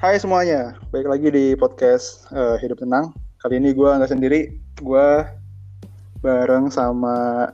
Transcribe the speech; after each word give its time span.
Hai 0.00 0.16
semuanya, 0.16 0.80
baik 0.96 1.12
lagi 1.12 1.28
di 1.28 1.52
podcast 1.52 2.24
uh, 2.32 2.56
Hidup 2.56 2.80
Tenang. 2.80 3.12
Kali 3.36 3.60
ini 3.60 3.76
gue 3.76 3.84
nggak 3.84 4.08
sendiri, 4.08 4.48
gue 4.80 5.08
bareng 6.24 6.72
sama 6.72 7.44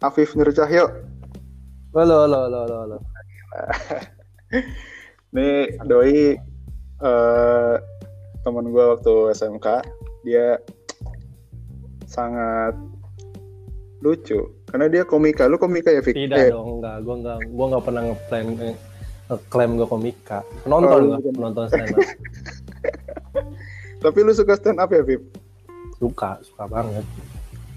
Afif 0.00 0.32
Nur 0.32 0.48
Cahyo. 0.48 0.88
Halo, 1.92 2.24
halo, 2.24 2.48
halo, 2.48 2.58
halo, 2.64 2.76
halo. 2.88 2.96
Ini 5.36 5.76
doi 5.84 6.40
uh, 7.04 7.76
teman 8.48 8.72
gue 8.72 8.84
waktu 8.96 9.36
SMK, 9.36 9.66
dia 10.24 10.56
sangat 12.08 12.72
lucu 14.00 14.40
karena 14.72 14.88
dia 14.88 15.04
komika. 15.04 15.44
Lu 15.52 15.60
komika 15.60 15.92
ya, 15.92 16.00
Fik? 16.00 16.16
Tidak 16.16 16.36
Eh, 16.36 16.48
dong, 16.48 16.80
enggak. 16.80 17.04
Gua 17.04 17.14
enggak 17.20 17.38
gua 17.52 17.64
enggak 17.68 17.84
pernah 17.84 18.02
ngeklaim 18.08 18.48
ngeklaim 19.26 19.76
gua 19.76 19.86
komika. 19.86 20.38
Penonton 20.62 20.88
Oh, 20.88 20.98
gua, 21.04 21.18
bukan. 21.18 21.32
penonton 21.32 21.64
stand 21.66 21.90
up. 21.90 22.06
Tapi 24.00 24.18
lu 24.20 24.32
suka 24.32 24.52
stand 24.54 24.78
up 24.78 24.88
ya, 24.88 25.02
Fif? 25.02 25.22
suka, 25.96 26.42
suka 26.42 26.66
banget. 26.66 27.06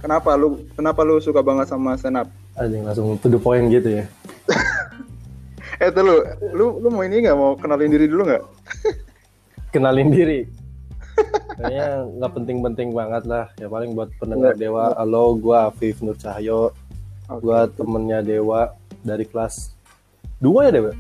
Kenapa 0.01 0.33
lu 0.33 0.47
kenapa 0.73 1.01
lu 1.01 1.17
suka 1.19 1.39
banget 1.39 1.69
sama 1.69 1.93
stand 1.93 2.17
up? 2.17 2.27
Anjing 2.55 2.81
langsung 2.81 3.13
to 3.19 3.27
the 3.27 3.37
point 3.37 3.69
gitu 3.69 4.01
ya. 4.01 4.05
Eh, 5.75 5.91
tuh 5.91 6.01
lu, 6.01 6.15
lu, 6.55 6.65
lu 6.79 6.87
mau 6.87 7.03
ini 7.03 7.19
nggak 7.19 7.35
mau 7.35 7.51
kenalin 7.53 7.91
diri 7.91 8.07
dulu 8.07 8.23
nggak? 8.23 8.43
Kenalin 9.75 10.07
diri. 10.07 10.47
Kayaknya 11.51 11.87
nggak 12.15 12.31
penting-penting 12.31 12.89
banget 12.95 13.27
lah. 13.27 13.51
Ya 13.59 13.67
paling 13.67 13.91
buat 13.91 14.07
pendengar 14.15 14.55
Nggak, 14.55 14.63
Dewa. 14.63 14.95
Halo, 14.95 15.35
gua 15.35 15.67
Afif 15.67 15.99
Nur 15.99 16.15
Cahyo. 16.15 16.71
Oke. 17.27 17.43
Gua 17.43 17.67
temennya 17.67 18.23
Dewa 18.23 18.71
dari 19.03 19.27
kelas 19.27 19.75
2 20.39 20.63
ya 20.63 20.71
Dewa? 20.71 20.91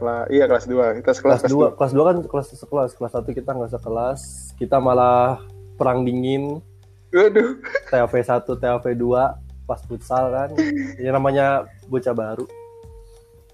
Kelas, 0.00 0.24
iya 0.32 0.44
kelas 0.48 0.64
2. 0.64 1.04
Kita 1.04 1.10
sekelas 1.12 1.40
Kelas 1.44 1.52
2. 1.52 1.76
Kelas 1.76 1.92
2 1.92 2.08
kan 2.08 2.16
kelas 2.24 2.48
sekelas. 2.56 2.90
Kelas 2.96 3.12
1 3.20 3.36
kita 3.36 3.50
nggak 3.52 3.72
sekelas. 3.76 4.20
Kita 4.56 4.80
malah 4.80 5.44
perang 5.76 6.08
dingin. 6.08 6.64
Waduh. 7.12 7.60
TAV 7.92 8.12
1, 8.16 8.48
TAV 8.48 8.84
2 8.96 9.68
pas 9.68 9.80
futsal 9.84 10.32
kan. 10.32 10.50
Ya 11.04 11.12
namanya 11.12 11.68
bocah 11.92 12.16
baru. 12.16 12.48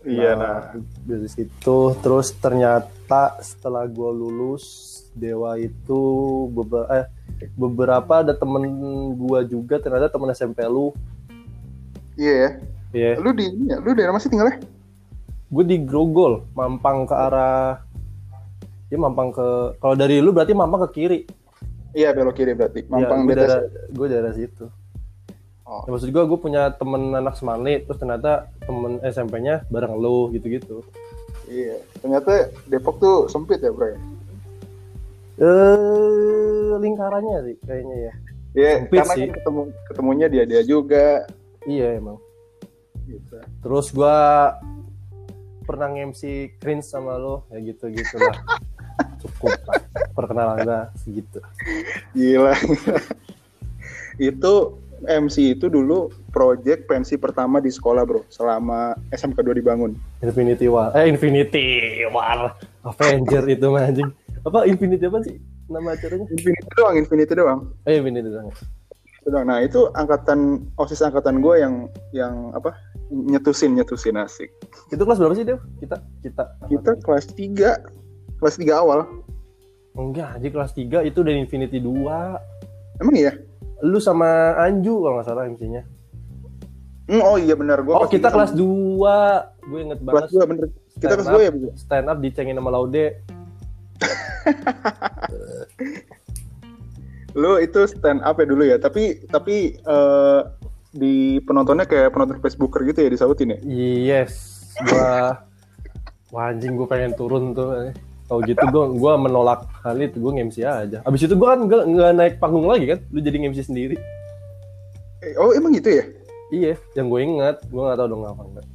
Iya 0.06 0.38
nah. 0.38 0.70
dari 1.02 1.26
situ 1.26 1.78
terus 1.98 2.30
ternyata 2.38 3.42
setelah 3.42 3.90
gue 3.90 4.10
lulus 4.14 4.62
Dewa 5.18 5.58
itu 5.58 6.02
beberapa 6.54 6.86
eh, 6.94 7.06
beberapa 7.58 8.22
ada 8.22 8.30
temen 8.30 8.62
gue 9.18 9.40
juga 9.50 9.82
ternyata 9.82 10.06
temen 10.06 10.30
SMP 10.30 10.62
lu 10.62 10.94
Iya 12.14 12.32
ya. 12.32 12.50
ya 12.94 13.10
Lu 13.18 13.34
di 13.34 13.50
ini 13.50 13.74
ya? 13.74 13.82
Lu 13.82 13.98
daerah 13.98 14.14
masih 14.14 14.30
tinggalnya? 14.30 14.62
Gue 15.46 15.64
di 15.64 15.78
Grogol 15.80 16.42
mampang 16.52 17.04
ke 17.04 17.14
arah 17.14 17.78
ya 18.86 18.96
mampang 18.96 19.30
ke 19.30 19.46
kalau 19.76 19.94
dari 19.94 20.18
lu 20.18 20.30
berarti 20.30 20.52
mampang 20.52 20.84
ke 20.84 20.92
kiri 20.92 21.20
Iya 21.90 22.12
belok 22.12 22.36
kiri 22.36 22.52
berarti. 22.52 22.84
Mampang 22.86 23.20
ya, 23.20 23.24
gue 23.24 23.34
daerah 23.34 23.60
gue 23.88 24.06
daerah 24.06 24.32
situ 24.32 24.66
Oh. 25.62 25.82
Ya, 25.82 25.90
maksud 25.90 26.08
gue 26.08 26.22
gue 26.24 26.38
punya 26.38 26.70
temen 26.70 27.10
anak 27.10 27.34
Semali 27.34 27.82
terus 27.82 27.98
ternyata 27.98 28.46
temen 28.60 29.02
SMP-nya 29.02 29.66
bareng 29.66 29.94
lu 29.94 30.30
gitu-gitu 30.30 30.86
Iya. 31.44 31.82
Ternyata 31.96 32.54
Depok 32.64 32.98
tuh 32.98 33.26
sempit 33.26 33.58
ya 33.58 33.70
bro 33.70 33.86
ya. 33.88 33.98
eh 35.36 36.70
lingkarannya 36.76 37.38
sih 37.44 37.56
kayaknya 37.60 37.96
ya 38.00 38.12
Iya. 38.54 38.70
Sempit 38.78 38.98
Karena 39.00 39.12
sih. 39.12 39.20
kan 39.20 39.34
ketemu 39.34 39.60
ketemunya 39.84 40.26
dia 40.28 40.44
dia 40.44 40.62
juga. 40.62 41.26
iya 41.64 41.88
emang 41.94 42.16
Gitu. 43.04 43.34
Terus 43.60 43.86
gua 43.90 44.54
pernah 45.66 45.90
MC 45.90 46.54
cringe 46.62 46.86
sama 46.86 47.18
lo, 47.18 47.44
ya 47.50 47.58
gitu 47.60 47.90
gitu 47.90 48.16
lah. 48.22 48.38
Cukup 49.20 49.52
lah. 49.66 49.82
Perkenalan 50.14 50.62
gua 50.62 50.80
segitu. 50.96 51.42
Gila. 52.14 52.54
itu 54.16 54.54
MC 55.04 55.58
itu 55.58 55.68
dulu 55.68 56.08
project 56.32 56.88
pensi 56.88 57.20
pertama 57.20 57.60
di 57.60 57.68
sekolah 57.68 58.08
bro. 58.08 58.24
Selama 58.32 58.96
SMK 59.12 59.42
2 59.44 59.60
dibangun. 59.60 59.92
Infinity 60.24 60.70
War. 60.70 60.94
Eh 60.96 61.10
Infinity 61.10 62.06
War. 62.08 62.56
Avenger 62.86 63.44
itu 63.50 63.66
mah 63.68 63.90
anjing. 63.90 64.08
Apa 64.46 64.64
Infinity 64.64 65.04
apa 65.04 65.20
sih 65.26 65.36
nama 65.66 65.98
acaranya? 65.98 66.26
Infinity 66.30 66.70
doang, 66.78 66.94
Infinity 66.96 67.32
doang. 67.34 67.60
Eh 67.84 67.98
Infinity 67.98 68.30
doang. 68.30 68.48
Nah 69.26 69.58
itu 69.58 69.90
angkatan 69.90 70.70
osis 70.78 71.02
angkatan 71.02 71.42
gue 71.42 71.58
yang 71.58 71.90
yang 72.14 72.54
apa 72.54 72.78
nyetusin 73.10 73.78
nyetusin 73.78 74.18
asik. 74.18 74.50
Itu 74.90 75.06
kelas 75.06 75.18
berapa 75.22 75.34
sih 75.38 75.46
Dev? 75.46 75.62
Kita 75.78 76.02
kita 76.22 76.42
Kita 76.66 76.90
kelas 77.02 77.26
3 77.32 78.42
kelas 78.42 78.56
3 78.58 78.82
awal. 78.82 79.06
enggak, 79.96 80.36
aja 80.36 80.48
kelas 80.52 80.72
3 80.76 81.08
itu 81.08 81.24
dari 81.24 81.40
Infinity 81.40 81.80
2. 81.80 83.00
Emang 83.00 83.16
iya? 83.16 83.32
Lu 83.80 83.96
sama 83.96 84.52
Anju 84.60 85.00
kalau 85.00 85.14
nggak 85.20 85.28
salah 85.28 85.48
MC-nya. 85.48 85.88
Hmm, 87.06 87.22
oh 87.22 87.38
iya 87.38 87.54
benar 87.54 87.86
gue. 87.86 87.94
Oh, 87.94 88.10
kita 88.10 88.28
kelas 88.28 88.52
2. 88.52 89.70
Gue 89.70 89.80
inget 89.80 89.98
kelas 90.02 90.28
banget. 90.28 90.36
2 90.36 90.50
bener. 90.52 90.66
Kita 91.00 91.14
kelas 91.16 91.30
up. 91.30 91.38
2 91.38 91.46
ya, 91.46 91.50
Bu? 91.54 91.68
Stand 91.78 92.06
up 92.12 92.18
dicengin 92.20 92.58
sama 92.58 92.70
Laude. 92.74 93.06
Lu 97.36 97.60
itu 97.60 97.84
stand 97.84 98.24
up 98.24 98.40
ya 98.40 98.46
dulu 98.48 98.64
ya, 98.64 98.80
tapi 98.80 99.20
tapi 99.28 99.76
eh, 99.76 100.40
di 100.96 101.38
penontonnya 101.44 101.84
kayak 101.84 102.10
penonton 102.10 102.40
Facebooker 102.40 102.82
gitu 102.88 103.04
ya 103.04 103.08
disautin 103.12 103.54
ya. 103.54 103.58
Yes, 103.68 104.32
gua 104.88 105.40
Wah, 106.34 106.50
anjing 106.50 106.74
gua 106.74 106.90
pengen 106.90 107.14
turun 107.14 107.54
tuh. 107.54 107.94
Kalau 108.26 108.40
gitu 108.42 108.64
gua 108.74 108.90
gua 108.90 109.12
menolak 109.14 109.62
hal 109.86 109.94
itu, 110.02 110.18
gua 110.18 110.34
nge-MC 110.34 110.66
aja. 110.66 110.98
Abis 111.06 111.30
itu 111.30 111.38
gua 111.38 111.54
kan 111.54 111.70
nggak 111.70 111.82
nggak 111.86 112.10
naik 112.18 112.34
panggung 112.42 112.66
lagi 112.66 112.90
kan, 112.90 112.98
lu 113.14 113.22
jadi 113.22 113.36
nge-MC 113.38 113.70
sendiri. 113.70 113.96
Eh, 115.22 115.32
Oh, 115.38 115.54
emang 115.54 115.72
gitu 115.76 115.88
ya? 115.90 116.04
Iya, 116.50 116.74
yang 116.94 117.10
gue 117.10 117.20
ingat, 117.22 117.56
gua 117.70 117.90
nggak 117.90 117.98
tahu 117.98 118.08
dong 118.10 118.22
apa 118.26 118.42
enggak. 118.46 118.66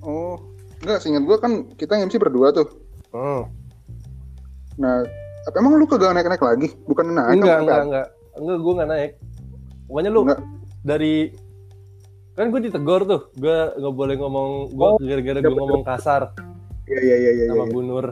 Oh, 0.00 0.36
enggak 0.80 0.98
seingat 1.04 1.24
gue 1.24 1.36
kan 1.36 1.52
kita 1.76 2.00
MC 2.00 2.16
berdua 2.16 2.48
tuh. 2.52 2.68
Hmm. 3.12 3.48
Nah, 4.80 5.04
apa 5.48 5.56
emang 5.58 5.76
lu 5.76 5.84
kagak 5.84 6.16
naik-naik 6.16 6.44
lagi? 6.44 6.68
Bukan 6.88 7.12
naik? 7.12 7.40
enggak, 7.40 7.56
apa? 7.56 7.62
enggak, 7.64 7.80
enggak. 7.84 8.06
Enggak, 8.38 8.58
gua 8.62 8.72
nggak 8.78 8.90
naik. 8.92 9.10
Pokoknya 9.88 10.10
lu 10.12 10.20
Enggak. 10.24 10.40
Dari 10.80 11.30
kan 12.32 12.48
gue 12.48 12.60
ditegor 12.62 13.02
tuh, 13.02 13.20
gue 13.34 13.56
nggak 13.74 13.92
boleh 13.92 14.14
ngomong, 14.16 14.48
gua 14.70 14.94
Oh, 14.94 14.98
gara-gara 14.98 15.36
iya, 15.36 15.44
gue 15.44 15.56
ngomong 15.56 15.82
kasar 15.82 16.30
Iya, 16.84 17.00
iya, 17.02 17.16
iya, 17.18 17.30
iya. 17.34 17.44
sama 17.48 17.64
iya. 17.64 17.72
Bu 17.72 17.80
Nur, 17.80 18.06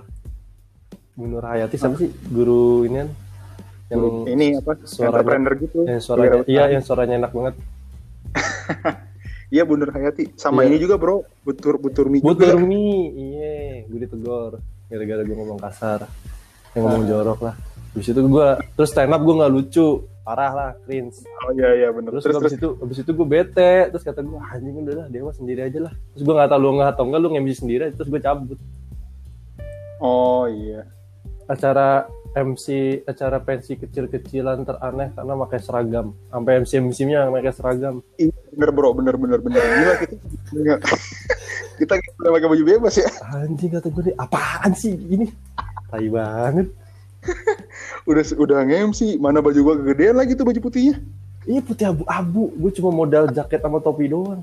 Bu 1.13 1.25
Nur 1.25 1.43
Hayati, 1.43 1.77
siapa 1.77 1.97
sih 1.97 2.11
guru 2.27 2.85
ini 2.85 2.97
kan? 2.99 3.11
Yang 3.87 4.03
Ini 4.27 4.47
apa? 4.59 4.73
suaranya- 4.83 5.15
Entrepreneur 5.15 5.55
gitu. 5.57 5.79
yang 5.85 6.01
suaranya, 6.01 6.31
Wira 6.33 6.45
iya 6.45 6.59
Utami. 6.61 6.73
yang 6.73 6.83
suaranya 6.83 7.15
enak 7.17 7.33
banget. 7.33 7.55
Iya, 9.47 9.63
Bundar 9.63 9.95
Hayati. 9.95 10.35
Sama 10.35 10.67
Iya. 10.67 10.67
ini 10.67 10.83
juga, 10.83 10.99
Bro. 10.99 11.23
Butur 11.41 11.79
Butur 11.79 12.11
Mi 12.11 12.19
juga. 12.19 12.35
Butur 12.35 12.59
mie, 12.59 13.15
iya, 13.15 13.55
gue 13.87 14.03
ditegor 14.03 14.59
gara-gara 14.87 15.23
gue 15.23 15.37
ngomong 15.37 15.55
kasar, 15.57 16.03
yang 16.75 16.83
ngomong 16.83 17.03
Ah. 17.03 17.09
jorok 17.09 17.41
lah. 17.41 17.55
Habis 17.95 18.11
itu 18.11 18.21
gue 18.21 18.49
terus 18.75 18.91
stand 18.91 19.09
up 19.09 19.23
gue 19.23 19.35
nggak 19.37 19.53
lucu, 19.53 20.03
parah 20.27 20.51
lah, 20.51 20.71
cringe. 20.83 21.23
Oh 21.47 21.55
iya, 21.55 21.71
iya, 21.79 21.89
bener. 21.95 22.11
Terus, 22.19 22.27
Terus, 22.27 22.35
terus, 22.35 22.53
terus, 22.59 22.59
habis 22.59 22.59
itu 22.59 22.69
habis 22.83 22.99
itu 22.99 23.11
gue 23.15 23.29
bete, 23.31 23.75
terus 23.95 24.03
kata 24.03 24.27
gue 24.27 24.35
anjing 24.43 24.77
udah 24.83 24.95
lah, 24.99 25.07
dewa 25.07 25.31
sendiri 25.31 25.61
aja 25.63 25.79
lah. 25.87 25.95
Terus 26.11 26.23
gue 26.27 26.35
nggak 26.35 26.51
tahu 26.51 26.59
lu 26.59 26.71
nggak 26.83 26.91
atau 26.99 27.05
enggak 27.07 27.21
lu 27.23 27.29
nge-MC 27.31 27.55
sendiri, 27.63 27.85
terus 27.95 28.11
gue 28.11 28.19
cabut. 28.19 28.59
Oh 30.03 30.51
iya. 30.51 30.83
Acara 31.47 32.11
MC 32.35 32.67
acara 33.07 33.39
pensi 33.39 33.79
kecil-kecilan 33.79 34.67
teraneh 34.67 35.15
karena 35.15 35.33
pakai 35.47 35.59
seragam. 35.63 36.13
Sampai 36.29 36.53
MC 36.67 36.73
MC-nya 36.83 37.31
pakai 37.31 37.53
seragam. 37.55 37.95
Iya, 38.19 38.35
bener, 38.51 38.71
Bro. 38.75 38.99
Bener, 38.99 39.15
bener, 39.15 39.39
bener. 39.39 39.63
Gila 39.63 39.95
kita. 40.03 40.17
Kita 41.77 41.93
nggak 41.97 42.33
pakai 42.35 42.49
baju 42.51 42.65
bebas 42.67 42.95
ya. 42.99 43.09
Anjing 43.31 43.71
kata 43.73 43.89
gue 43.89 44.03
nih, 44.11 44.17
apaan 44.19 44.73
sih 44.75 44.93
ini? 44.93 45.31
Tai 45.87 46.09
banget. 46.11 46.69
Udah 48.11 48.23
udah 48.39 48.59
nge-MC, 48.67 49.19
mana 49.19 49.43
baju 49.43 49.61
gua 49.61 49.75
kegedean 49.83 50.17
lagi 50.17 50.39
tuh 50.39 50.47
baju 50.47 50.61
putihnya. 50.63 51.03
Ini 51.47 51.63
putih 51.63 51.95
abu-abu, 51.95 52.51
gue 52.59 52.75
cuma 52.75 52.91
modal 52.91 53.31
jaket 53.31 53.63
sama 53.63 53.79
topi 53.79 54.11
doang. 54.11 54.43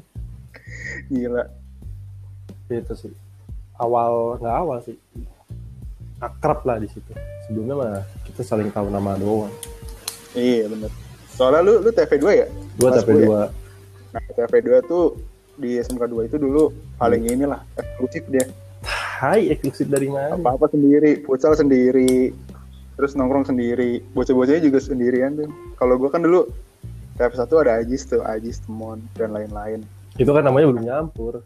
Gila. 1.12 1.52
Itu 2.72 2.96
sih. 2.96 3.12
Awal 3.76 4.40
nggak 4.40 4.56
awal 4.56 4.78
sih. 4.88 4.96
Akrab 6.24 6.64
lah 6.64 6.80
di 6.80 6.88
situ. 6.88 7.12
Sebelumnya 7.44 7.76
mah 7.76 8.04
kita 8.24 8.48
saling 8.48 8.72
tahu 8.72 8.88
nama 8.88 9.20
doang. 9.20 9.52
Iya, 10.32 10.72
bener. 10.72 10.92
Soalnya 11.36 11.60
lu 11.60 11.74
lu 11.84 11.92
TV2 11.92 12.26
ya? 12.32 12.48
Ya? 12.48 13.02
dua. 13.04 13.52
Nah, 14.16 14.24
TV2 14.32 14.70
tuh 14.88 15.20
di 15.60 15.78
SMK 15.78 16.08
2 16.08 16.30
itu 16.32 16.38
dulu 16.40 16.72
paling 16.96 17.28
inilah 17.28 17.62
eksklusif 17.76 18.24
dia. 18.32 18.48
Hai, 19.20 19.52
eksklusif 19.52 19.92
dari 19.92 20.08
mana? 20.08 20.40
Apa-apa 20.40 20.72
sendiri, 20.72 21.22
futsal 21.28 21.54
sendiri, 21.58 22.32
terus 22.96 23.18
nongkrong 23.18 23.48
sendiri, 23.48 24.02
bocah-bocahnya 24.14 24.62
juga 24.64 24.80
sendirian 24.82 25.38
tuh. 25.40 25.50
Kalau 25.78 25.98
gua 25.98 26.10
kan 26.14 26.22
dulu 26.22 26.50
TV1 27.18 27.52
ada 27.62 27.74
Ajis 27.82 28.10
tuh, 28.10 28.22
Ajis, 28.26 28.62
Temon, 28.66 29.02
dan 29.14 29.34
lain-lain. 29.34 29.86
Itu 30.18 30.34
kan 30.34 30.46
namanya 30.46 30.74
belum 30.74 30.86
nyampur. 30.86 31.46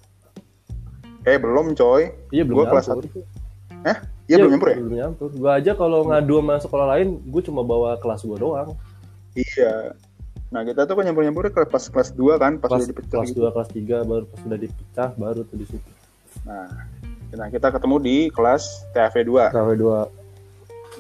Eh 1.27 1.35
belum 1.35 1.75
coy, 1.75 2.11
Iya 2.31 2.43
belum 2.47 2.55
gua 2.63 2.65
kelas 2.71 2.87
nyampur. 2.87 3.05
1 3.11 3.15
tuh 3.15 3.25
Eh? 3.85 3.97
Iya 4.27 4.35
belum 4.43 4.51
nyampur 4.57 4.69
ya? 4.71 4.77
Belum 4.79 4.95
nyampur. 4.95 5.29
Gue 5.31 5.51
aja 5.51 5.71
kalau 5.77 5.99
ngadu 6.09 6.33
sama 6.41 6.55
sekolah 6.59 6.85
lain, 6.97 7.07
gue 7.23 7.41
cuma 7.45 7.61
bawa 7.63 7.95
kelas 8.01 8.25
gue 8.27 8.37
doang. 8.39 8.75
Iya. 9.37 9.95
Nah 10.51 10.61
kita 10.63 10.87
tuh 10.87 10.95
kan 10.99 11.03
nyampur-nyampurnya 11.07 11.51
ke 11.51 11.61
pas 11.67 11.83
kelas 11.87 12.09
2 12.15 12.41
kan, 12.41 12.59
pas 12.59 12.71
Kelas, 12.71 12.83
udah 12.83 12.89
dipecah 12.91 13.19
kelas 13.23 13.29
gitu. 13.31 13.39
2, 13.47 13.55
kelas 13.55 13.69
3, 13.71 14.09
baru 14.09 14.23
pas 14.27 14.39
udah 14.43 14.59
dipecah, 14.59 15.09
baru 15.15 15.39
tuh 15.47 15.57
di 15.59 15.65
situ. 15.67 15.91
Nah, 16.47 16.67
nah, 17.35 17.47
kita 17.51 17.67
ketemu 17.71 17.95
di 17.99 18.17
kelas 18.31 18.63
TAV 18.95 19.15
2. 19.27 19.55
KW 19.55 19.69
2. 19.75 20.26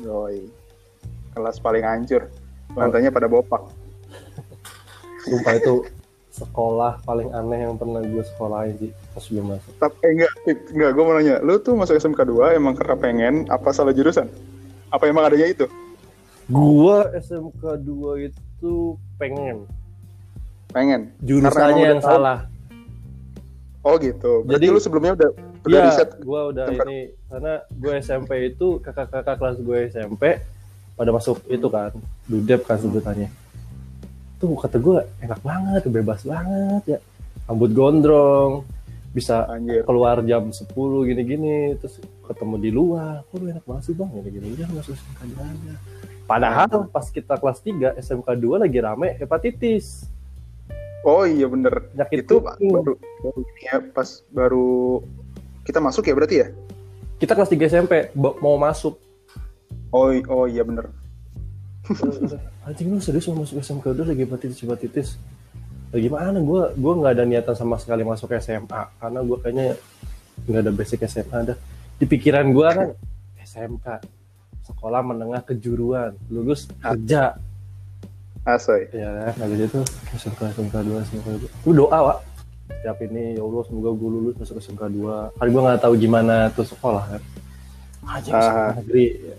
Yoi. 0.01 0.49
Kelas 1.31 1.57
paling 1.57 1.81
hancur. 1.81 2.27
Lantainya 2.73 3.09
pada 3.09 3.25
bopak. 3.25 3.63
Sumpah 5.23 5.53
itu 5.55 5.83
sekolah 6.29 7.01
paling 7.01 7.33
aneh 7.33 7.65
yang 7.65 7.73
pernah 7.73 7.97
gue 7.99 8.21
sekolahin 8.21 8.77
sih 8.77 8.91
pas 9.11 9.25
gue 9.25 9.41
masuk. 9.41 9.73
Tapi 9.81 9.95
eh, 10.05 10.11
enggak, 10.13 10.31
enggak, 10.69 10.89
gue 10.93 11.03
mau 11.03 11.13
nanya, 11.13 11.35
lu 11.41 11.57
tuh 11.57 11.73
masuk 11.73 11.97
SMK 11.97 12.21
2 12.23 12.53
emang 12.53 12.77
karena 12.77 12.93
pengen 12.95 13.33
apa 13.49 13.73
salah 13.73 13.89
jurusan? 13.89 14.29
Apa 14.87 15.09
emang 15.09 15.25
adanya 15.25 15.49
itu? 15.49 15.65
Gua 16.47 17.09
SMK 17.11 17.59
2 17.81 18.29
itu 18.29 18.73
pengen 19.17 19.65
Pengen. 20.69 21.11
jurusannya 21.19 21.83
yang 21.89 21.99
tahu. 21.99 22.07
salah. 22.07 22.39
Oh 23.81 23.97
gitu. 23.97 24.45
Berarti 24.45 24.67
Jadi- 24.67 24.75
lu 24.75 24.79
sebelumnya 24.79 25.11
udah 25.17 25.29
udah 25.67 25.79
Iya, 25.79 25.87
riset. 25.91 26.09
gue 26.17 26.41
udah 26.55 26.65
ini 26.71 26.99
karena 27.27 27.53
gue 27.67 27.93
SMP 27.99 28.31
itu 28.49 28.67
kakak-kakak 28.79 29.35
kelas 29.35 29.57
gue 29.59 29.79
SMP 29.91 30.23
pada 30.95 31.11
masuk 31.13 31.43
itu 31.45 31.67
kan, 31.69 31.93
dudep 32.25 32.65
kan 32.65 32.79
sebutannya. 32.81 33.29
Tuh 34.39 34.57
kata 34.57 34.77
gue 34.79 34.97
enak 35.21 35.39
banget, 35.45 35.81
bebas 35.91 36.25
banget 36.25 36.97
ya. 36.97 36.99
Rambut 37.45 37.71
gondrong, 37.71 38.65
bisa 39.13 39.45
Anjir. 39.45 39.85
keluar 39.85 40.19
jam 40.25 40.49
10 40.49 40.67
gini-gini, 41.05 41.77
terus 41.77 42.01
ketemu 42.25 42.55
di 42.57 42.69
luar. 42.73 43.21
Kok 43.29 43.45
enak 43.45 43.65
banget 43.65 43.83
sih 43.87 43.93
bang, 43.93 44.09
gini-gini 44.13 44.57
ya 44.57 44.67
masuk 44.73 44.93
SMK 44.93 45.21
2 45.31 45.41
aja. 45.41 45.75
Padahal 46.27 46.91
pas 46.91 47.07
kita 47.07 47.39
kelas 47.39 47.59
3 47.61 47.95
SMK 47.97 48.27
2 48.35 48.63
lagi 48.63 48.77
rame 48.81 49.15
hepatitis, 49.15 50.07
Oh 51.05 51.23
iya 51.23 51.47
bener. 51.47 51.87
penyakit 51.93 52.25
Itu 52.27 52.43
baru, 52.43 52.99
baru 52.99 53.41
ya, 53.63 53.79
pas 53.95 54.09
baru 54.27 54.99
kita 55.67 55.83
masuk 55.83 56.07
ya 56.07 56.15
berarti 56.15 56.35
ya? 56.39 56.47
Kita 57.19 57.35
kelas 57.35 57.51
3 57.51 57.67
SMP 57.67 57.93
mau 58.15 58.55
masuk. 58.55 58.95
Oh, 59.91 60.15
oh 60.31 60.47
iya 60.47 60.63
bener. 60.63 60.87
anjing 62.67 62.87
lu 62.91 63.03
serius 63.03 63.27
mau 63.31 63.43
masuk 63.43 63.59
SMK 63.59 63.85
udah 63.91 64.05
lagi 64.07 64.23
hepatitis 64.23 64.59
hepatitis? 64.63 65.07
Ya, 65.91 66.03
gimana 66.03 66.39
gue 66.39 66.63
gue 66.75 66.93
nggak 66.99 67.13
ada 67.15 67.23
niatan 67.23 67.55
sama 67.55 67.79
sekali 67.79 68.03
masuk 68.03 68.31
SMA 68.39 68.81
karena 68.99 69.19
gue 69.23 69.37
kayaknya 69.39 69.67
nggak 70.47 70.61
ada 70.67 70.71
basic 70.71 70.99
SMA 71.07 71.35
ada 71.35 71.55
di 71.95 72.05
pikiran 72.07 72.51
gue 72.51 72.67
kan 72.67 72.87
SMK 73.39 73.87
sekolah 74.67 74.99
menengah 75.03 75.43
kejuruan 75.47 76.15
lulus 76.27 76.67
kerja. 76.79 77.39
Asoy. 78.47 78.87
ya 78.95 79.35
habis 79.35 79.59
itu 79.59 79.79
SMK 80.15 80.55
SMK 80.55 80.75
2 80.79 81.07
SMK 81.11 81.27
2 81.51 81.67
gue 81.67 81.73
doa 81.75 81.99
Wak 81.99 82.36
setiap 82.69 82.97
ini 83.01 83.35
ya 83.35 83.41
Allah 83.41 83.63
semoga 83.63 83.89
gue 83.91 84.09
lulus 84.09 84.35
masuk 84.35 84.57
SMK 84.57 84.83
2 84.91 85.35
kan 85.35 85.47
gue 85.47 85.61
nggak 85.61 85.81
tahu 85.81 85.93
gimana 85.95 86.35
tuh 86.51 86.63
sekolah 86.63 87.03
kan 87.07 87.21
aja 88.07 88.29
Ah. 88.29 88.41
sekolah 88.41 88.73
negeri 88.77 89.05
ya. 89.17 89.37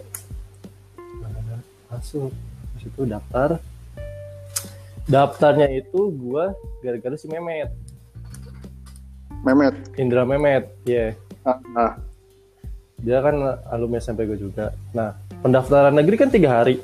masuk 1.89 2.31
Terus 2.71 2.85
itu 2.87 3.03
daftar 3.05 3.49
daftarnya 5.05 5.69
itu 5.73 6.01
gue 6.11 6.45
gara-gara 6.79 7.17
si 7.17 7.27
Memet 7.27 7.71
Memet. 9.41 9.75
Indra 9.97 10.23
Memet 10.23 10.69
ya 10.85 11.15
Ah, 11.43 11.57
ah. 11.75 11.93
dia 12.99 13.19
kan 13.19 13.35
alumni 13.69 13.97
SMP 13.97 14.25
gue 14.25 14.37
juga 14.37 14.75
nah 14.91 15.15
pendaftaran 15.41 15.95
negeri 15.95 16.17
kan 16.17 16.29
tiga 16.29 16.51
hari 16.55 16.83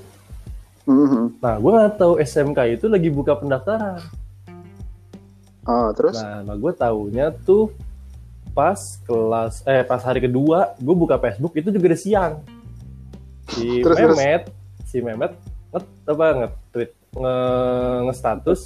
Mhm. 0.85 1.40
nah 1.40 1.56
gue 1.56 1.70
nggak 1.70 1.97
tahu 1.97 2.17
SMK 2.19 2.58
itu 2.75 2.87
lagi 2.87 3.08
buka 3.08 3.35
pendaftaran 3.35 4.00
Ah, 5.64 5.90
terus? 5.96 6.20
Nah, 6.20 6.44
nah 6.44 6.56
gue 6.56 6.72
taunya 6.76 7.32
tuh 7.32 7.72
pas 8.55 8.78
kelas 9.02 9.66
eh 9.66 9.82
pas 9.82 9.99
hari 9.99 10.22
kedua 10.22 10.78
gue 10.78 10.94
buka 10.94 11.19
Facebook 11.19 11.56
itu 11.58 11.75
juga 11.75 11.90
udah 11.90 12.00
siang. 12.00 12.32
Si 13.50 13.64
Terus, 13.84 13.96
terus. 13.99 14.16
Memet, 14.16 14.43
si 14.87 14.96
Memet 15.00 15.32
nget 15.75 15.84
apa 16.06 16.26
nge-tweet 16.38 16.90
nge, 17.19 17.34
nge-status 18.06 18.61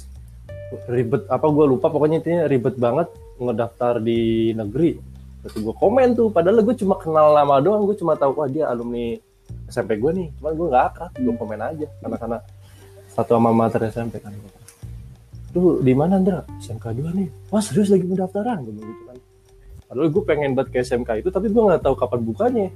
ribet 0.85 1.25
apa 1.25 1.49
gue 1.49 1.65
lupa 1.65 1.89
pokoknya 1.89 2.21
intinya 2.21 2.45
ribet 2.45 2.77
banget 2.77 3.09
ngedaftar 3.41 3.97
di 3.97 4.53
negeri. 4.53 5.01
Terus 5.41 5.55
gue 5.57 5.73
komen 5.73 6.13
tuh 6.13 6.29
padahal 6.29 6.61
gue 6.61 6.75
cuma 6.77 6.99
kenal 6.99 7.33
lama 7.33 7.57
doang, 7.63 7.87
gue 7.89 7.97
cuma 7.97 8.13
tahu 8.13 8.37
wah 8.37 8.45
dia 8.45 8.69
alumni 8.69 9.17
SMP 9.65 9.97
gue 9.97 10.11
nih, 10.13 10.27
cuman 10.37 10.53
gue 10.53 10.67
nggak 10.69 10.85
akrab, 10.93 11.11
gue 11.17 11.33
komen 11.33 11.59
aja 11.63 11.87
karena 12.05 12.17
karena 12.21 12.37
satu 13.09 13.31
sama 13.39 13.49
mater 13.49 13.81
SMP 13.89 14.21
kan. 14.21 14.35
Lu 15.55 15.81
di 15.81 15.93
mana 15.97 16.17
Andra? 16.17 16.45
SMK 16.61 16.85
2 16.93 17.17
nih. 17.17 17.27
Wah 17.49 17.61
serius 17.61 17.89
lagi 17.89 18.05
pendaftaran 18.05 18.61
gue 18.61 18.73
gitu 18.77 19.03
kan. 19.05 19.17
Padahal 19.89 20.09
gue 20.13 20.23
pengen 20.23 20.49
buat 20.53 20.69
ke 20.69 20.81
SMK 20.81 21.25
itu 21.25 21.29
tapi 21.33 21.49
gue 21.49 21.61
nggak 21.61 21.81
tahu 21.81 21.95
kapan 21.97 22.21
bukanya. 22.21 22.67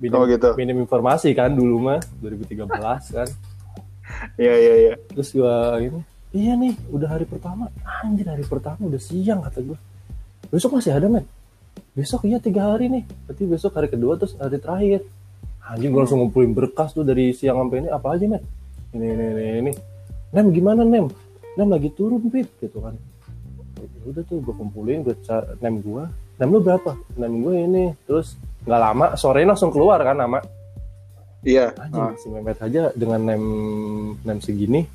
Minim, 0.00 0.20
Oh, 0.20 0.26
gitu. 0.28 0.52
minim 0.58 0.76
informasi 0.80 1.32
kan 1.32 1.52
dulu 1.52 1.80
mah 1.80 2.00
2013 2.20 2.64
kan. 3.12 3.28
Iya, 4.36 4.54
iya, 4.56 4.74
iya. 4.76 4.94
Terus 5.08 5.32
gue 5.32 5.54
ini, 5.80 6.00
iya 6.32 6.52
nih 6.56 6.74
udah 6.88 7.08
hari 7.08 7.24
pertama. 7.24 7.68
Anjir 8.04 8.28
hari 8.28 8.44
pertama 8.44 8.80
udah 8.84 9.00
siang 9.00 9.40
kata 9.40 9.64
gue. 9.64 9.78
Besok 10.48 10.76
masih 10.76 10.92
ada 10.92 11.08
men. 11.08 11.24
Besok 11.92 12.24
iya 12.28 12.40
tiga 12.40 12.72
hari 12.72 12.88
nih. 12.88 13.04
Berarti 13.28 13.42
besok 13.44 13.72
hari 13.76 13.88
kedua 13.88 14.16
terus 14.16 14.36
hari 14.36 14.56
terakhir. 14.60 15.00
Anjing 15.64 15.88
gue 15.92 16.00
langsung 16.00 16.20
ngumpulin 16.20 16.52
berkas 16.52 16.92
tuh 16.92 17.04
dari 17.04 17.32
siang 17.32 17.56
sampai 17.60 17.84
ini 17.84 17.88
apa 17.88 18.06
aja 18.12 18.24
men. 18.28 18.42
Ini 18.92 19.06
ini 19.08 19.24
ini 19.24 19.44
ini. 19.60 19.72
Nem 20.34 20.46
gimana 20.50 20.82
Nem? 20.84 21.06
Nem 21.54 21.68
lagi 21.68 21.90
turun 21.90 22.22
Pip 22.28 22.48
gitu 22.58 22.78
kan. 22.78 22.94
Ya 23.78 24.02
udah 24.06 24.22
tuh 24.24 24.38
gue 24.40 24.54
kumpulin 24.54 25.00
gue 25.00 25.14
nem 25.58 25.78
gue. 25.78 26.02
Nem 26.34 26.48
lu 26.48 26.58
berapa? 26.58 26.94
Nem 27.14 27.32
gue 27.40 27.54
ini. 27.56 27.84
Terus 28.04 28.34
nggak 28.64 28.80
lama 28.80 29.06
sore 29.14 29.44
langsung 29.44 29.68
keluar 29.68 30.00
kan 30.00 30.16
nama 30.16 30.40
Iya. 31.44 31.76
anjing 31.76 32.00
Ah. 32.00 32.16
si 32.16 32.26
Mehmet 32.26 32.56
aja 32.56 32.88
dengan 32.96 33.20
nem 33.20 33.44
nem 34.24 34.40
segini 34.40 34.88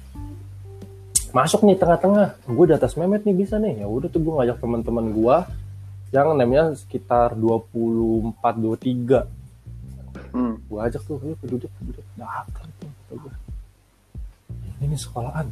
masuk 1.29 1.61
nih 1.61 1.77
tengah-tengah 1.77 2.41
gue 2.49 2.65
di 2.65 2.73
atas 2.73 2.97
Mehmet 2.97 3.21
nih 3.21 3.37
bisa 3.37 3.61
nih 3.61 3.77
ya 3.77 3.87
udah 3.87 4.09
tuh 4.09 4.17
gue 4.17 4.33
ngajak 4.33 4.57
teman-teman 4.57 5.13
gue 5.13 5.35
yang 6.09 6.33
nemnya 6.33 6.73
sekitar 6.73 7.37
24 7.37 8.33
23 8.57 9.29
Hmm. 10.33 10.57
gue 10.65 10.79
ajak 10.79 11.05
tuh 11.05 11.21
ayo 11.21 11.37
duduk 11.45 11.69
duduk 11.85 12.05
daftar 12.17 12.65
tuh 12.81 12.89
ini 14.81 14.97
sekolahan 14.97 15.45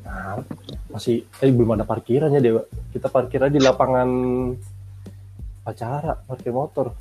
nah, 0.00 0.42
masih 0.88 1.22
eh 1.38 1.48
belum 1.48 1.72
ada 1.72 1.84
parkirannya 1.84 2.38
deh 2.38 2.52
Wak. 2.52 2.66
kita 2.90 3.06
parkirnya 3.06 3.48
di 3.48 3.58
lapangan 3.58 4.08
acara 5.62 6.18
parkir 6.20 6.50
motor 6.50 6.92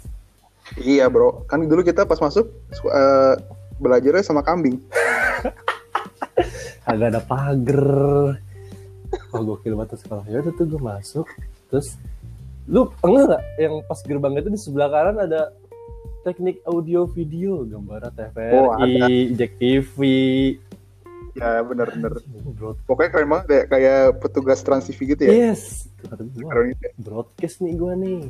Iya, 0.78 1.10
Bro. 1.10 1.50
Kan 1.50 1.66
dulu 1.66 1.82
kita 1.82 2.06
pas 2.06 2.22
masuk 2.22 2.46
su- 2.70 2.86
eh, 2.88 3.34
belajarnya 3.76 4.22
sama 4.22 4.46
kambing. 4.46 4.78
agak 6.86 7.10
ada 7.10 7.22
pagar 7.22 7.90
oh 9.30 9.42
gokil 9.44 9.74
banget 9.76 9.98
sekolah 10.00 10.26
ya 10.26 10.42
udah 10.42 10.54
tuh 10.54 10.66
gue 10.66 10.78
masuk 10.80 11.28
terus 11.68 11.98
lu 12.66 12.90
enggak 13.00 13.26
nggak 13.30 13.44
yang 13.58 13.74
pas 13.84 14.00
gerbang 14.02 14.34
itu 14.36 14.50
di 14.50 14.60
sebelah 14.60 14.90
kanan 14.90 15.18
ada 15.20 15.54
teknik 16.20 16.62
audio 16.66 17.06
video 17.06 17.62
gambar 17.64 18.10
TVRI 18.10 18.54
Oh, 18.56 18.74
ada. 18.74 19.06
Jack 19.34 19.58
TV 19.58 19.98
Ya, 21.38 21.62
bener-bener. 21.62 22.14
Broad. 22.58 22.78
Pokoknya 22.88 23.10
keren 23.14 23.30
banget 23.30 23.48
ya, 23.50 23.62
kayak 23.70 24.00
petugas 24.24 24.60
Trans 24.66 24.90
TV 24.90 25.14
gitu 25.14 25.22
ya. 25.28 25.54
yes. 25.54 25.90
Keren 26.36 26.74
gitu 26.74 26.86
broadcast 26.98 27.62
nih 27.62 27.74
gue 27.78 27.94
nih. 28.00 28.22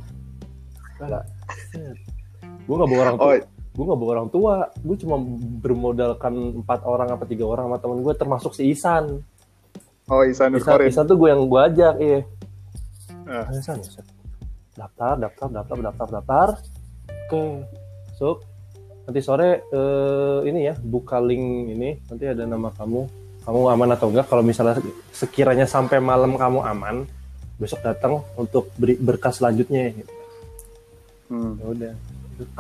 Gue 2.67 2.75
nggak 2.75 2.89
bawa 2.89 3.01
orang 3.07 3.17
tua. 3.17 3.27
Oh, 3.27 3.33
gue 3.75 3.83
nggak 3.87 3.99
bawa 3.99 4.11
orang 4.11 4.29
tua. 4.29 4.55
Gue 4.83 4.95
cuma 4.99 5.15
bermodalkan 5.63 6.33
empat 6.65 6.79
orang 6.83 7.07
apa 7.13 7.23
tiga 7.23 7.45
orang 7.47 7.71
sama 7.71 7.77
temen 7.79 7.99
gue 8.03 8.13
termasuk 8.17 8.51
si 8.57 8.73
Isan. 8.73 9.23
Oh 10.09 10.25
Isan 10.25 10.57
Isan. 10.57 10.81
Isan 10.83 11.05
tuh 11.05 11.15
gue 11.15 11.29
yang 11.31 11.45
gue 11.45 11.61
ajak 11.61 11.95
iya. 12.01 12.21
Ah. 13.29 13.45
Ada 13.45 13.61
San, 13.61 13.77
ya, 13.79 13.89
San? 14.01 14.05
daftar 14.73 15.15
daftar 15.19 15.47
daftar 15.53 15.77
daftar 15.85 16.07
daftar. 16.19 16.49
Oke 17.29 17.43
masuk 18.19 18.43
nanti 19.09 19.25
sore 19.25 19.65
eh, 19.73 20.39
ini 20.45 20.69
ya 20.69 20.77
buka 20.77 21.17
link 21.17 21.73
ini. 21.73 21.97
Nanti 22.05 22.29
ada 22.29 22.45
nama 22.45 22.69
kamu. 22.69 23.01
Kamu 23.41 23.59
aman 23.73 23.89
atau 23.97 24.13
enggak? 24.13 24.29
Kalau 24.29 24.45
misalnya 24.45 24.77
sekiranya 25.09 25.65
sampai 25.65 25.97
malam 25.97 26.37
kamu 26.37 26.61
aman 26.61 27.09
besok 27.57 27.81
datang 27.81 28.21
untuk 28.37 28.69
beri 28.77 28.93
berkas 29.01 29.41
selanjutnya 29.41 29.89
gitu. 29.89 30.13
Hmm. 31.33 31.57
ya 31.57 31.65
udah. 31.73 31.93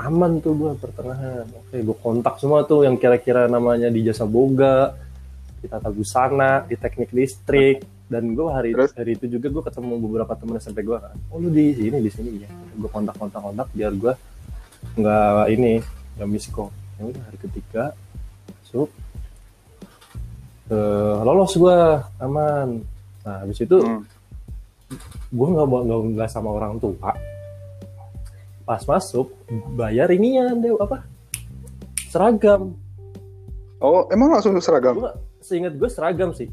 Aman 0.01 0.41
tuh 0.41 0.57
gue 0.57 0.71
pertengahan. 0.81 1.45
Oke 1.53 1.77
gue 1.85 1.97
kontak 2.01 2.41
semua 2.41 2.65
tuh 2.65 2.89
yang 2.89 2.97
kira-kira 2.97 3.45
namanya 3.45 3.93
di 3.93 4.01
jasa 4.01 4.25
boga 4.25 4.97
di 5.61 5.69
tata 5.69 5.93
busana 5.93 6.65
di 6.65 6.73
teknik 6.73 7.13
listrik. 7.13 7.85
Dan 8.09 8.33
gue 8.33 8.49
hari 8.49 8.73
Terus? 8.73 8.89
hari 8.97 9.13
itu 9.21 9.37
juga 9.37 9.53
gue 9.53 9.63
ketemu 9.69 10.01
beberapa 10.01 10.33
temen 10.33 10.57
SMP 10.57 10.81
gue 10.81 10.97
kan 10.97 11.13
oh 11.29 11.37
lu 11.37 11.53
di 11.53 11.77
sini 11.77 12.01
di 12.01 12.09
sini 12.09 12.41
ya. 12.41 12.49
Gue 12.73 12.89
kontak 12.89 13.13
kontak 13.21 13.37
kontak 13.37 13.69
biar 13.77 13.93
gue 13.93 14.13
nggak 14.97 15.45
ini 15.53 15.98
nggak 16.15 16.29
miskom 16.29 16.69
ya 16.95 17.03
udah 17.05 17.21
hari 17.21 17.37
ketiga 17.39 17.83
masuk. 18.63 18.89
Eh, 20.69 20.75
lolos 21.19 21.53
gue 21.53 21.77
aman. 22.19 22.85
Nah 23.25 23.35
habis 23.41 23.57
itu 23.57 23.77
Hmm. 23.77 24.05
gue 25.29 25.47
nggak 25.47 25.65
nggak 25.65 25.99
nggak 26.13 26.29
sama 26.29 26.49
orang 26.51 26.77
tua. 26.77 27.13
Pas 28.63 28.81
masuk 28.83 29.33
bayar 29.73 30.09
ininya 30.09 30.53
deh 30.53 30.69
apa? 30.75 31.01
Seragam. 32.05 32.77
Oh, 33.79 34.05
emang 34.09 34.29
langsung 34.29 34.53
seragam? 34.59 34.93
gue 34.95 35.11
seingat 35.39 35.73
gue 35.73 35.89
seragam 35.89 36.29
sih. 36.31 36.49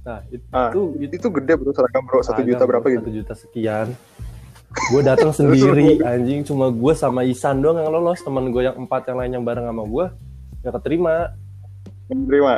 Nah 0.00 0.20
itu 0.28 0.44
Ah, 0.50 0.68
itu, 0.68 0.80
Itu 1.00 1.28
gede 1.30 1.52
bro 1.54 1.70
seragam 1.70 2.02
bro, 2.04 2.20
satu 2.20 2.40
juta 2.42 2.64
berapa 2.64 2.84
gitu? 2.88 3.00
satu 3.00 3.12
juta 3.14 3.34
sekian 3.34 3.86
gue 4.70 5.02
datang 5.02 5.34
sendiri 5.38 5.98
anjing. 6.02 6.46
Cuma 6.46 6.70
gue 6.70 6.92
sama 6.94 7.26
Isan 7.26 7.62
doang 7.62 7.82
yang 7.82 7.90
lolos. 7.90 8.22
Teman 8.22 8.50
gue 8.54 8.62
yang 8.66 8.76
empat 8.78 9.10
yang 9.10 9.18
lain 9.18 9.32
yang 9.40 9.44
bareng 9.44 9.66
sama 9.66 9.82
gue 9.86 10.06
nggak 10.62 10.74
keterima. 10.80 11.14
Menerima. 12.10 12.52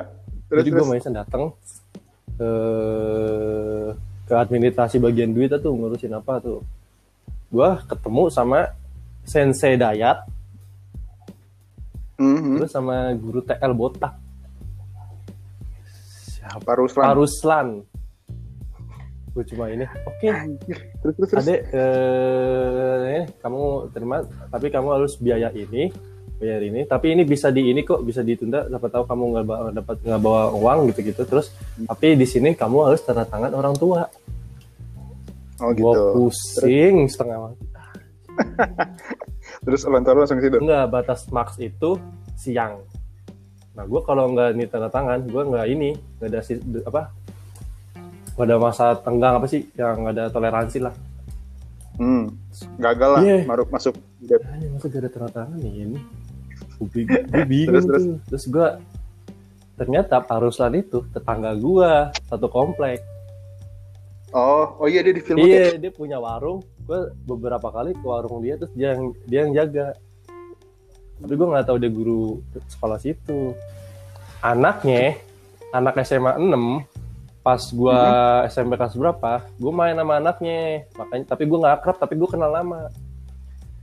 Terus 0.48 0.60
jadi 0.64 0.70
gue 0.72 0.82
sama 0.84 0.96
Isan 1.00 1.14
datang 1.16 1.42
ke 2.36 2.52
ke 4.28 4.34
administrasi 4.36 4.96
bagian 5.02 5.32
duit 5.32 5.52
tuh 5.52 5.72
ngurusin 5.72 6.12
apa 6.16 6.40
tuh. 6.40 6.60
Gue 7.52 7.68
ketemu 7.88 8.22
sama 8.32 8.72
sensei 9.24 9.76
Dayat. 9.76 10.24
Mhm. 12.22 12.62
terus 12.62 12.70
sama 12.70 13.10
guru 13.18 13.42
TL 13.42 13.74
botak. 13.74 14.14
Siapa? 16.22 16.70
Ruslan. 16.78 17.02
Pak 17.02 17.16
Ruslan 17.18 17.66
gue 19.32 19.44
cuma 19.48 19.64
ini. 19.72 19.88
Oke. 20.04 20.28
Anjir. 20.28 20.78
Terus 21.00 21.14
terus 21.16 21.30
terus. 21.32 21.44
adek 21.44 21.60
eh, 21.72 23.20
kamu 23.40 23.62
terima. 23.96 24.16
Tapi 24.52 24.66
kamu 24.68 24.88
harus 24.92 25.16
biaya 25.16 25.48
ini 25.56 25.88
bayar 26.36 26.60
ini. 26.60 26.80
Tapi 26.84 27.06
ini 27.16 27.22
bisa 27.24 27.48
di 27.48 27.72
ini 27.72 27.80
kok 27.86 28.04
bisa 28.04 28.20
ditunda. 28.20 28.68
Siapa 28.68 28.88
tahu 28.92 29.04
kamu 29.08 29.22
nggak 29.32 29.44
bawa 29.46 29.68
dapat 29.72 29.96
nggak 30.04 30.20
bawa 30.20 30.42
uang 30.52 30.78
gitu 30.92 31.00
gitu 31.14 31.22
terus 31.24 31.54
tapi 31.88 32.18
di 32.18 32.26
sini 32.28 32.52
kamu 32.52 32.92
harus 32.92 33.00
tanda 33.00 33.24
tangan 33.24 33.52
orang 33.56 33.74
tua. 33.78 34.04
Oh 35.62 35.70
Gua 35.72 35.92
gitu. 35.94 36.02
pusing 36.18 37.06
setengah 37.06 37.38
mati. 37.48 37.64
Terus 39.62 39.86
lontar 39.86 40.18
langsung 40.18 40.42
ke 40.42 40.50
situ. 40.50 40.58
enggak 40.58 40.90
batas 40.90 41.30
max 41.30 41.54
itu 41.62 41.94
siang. 42.34 42.82
Nah 43.78 43.84
gue 43.86 44.00
kalau 44.02 44.34
nggak 44.34 44.58
ini 44.58 44.64
tanda 44.66 44.90
tangan 44.90 45.22
gue 45.22 45.42
nggak 45.42 45.66
ini 45.70 45.94
nggak 46.18 46.28
ada 46.28 46.40
si, 46.42 46.58
apa 46.82 47.14
nggak 48.32 48.46
ada 48.46 48.56
masa 48.56 48.96
tenggang 48.96 49.34
apa 49.36 49.46
sih 49.46 49.68
yang 49.72 50.06
ada 50.06 50.28
toleransi 50.28 50.80
lah 50.80 50.94
Hmm. 51.92 52.32
Gagal 52.80 53.10
lah 53.10 53.20
Iya. 53.20 53.38
maruk 53.44 53.68
masuk. 53.68 53.92
Gap. 54.24 54.40
Anjir, 54.48 54.72
masa 54.72 54.86
gak 54.88 54.96
ada 54.96 55.10
tanda 55.12 55.28
tangan 55.30 55.60
nih 55.60 55.74
ini 55.84 56.00
gue 56.80 57.04
bingung 57.52 57.68
Terus, 57.68 57.84
terus. 57.84 58.02
tuh 58.02 58.16
terus 58.26 58.44
gue 58.48 58.66
ternyata 59.74 60.14
Pak 60.18 60.38
Ruslan 60.40 60.72
itu 60.74 61.04
tetangga 61.08 61.52
gue 61.52 61.90
satu 62.26 62.48
komplek 62.48 63.04
Oh, 64.32 64.80
oh 64.80 64.88
iya 64.88 65.04
dia 65.04 65.12
di 65.12 65.20
film 65.20 65.36
iya 65.38 65.76
dia 65.76 65.92
punya 65.92 66.16
warung 66.16 66.64
gue 66.82 67.00
beberapa 67.22 67.68
kali 67.68 67.92
ke 67.92 68.02
warung 68.02 68.40
dia 68.40 68.56
terus 68.56 68.72
dia 68.72 68.96
yang 68.96 69.02
dia 69.22 69.40
yang 69.44 69.52
jaga 69.54 69.86
tapi 71.20 71.32
gue 71.32 71.46
nggak 71.46 71.66
tahu 71.68 71.76
dia 71.76 71.92
guru 71.92 72.40
sekolah 72.66 72.96
situ 72.96 73.52
anaknya 74.40 75.20
anak 75.70 76.00
SMA 76.02 76.40
6 76.40 76.91
pas 77.42 77.58
gue 77.58 77.98
SMP 78.46 78.78
kelas 78.78 78.94
berapa 78.94 79.42
gue 79.58 79.72
main 79.74 79.98
sama 79.98 80.22
anaknya. 80.22 80.86
Makanya 80.94 81.24
tapi 81.26 81.42
gue 81.50 81.58
nggak 81.58 81.74
akrab 81.82 81.96
tapi 81.98 82.14
gue 82.14 82.28
kenal 82.30 82.50
lama. 82.54 82.88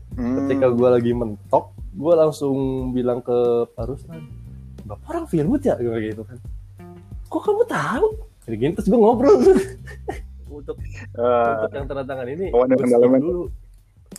Hmm. 0.10 0.36
ketika 0.42 0.74
gue 0.74 0.90
lagi 0.90 1.12
mentok 1.14 1.70
gue 1.94 2.14
langsung 2.18 2.90
bilang 2.92 3.22
ke 3.22 3.70
Pak 3.78 3.86
Ruslan 3.88 4.26
bapak 4.88 5.08
orang 5.12 5.26
Firmut 5.30 5.62
ya? 5.62 5.78
Gue 5.78 6.12
gitu 6.12 6.26
kan. 6.26 6.40
Kok 7.30 7.42
kamu 7.46 7.64
tahu? 7.70 8.08
Jadi 8.48 8.56
gini 8.58 8.72
terus 8.74 8.90
gue 8.90 9.00
ngobrol. 9.00 9.38
Untuk 10.50 10.82
Eh, 10.82 11.54
untuk 11.62 11.72
yang 11.78 11.88
tanda 11.88 12.04
tangan 12.04 12.26
ini 12.26 12.50
gua 12.50 13.20
dulu. 13.22 13.44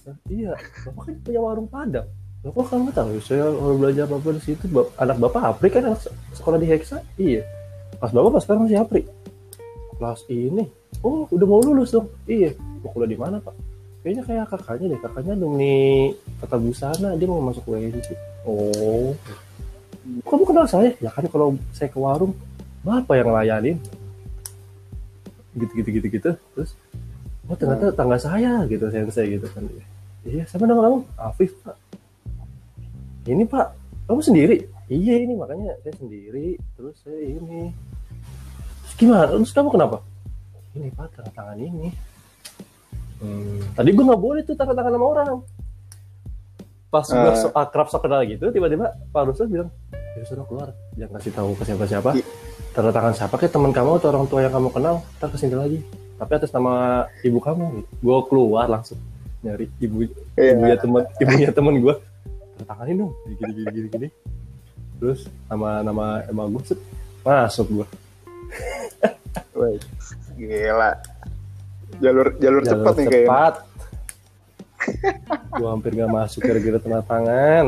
"Hah, 0.07 0.17
iya 0.31 0.55
bapak 0.87 1.03
kan 1.11 1.15
punya 1.27 1.41
warung 1.43 1.69
padang. 1.69 2.07
Loh, 2.47 2.51
kok 2.55 2.73
kamu 2.73 2.89
tahu? 2.95 3.21
Saya 3.21 3.51
kalau 3.51 3.77
belajar 3.77 4.09
apa 4.09 4.31
di 4.33 4.41
situ. 4.41 4.65
Anak 4.97 5.17
bapak 5.21 5.43
Apri 5.43 5.69
kan 5.69 5.91
sekolah 6.33 6.57
di 6.57 6.71
Hexa? 6.71 7.03
Iya. 7.21 7.45
Pas 8.01 8.09
bapak 8.15 8.31
pas 8.33 8.43
sekarang 8.47 8.65
masih 8.65 8.81
Apri 8.81 9.03
kelas 10.01 10.25
ini. 10.33 10.65
Oh 11.05 11.29
udah 11.29 11.47
mau 11.47 11.61
lulus 11.61 11.93
dong. 11.93 12.09
Iya. 12.25 12.57
Mau 12.81 12.89
kuliah 12.97 13.13
di 13.13 13.21
mana 13.21 13.37
pak? 13.37 13.53
Kayaknya 14.01 14.23
kayak 14.25 14.45
kakaknya 14.49 14.87
deh. 14.97 15.01
Kakaknya 15.05 15.35
demi 15.37 16.17
tata 16.41 16.57
busana. 16.57 17.13
Dia 17.21 17.29
mau 17.29 17.45
masuk 17.45 17.69
UNC 17.69 18.09
oh. 18.49 19.13
Kamu 20.25 20.45
kenal 20.49 20.65
saya? 20.65 20.97
Ya 21.05 21.13
kan 21.13 21.29
kalau 21.29 21.61
saya 21.77 21.93
ke 21.93 22.01
warung 22.01 22.33
bapak 22.81 23.21
yang 23.21 23.37
layanin 23.37 23.77
gitu 25.53 25.85
gitu 25.85 25.89
gitu 26.01 26.07
gitu. 26.09 26.31
Terus 26.57 26.73
oh 27.45 27.57
ternyata 27.61 27.93
tangga 27.93 28.17
saya 28.17 28.65
gitu 28.65 28.89
sensei 28.89 29.37
gitu 29.37 29.45
kan. 29.53 29.69
Iya 30.25 30.49
sama 30.49 30.65
nama 30.65 30.81
kamu? 30.89 30.99
Afif 31.21 31.53
pak. 31.61 31.77
Ini 33.29 33.45
pak 33.45 33.77
kamu 34.09 34.21
sendiri? 34.25 34.57
Iya 34.89 35.23
ini 35.23 35.37
makanya 35.37 35.77
saya 35.85 35.95
sendiri. 36.01 36.57
Terus 36.75 36.97
saya 37.05 37.21
ini 37.21 37.69
gimana? 39.01 39.25
Terus 39.27 39.51
kamu 39.51 39.69
kenapa? 39.73 39.97
Ini 40.77 40.93
pak 40.93 41.09
tanda 41.17 41.31
tangan 41.33 41.57
ini. 41.57 41.89
Hmm, 43.21 43.61
tadi 43.75 43.91
gue 43.91 44.05
nggak 44.05 44.21
boleh 44.21 44.41
tuh 44.45 44.55
tanda 44.55 44.73
tangan 44.73 44.93
sama 44.95 45.07
orang. 45.09 45.37
Pas 46.91 47.07
gue 47.07 47.17
Eh. 47.23 47.39
so 47.39 47.49
akrab 47.53 47.87
so 47.87 47.99
kenal 47.99 48.21
gitu 48.23 48.51
tiba-tiba 48.51 48.91
Pak 49.09 49.23
Ruslan 49.25 49.49
bilang 49.49 49.71
ya 50.19 50.23
sudah 50.27 50.45
keluar. 50.45 50.69
Jangan 50.95 51.13
kasih 51.17 51.33
tahu 51.33 51.51
ke 51.55 51.63
siapa-siapa. 51.65 52.11
I- 52.15 52.27
tanda 52.71 52.91
tangan 52.91 53.15
siapa? 53.15 53.35
Kayak 53.35 53.53
teman 53.55 53.71
kamu 53.71 53.91
atau 53.99 54.09
orang 54.11 54.27
tua 54.27 54.41
yang 54.43 54.53
kamu 54.53 54.69
kenal. 54.71 54.95
Ntar 55.17 55.29
ke 55.31 55.37
sini 55.39 55.55
lagi. 55.55 55.79
Tapi 56.19 56.33
atas 56.35 56.51
nama 56.51 56.73
ibu 57.23 57.39
kamu. 57.39 57.65
Gue 57.99 58.19
keluar 58.27 58.67
langsung 58.67 58.99
nyari 59.41 59.73
ibu 59.81 60.05
Iya. 60.37 60.53
ibunya 60.53 60.77
teman 60.77 61.03
ibunya 61.17 61.49
teman 61.51 61.75
gue 61.79 61.95
tanda 62.59 62.65
tanganin 62.69 62.95
dong. 63.01 63.13
Gini 63.25 63.53
gini 63.55 63.71
gini 63.73 63.89
gini, 63.89 64.09
terus 65.01 65.21
nama 65.49 65.81
nama 65.81 66.05
emang 66.29 66.53
gue 66.53 66.77
masuk 67.21 67.67
gue 67.71 67.87
Woi, 69.59 69.77
gila. 70.39 70.93
Jalur 72.01 72.35
jalur, 72.41 72.63
jalur 72.63 72.63
cepat 72.65 72.95
nih 72.97 73.07
kayaknya. 73.07 73.29
cepat 73.29 73.55
gue 75.61 75.69
hampir 75.69 75.93
gak 75.93 76.09
masuk 76.09 76.41
gara-gara 76.41 76.81
tanda 76.81 77.05
tangan 77.05 77.67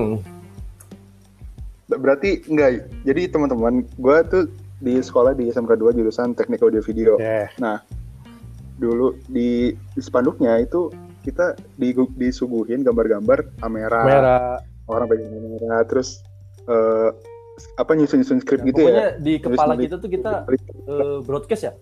Berarti 1.92 2.40
enggak. 2.48 2.88
Jadi 3.04 3.28
teman-teman, 3.28 3.84
gue 3.84 4.16
tuh 4.32 4.48
di 4.80 4.96
sekolah 4.96 5.36
di 5.36 5.52
SMK 5.52 5.76
2 5.76 5.92
jurusan 6.00 6.32
Teknik 6.32 6.64
Audio 6.64 6.80
Video. 6.80 7.20
ya 7.20 7.52
Nah, 7.60 7.84
dulu 8.80 9.12
di, 9.28 9.76
di 9.76 10.00
spanduknya 10.00 10.56
itu 10.56 10.88
kita 11.20 11.52
di, 11.76 11.92
disuguhin 11.92 12.80
gambar-gambar 12.80 13.60
kamera, 13.60 14.00
merah 14.08 14.56
orang 14.88 15.04
pegang 15.04 15.36
kamera, 15.36 15.84
terus 15.84 16.24
eh, 16.64 17.12
apa 17.74 17.90
nyusun-nyusun 17.92 18.38
skrip 18.38 18.60
Nah, 18.60 18.66
gitu 18.66 18.80
pokoknya 18.80 19.06
ya. 19.08 19.18
di 19.18 19.32
kepala 19.38 19.72
kita 19.74 19.96
tuh 19.96 20.08
kita 20.08 20.32
eh, 20.84 21.18
broadcast 21.20 21.62
ya 21.62 21.72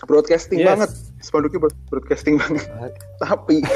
broadcasting 0.00 0.58
Yes. 0.58 0.68
banget, 0.68 0.90
spanduknya 1.18 1.58
broad- 1.60 1.82
broadcasting 1.88 2.34
banget. 2.36 2.62
Tapi 3.20 3.66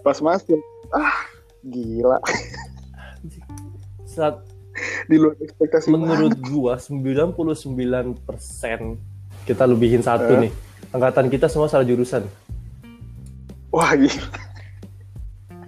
pas 0.00 0.16
masuk, 0.18 0.56
ah 0.90 1.20
gila, 1.62 2.16
saat 4.02 4.40
di 5.04 5.16
luar 5.16 5.36
ekspektasi 5.36 5.90
menurut 5.90 6.32
banget. 6.32 6.48
gua 6.48 6.80
99% 6.80 8.16
kita 9.42 9.64
lebihin 9.66 10.00
satu 10.00 10.32
Eh? 10.32 10.40
nih 10.40 10.52
angkatan 10.90 11.28
kita 11.28 11.44
semua 11.44 11.66
salah 11.66 11.84
jurusan 11.84 12.24
Wah 13.68 13.92
gila. 13.92 14.24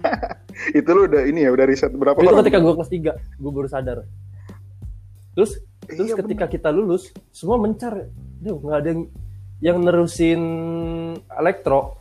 itu 0.73 0.89
lu 0.89 1.05
udah 1.05 1.23
ini 1.23 1.43
ya, 1.43 1.49
udah 1.49 1.63
riset 1.63 1.91
berapa 1.91 2.15
itu 2.15 2.25
orang? 2.25 2.41
ketika 2.41 2.57
gua 2.57 2.73
kelas 2.75 2.89
3 2.89 3.13
gua 3.37 3.51
baru 3.53 3.67
sadar 3.67 3.97
terus 5.33 5.57
terus 5.83 6.07
Iya, 6.07 6.15
ketika 6.15 6.45
kita 6.47 6.69
lulus 6.69 7.11
semua 7.29 7.57
mencar 7.57 8.07
Duh, 8.39 8.59
nggak 8.59 8.77
ada 8.77 8.89
yang 8.89 9.01
yang 9.59 9.77
nerusin 9.79 10.41
elektro. 11.31 11.95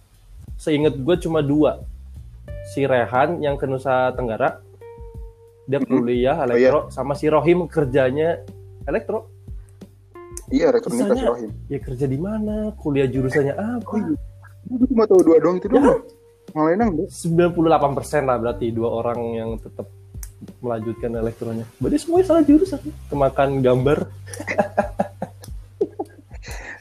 Seingat 0.57 0.99
gua 0.99 1.15
cuma 1.15 1.39
dua. 1.39 1.83
Si 2.69 2.83
Rehan 2.83 3.39
yang 3.39 3.55
ke 3.55 3.67
Nusa 3.67 4.11
Tenggara 4.13 4.59
dia 5.63 5.79
kuliah 5.79 6.43
elektro 6.43 6.91
sama 6.91 7.15
si 7.15 7.27
Rohim 7.27 7.67
kerjanya 7.67 8.43
elektro. 8.83 9.31
Iya, 10.49 10.69
elektronika 10.69 11.03
Sisanya- 11.07 11.17
si 11.17 11.27
Rohim. 11.31 11.51
ya 11.67 11.79
kerja 11.79 12.07
di 12.07 12.19
mana 12.19 12.75
kuliah 12.75 13.07
jurusannya 13.07 13.55
apa? 13.55 14.19
Gue 14.67 14.87
cuma 14.91 15.07
tahu 15.07 15.23
dua 15.23 15.39
doang 15.39 15.57
itu 15.57 15.71
Ya. 15.71 15.75
doang. 15.79 16.03
Yang 16.53 16.91
enggak. 16.91 17.09
98% 17.09 18.27
lah 18.27 18.37
berarti 18.37 18.67
dua 18.69 18.89
orang 18.93 19.21
yang 19.33 19.51
tetap 19.57 19.87
melanjutkan 20.59 21.13
elektronya. 21.13 21.65
Berarti 21.77 21.99
semuanya 21.99 22.27
salah 22.27 22.43
jurusan. 22.43 22.81
Kemakan 23.07 23.61
gambar. 23.61 23.99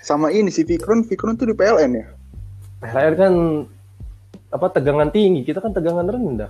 sama 0.02 0.28
ini 0.28 0.50
si 0.50 0.64
Fikron 0.64 1.06
Fikron 1.06 1.38
tuh 1.38 1.46
di 1.46 1.56
PLN 1.56 1.92
ya 1.94 2.08
PLN 2.82 3.16
kan 3.16 3.34
apa 4.50 4.68
tegangan 4.68 5.08
tinggi, 5.08 5.46
kita 5.46 5.62
kan 5.62 5.72
tegangan 5.72 6.04
rendah. 6.04 6.50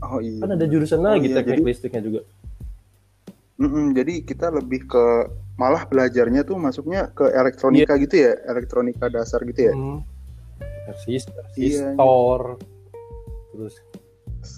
oh 0.00 0.20
iya 0.20 0.38
Kan 0.38 0.54
ada 0.54 0.62
jurusan 0.62 1.00
Oh, 1.00 1.10
lagi 1.10 1.26
iya, 1.26 1.36
teknik 1.36 1.58
jadi- 1.58 1.66
listriknya 1.66 2.02
juga. 2.04 2.20
Mm-mm, 3.58 3.90
jadi 3.90 4.22
kita 4.22 4.54
lebih 4.54 4.86
ke 4.86 5.04
malah 5.56 5.82
belajarnya 5.82 6.46
tuh 6.46 6.54
masuknya 6.54 7.10
ke 7.10 7.26
elektronika 7.26 7.98
gitu 7.98 8.14
ya 8.20 8.38
elektronika 8.46 9.10
dasar 9.10 9.42
gitu 9.42 9.60
ya 9.64 9.74
Hmm. 9.74 10.06
Resist, 10.86 11.28
Iya, 11.52 11.92
resistor, 11.92 12.62
terus 13.50 13.74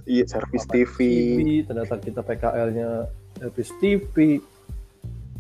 iya 0.07 0.25
servis 0.27 0.65
apa, 0.67 0.73
TV 0.75 0.97
ternyata 1.67 1.95
kita 1.99 2.21
PKL-nya 2.25 3.11
servis 3.41 3.71
TV, 3.81 4.39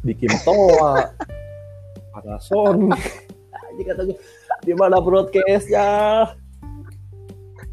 bikin 0.02 0.32
toa, 0.42 1.12
Panasonic. 2.16 3.28
Anjing 3.70 3.86
kata 3.86 4.02
gue, 4.08 4.18
di 4.64 4.72
mana 4.74 4.98
broadcastnya? 4.98 5.88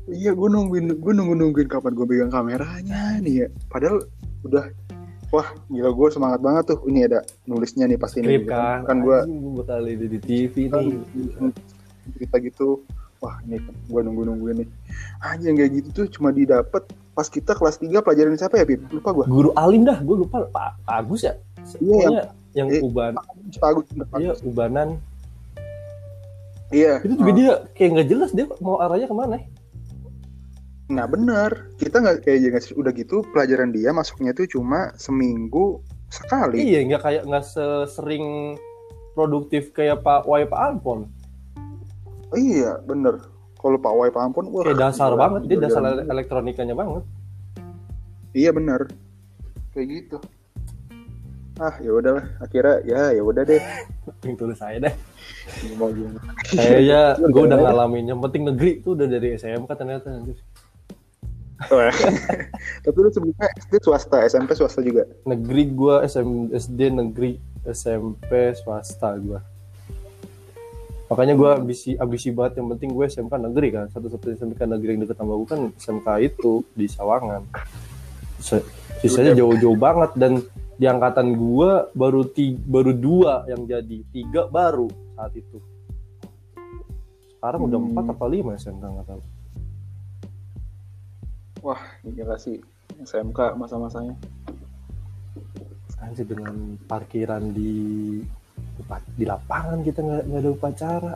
iya 0.07 0.31
gue 0.31 0.47
nungguin 0.47 1.03
gue 1.03 1.13
nunggu 1.13 1.35
nungguin 1.35 1.67
kapan 1.67 1.91
gue 1.91 2.07
pegang 2.07 2.31
kameranya 2.31 3.19
nih 3.19 3.43
ya. 3.43 3.47
Padahal 3.67 4.07
udah 4.47 4.71
wah 5.35 5.47
gila 5.67 5.91
gue 5.91 6.07
semangat 6.11 6.39
banget 6.39 6.63
tuh. 6.75 6.79
Ini 6.87 7.11
ada 7.11 7.19
nulisnya 7.43 7.91
nih 7.91 7.99
pasti 7.99 8.23
Skrip 8.23 8.47
nih 8.47 8.51
kan, 8.51 8.87
kan 8.87 9.03
gue 9.03 9.17
gue 9.27 9.51
bakal 9.59 9.83
ini 9.83 10.07
di 10.07 10.19
TV 10.23 10.71
kan 10.71 10.83
nih. 10.87 11.01
cerita 12.07 12.39
gitu 12.39 12.87
wah 13.19 13.37
ini 13.45 13.57
gue 13.61 14.01
nunggu 14.03 14.23
nungguin 14.29 14.55
nih 14.63 14.69
anjing 15.25 15.55
kayak 15.57 15.71
gitu 15.81 15.89
tuh 15.93 16.05
cuma 16.19 16.29
didapat 16.29 16.85
pas 17.17 17.25
kita 17.25 17.57
kelas 17.57 17.81
3 17.81 17.97
pelajaran 18.05 18.37
siapa 18.37 18.61
ya 18.61 18.65
Bib? 18.69 18.85
lupa 18.93 19.09
gue 19.09 19.25
Guru 19.25 19.49
Alim 19.57 19.81
dah, 19.89 19.97
gue 20.05 20.21
lupa 20.21 20.45
Pak 20.53 20.85
Pak 20.85 20.95
Agus 21.01 21.25
ya. 21.25 21.33
Pokoknya 21.65 22.29
yang 22.53 22.69
eh, 22.69 22.79
uban, 22.85 23.13
bagus 23.57 23.85
iya 24.21 24.33
ubanan. 24.45 25.01
iya 26.69 26.93
Itu 27.01 27.17
juga 27.17 27.31
dia 27.33 27.53
kayak 27.73 27.89
nggak 27.97 28.07
jelas 28.13 28.29
dia 28.37 28.45
mau 28.61 28.77
arahnya 28.77 29.09
ke 29.09 29.15
mana. 29.17 29.37
nah 30.87 31.03
bener 31.03 31.67
kita 31.81 31.99
nggak 31.99 32.17
kayak 32.23 32.39
jangan 32.47 32.61
udah 32.79 32.91
gitu 32.95 33.19
pelajaran 33.35 33.75
dia 33.75 33.91
masuknya 33.91 34.31
tuh 34.31 34.47
cuma 34.47 34.95
seminggu 34.95 35.83
sekali 36.07 36.63
Iya, 36.63 36.87
nggak 36.87 37.01
kayak 37.03 37.23
nggak 37.27 37.43
sesering 37.43 38.55
produktif 39.11 39.73
kayak 39.75 40.05
Pak 40.05 40.23
Wai 40.29 40.45
Pak 40.47 40.61
Ampon. 40.77 41.09
Iya 42.33 42.81
bener 42.81 43.23
kalau 43.55 43.75
Pak 43.75 43.93
Wai 43.93 44.11
Ampun 44.11 44.49
wah 44.49 44.63
Kayak 44.63 44.79
dasar 44.83 45.09
gila, 45.09 45.19
banget, 45.19 45.41
dia 45.45 45.57
dasar 45.59 45.81
pelajaran- 45.81 46.07
elektronikanya 46.09 46.75
banget. 46.75 47.03
iya 48.31 48.49
bener 48.49 48.81
kayak 49.71 49.87
gitu 49.89 50.17
ah 51.57 51.73
ya 51.77 51.89
udahlah 51.89 52.21
akhirnya 52.37 52.75
ya 52.83 53.01
ya 53.11 53.21
udah 53.21 53.41
deh 53.43 53.57
Yang 54.21 54.35
tulis 54.37 54.55
saya 54.55 54.77
deh. 54.79 54.93
mau 55.73 55.89
gimana 55.89 56.21
Kayaknya 56.47 57.01
gue 57.33 57.43
udah 57.43 57.57
ngalamin. 57.57 58.05
Yang 58.05 58.19
penting 58.21 58.43
negeri 58.45 58.71
tuh 58.79 58.93
udah 58.93 59.03
dari 59.05 59.33
SMK 59.33 59.69
ternyata. 59.69 60.07
anjir. 60.07 60.37
Wah. 61.67 61.89
tapi 62.85 62.97
lu 62.97 63.09
sebelumnya 63.09 63.49
SD 63.57 63.73
swasta 63.81 64.21
SMP 64.23 64.53
swasta 64.53 64.79
juga 64.79 65.03
Negeri 65.23 65.63
gue 65.69 65.95
SM, 66.05 66.29
SD 66.53 66.79
negeri 66.93 67.31
SMP 67.65 68.29
swasta 68.53 69.17
gue. 69.17 69.39
Makanya 71.07 71.33
gue 71.39 71.49
ambisi 71.55 71.95
ambisi 71.95 72.35
banget 72.35 72.59
yang 72.59 72.67
penting 72.75 72.91
gue 72.91 73.05
SMK 73.07 73.33
negeri 73.39 73.67
kan. 73.71 73.85
Satu-satunya 73.87 74.35
SMK 74.43 74.61
negeri 74.67 74.89
yang 74.95 75.01
deket 75.07 75.17
sama 75.17 75.33
gue 75.39 75.47
kan 75.47 75.61
SMK 75.79 76.07
itu 76.19 76.53
di 76.75 76.85
Sawangan. 76.85 77.41
Sisanya 78.99 79.31
jauh-jauh 79.33 79.77
banget 79.79 80.11
dan 80.19 80.43
di 80.77 80.85
angkatan 80.85 81.33
gue 81.33 81.71
baru 81.95 82.21
ti 82.27 82.53
baru 82.53 82.91
dua 82.93 83.47
yang 83.47 83.65
jadi 83.65 83.97
tiga 84.11 84.45
baru 84.51 84.85
saat 85.15 85.33
itu. 85.33 85.57
Sekarang 87.37 87.65
udah 87.65 87.79
Hmm. 87.79 87.89
empat 87.93 88.05
apa 88.13 88.25
lima 88.27 88.51
SMK 88.57 88.83
nggak 88.83 89.07
tahu. 89.07 89.21
wah 91.57 91.81
gila 92.05 92.37
sih 92.37 92.61
SMK 93.01 93.57
masa-masanya 93.57 94.13
Anjir 95.97 96.29
dengan 96.29 96.77
parkiran 96.85 97.49
di 97.51 98.21
di 99.17 99.25
lapangan 99.25 99.81
kita 99.81 99.99
nggak 99.99 100.21
nggak 100.29 100.41
ada 100.41 100.51
upacara. 100.53 101.13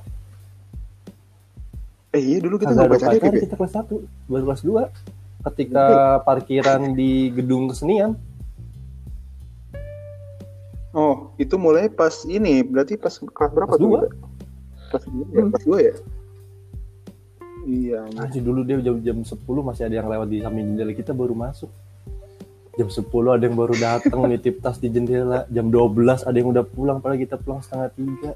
eh 2.11 2.19
iya 2.19 2.37
dulu 2.43 2.59
kita 2.59 2.75
nggak 2.75 2.87
ada 2.87 2.97
upacara 2.99 3.15
Bib, 3.15 3.33
ya? 3.33 3.41
kita 3.47 3.55
kelas 3.55 3.73
1 3.77 4.27
baru 4.27 4.43
kelas 4.51 4.61
2 4.67 5.47
ketika 5.47 5.85
parkiran 6.21 6.81
di 6.91 7.31
gedung 7.31 7.71
kesenian 7.71 8.19
oh 10.91 11.31
itu 11.39 11.55
mulai 11.55 11.87
pas 11.87 12.11
ini 12.27 12.61
berarti 12.67 12.99
pas 12.99 13.15
kelas 13.15 13.51
berapa 13.55 13.73
Kelas 13.79 13.79
dua. 13.79 14.01
Kelas 14.91 15.05
dua 15.07 15.23
ya 15.31 15.39
Hmm. 15.39 15.49
kelas 15.55 15.63
dua 15.63 15.77
ya 15.79 15.93
iya 17.63 17.97
anjir. 18.03 18.19
Anjir 18.19 18.41
dulu 18.43 18.59
dia 18.67 18.77
jam 18.83 18.97
jam 18.99 19.17
10 19.23 19.37
masih 19.63 19.83
ada 19.87 19.95
yang 19.95 20.09
lewat 20.11 20.27
di 20.27 20.37
samping 20.43 20.65
jendela 20.75 20.91
kita 20.91 21.15
baru 21.15 21.31
masuk 21.31 21.71
jam 22.71 22.87
10 22.87 23.03
ada 23.27 23.43
yang 23.43 23.55
baru 23.55 23.75
datang 23.75 24.19
nitip 24.25 24.59
tas 24.59 24.77
di 24.77 24.87
jendela. 24.87 25.43
Jam 25.47 25.67
12 25.67 26.23
ada 26.23 26.33
yang 26.33 26.49
udah 26.49 26.63
pulang 26.63 26.97
padahal 26.97 27.19
kita 27.19 27.35
pulang 27.35 27.59
setengah 27.59 27.89
tiga. 27.91 28.31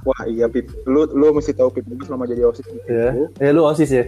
Wah 0.00 0.24
iya 0.24 0.46
Pip. 0.46 0.68
Lu 0.84 1.04
lu 1.06 1.30
mesti 1.30 1.52
tahu 1.52 1.68
Pip 1.70 1.84
dulu 1.84 2.02
selama 2.02 2.24
jadi 2.24 2.44
osis 2.44 2.64
gitu. 2.64 2.88
ya. 2.88 3.08
Eh 3.38 3.50
lu 3.50 3.62
osis 3.62 3.90
ya? 3.90 4.04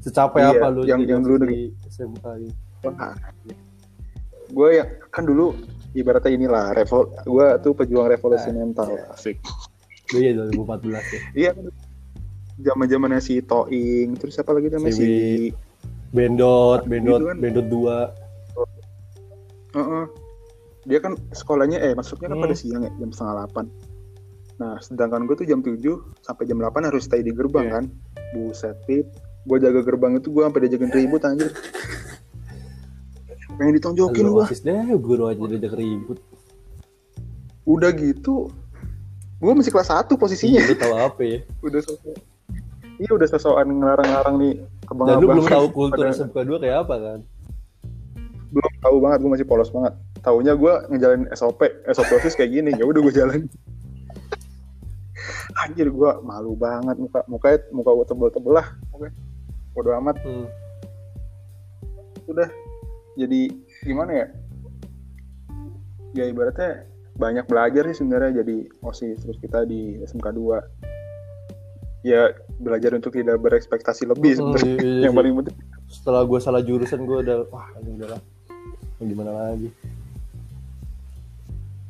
Secapek 0.00 0.40
Iya, 0.40 0.50
apa 0.54 0.66
lu 0.70 0.80
yang- 0.82 1.04
yang 1.04 1.20
dulu 1.20 1.44
di? 1.44 1.68
Wah, 2.80 3.12
gue 4.48 4.68
ya 4.72 4.84
kan 5.08 5.22
dulu 5.22 5.52
ibaratnya 5.92 6.32
inilah 6.32 6.72
revol 6.72 7.12
gue 7.12 7.46
tuh 7.60 7.72
pejuang 7.76 8.08
revolusi 8.08 8.48
mental. 8.50 8.88
Asik. 9.12 9.36
Iya 10.10 10.32
2014 10.42 11.04
ya? 11.06 11.20
Iya. 11.36 11.52
Zaman 12.60 12.88
zamannya 12.88 13.20
si 13.20 13.40
Toing 13.40 14.16
terus 14.16 14.36
apa 14.36 14.52
lagi 14.52 14.68
namanya? 14.68 14.92
Si 14.92 15.04
si, 15.04 15.10
Bendot 16.10 16.80
Bendot 16.84 17.18
Gitu 17.18 17.28
kan. 17.28 17.36
Bendot 17.38 17.66
2 17.66 18.10
Heeh. 19.70 20.04
dia 20.82 20.98
kan 20.98 21.12
sekolahnya 21.30 21.78
eh 21.78 21.92
masuknya 21.92 22.26
kan 22.26 22.36
Hmm. 22.36 22.44
pada 22.44 22.56
siang 22.56 22.82
ya 22.82 22.90
jam 22.96 23.10
setengah 23.10 23.34
delapan 23.38 23.64
nah 24.56 24.76
sedangkan 24.76 25.24
gue 25.24 25.36
tuh 25.36 25.46
jam 25.46 25.60
7 25.60 25.76
sampai 26.20 26.44
jam 26.44 26.58
8 26.58 26.84
harus 26.84 27.04
stay 27.04 27.20
di 27.20 27.30
gerbang 27.30 27.64
Iya. 27.64 27.74
kan 27.78 27.84
buset 28.32 28.76
pip 28.84 29.06
gue 29.40 29.56
jaga 29.56 29.80
gerbang 29.80 30.16
itu 30.16 30.28
gue 30.28 30.42
sampai 30.42 30.60
diajakin 30.64 30.90
ribut 30.90 31.22
anjir 31.22 31.48
pengen 33.56 33.72
ditonjokin 33.76 34.24
gue 34.26 34.44
deh 34.48 34.96
guru 34.96 35.24
aja 35.28 35.42
diajak 35.46 35.74
ribut 35.74 36.18
udah 37.64 37.90
gitu 37.92 38.48
gue 39.38 39.52
masih 39.54 39.70
kelas 39.70 39.88
1 39.88 40.12
posisinya 40.12 40.60
lu 40.60 40.76
tahu 40.76 40.94
apa 40.96 41.20
ya? 41.22 41.38
udah 41.60 41.80
sosok 41.80 42.16
iya 43.00 43.10
udah 43.16 43.28
sosokan 43.32 43.80
ngelarang-larang 43.80 44.36
nih 44.36 44.54
abang 44.92 45.06
Dan 45.08 45.16
lu 45.24 45.26
belum 45.32 45.46
tahu 45.48 45.66
kultur 45.72 46.04
SMK 46.04 46.36
2 46.36 46.60
kayak 46.60 46.78
apa 46.84 46.96
kan? 47.00 47.20
belum 48.50 48.72
tahu 48.82 48.96
banget 48.98 49.18
gue 49.22 49.30
masih 49.30 49.46
polos 49.46 49.70
banget. 49.70 49.94
Taunya 50.20 50.58
gue 50.58 50.72
ngejalanin 50.90 51.30
SOP 51.32 51.64
SOP 51.94 52.10
osis 52.18 52.34
kayak 52.34 52.50
gini 52.50 52.74
ya 52.74 52.84
udah 52.84 53.00
gue 53.00 53.14
jalan 53.14 53.40
anjir 55.62 55.86
gue 55.86 56.10
malu 56.26 56.58
banget 56.58 56.98
muka 56.98 57.22
mukanya 57.30 57.58
muka 57.70 57.90
gue 57.94 58.06
tebel-tebel 58.10 58.52
lah 58.58 58.66
oke 58.90 59.08
bodo 59.72 59.90
amat. 60.02 60.18
Hmm. 60.26 60.46
udah. 62.26 62.50
Jadi 63.18 63.50
gimana 63.86 64.12
ya? 64.12 64.26
Ya 66.14 66.24
ibaratnya 66.26 66.90
banyak 67.18 67.46
belajar 67.46 67.86
sih 67.90 68.02
sebenarnya 68.02 68.42
jadi 68.42 68.66
osis 68.82 69.22
terus 69.22 69.38
kita 69.38 69.62
di 69.62 69.98
SMK 70.02 70.26
2 70.34 70.89
ya 72.02 72.32
belajar 72.56 72.92
untuk 72.92 73.12
tidak 73.12 73.36
berekspektasi 73.38 74.04
lebih 74.04 74.32
Hmm, 74.34 74.56
sebenarnya 74.56 74.72
iya, 74.72 74.80
iya 74.80 75.00
yang 75.04 75.12
sih. 75.12 75.18
paling 75.18 75.32
penting 75.36 75.56
Setelah 75.86 76.22
gue 76.22 76.38
salah 76.38 76.62
jurusan 76.62 77.02
gue 77.02 77.18
udah 77.20 77.36
wah 77.48 77.66
ini 77.76 77.90
udah 77.96 78.08
lah. 78.10 78.20
Mau 78.96 79.04
gimana 79.04 79.30
lagi? 79.32 79.68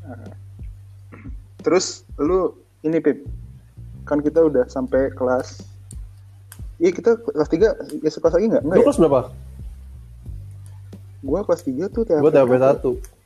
Terus 1.61 1.87
lu 2.17 2.55
ini 2.81 2.99
Pip, 2.99 3.23
kan 4.03 4.19
kita 4.19 4.41
udah 4.41 4.65
sampai 4.67 5.13
kelas 5.13 5.61
Iya 6.77 6.91
kita 6.91 7.13
kelas 7.21 7.49
3 7.53 7.61
ya 8.01 8.09
sekelas 8.09 8.35
lagi 8.35 8.47
nggak? 8.49 8.63
Lu 8.63 8.67
Enggak 8.67 8.79
ya? 8.79 8.85
kelas 8.87 8.99
berapa? 8.99 9.21
Gua 11.21 11.41
kelas 11.45 11.63
3 11.63 11.93
tuh 11.93 12.03
THP 12.03 12.19
Gue 12.19 12.33
THP 12.33 12.53
1 12.57 13.20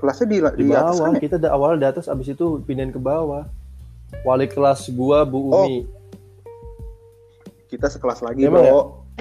Kelasnya 0.00 0.26
di, 0.26 0.36
di 0.40 0.64
di, 0.64 0.72
atas 0.72 0.96
bawah. 0.96 1.04
kan 1.06 1.12
ya? 1.12 1.20
Kita 1.20 1.34
ada 1.36 1.50
awal 1.52 1.76
di 1.76 1.84
atas 1.84 2.08
abis 2.08 2.32
itu 2.32 2.64
pindahin 2.64 2.88
ke 2.88 2.96
bawah. 2.96 3.44
Wali 4.24 4.48
kelas 4.48 4.88
gua 4.90 5.22
Bu 5.22 5.38
Oh, 5.46 5.62
Umi. 5.62 5.84
Kita 7.68 7.86
sekelas 7.86 8.18
lagi 8.20 8.42
Emang 8.42 8.66
bro 8.66 8.80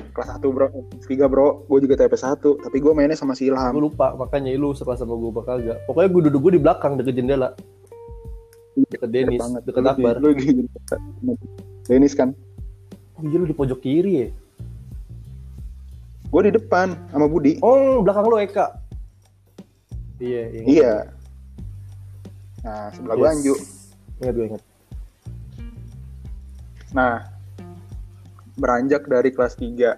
Kelas 0.09 0.33
1 0.33 0.41
bro, 0.41 0.65
kelas 0.89 1.05
3 1.05 1.29
bro 1.29 1.47
Gue 1.69 1.85
juga 1.85 1.93
THP 1.93 2.17
1 2.17 2.65
Tapi 2.65 2.77
gue 2.79 2.91
mainnya 2.97 3.13
sama 3.13 3.37
si 3.37 3.45
Gue 3.45 3.53
Ilham 3.53 3.77
lupa 3.77 4.17
makanya 4.17 4.49
lu 4.57 4.73
sekelas 4.73 4.97
sama 4.97 5.13
gue 5.13 5.29
bakal 5.29 5.61
gak. 5.61 5.85
Pokoknya 5.85 6.09
gue 6.09 6.21
duduk 6.31 6.41
gue 6.41 6.57
di 6.57 6.61
belakang 6.63 6.97
deket 6.97 7.13
jendela. 7.13 7.53
Deket 8.89 9.09
Denis, 9.11 9.37
banget. 9.37 9.61
deket 9.61 9.81
Lu- 9.83 9.91
Akbar. 9.93 10.15
Lu 10.17 10.29
Denis 11.85 12.13
kan 12.15 12.33
Oh 13.13 13.21
iya 13.21 13.37
lu 13.37 13.45
di 13.45 13.53
pojok 13.53 13.77
kiri 13.77 14.13
ya? 14.17 14.27
Gue 16.25 16.41
di 16.45 16.53
depan 16.53 16.97
sama 17.09 17.29
Budi 17.29 17.61
Oh 17.61 18.01
belakang 18.01 18.25
lu 18.25 18.41
Eka. 18.41 18.65
Iya, 20.19 20.43
ingat. 20.51 20.67
Iya. 20.67 20.95
Nah, 22.59 22.83
sebelah 22.91 23.15
gua 23.15 23.25
Yes. 23.25 23.33
Anju. 23.39 23.55
Ingat 24.19 24.33
gue 24.35 24.45
ingat. 24.51 24.63
Nah, 26.91 27.15
beranjak 28.59 29.07
dari 29.07 29.29
kelas 29.31 29.55
3. 29.55 29.95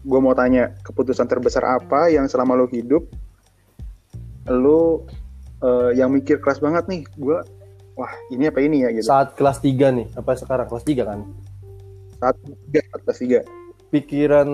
Gue 0.00 0.20
mau 0.24 0.32
tanya, 0.32 0.72
keputusan 0.80 1.28
terbesar 1.28 1.60
apa 1.68 2.08
yang 2.08 2.24
selama 2.24 2.56
lo 2.56 2.64
hidup, 2.72 3.04
lo 4.48 5.04
eh, 5.60 5.92
yang 6.00 6.08
mikir 6.08 6.40
kelas 6.40 6.64
banget 6.64 6.88
nih, 6.88 7.04
gue, 7.20 7.38
wah 8.00 8.12
ini 8.32 8.48
apa 8.48 8.64
ini 8.64 8.80
ya 8.80 8.88
gitu. 8.96 9.04
Saat 9.04 9.36
kelas 9.36 9.60
3 9.60 9.92
nih, 9.92 10.08
apa 10.16 10.32
sekarang? 10.40 10.64
Kelas 10.72 10.84
3 10.88 11.04
kan? 11.04 11.20
Saat 12.16 12.36
tiga, 12.40 12.80
saat 12.88 13.02
kelas 13.04 13.20
3. 13.20 13.40
Pikiran 13.92 14.48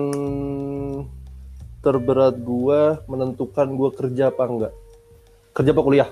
terberat 1.87 2.35
gua 2.43 2.99
menentukan 3.07 3.67
gua 3.71 3.89
kerja 3.95 4.27
apa 4.27 4.43
enggak. 4.43 4.73
Kerja 5.55 5.71
apa 5.71 5.81
kuliah? 5.81 6.09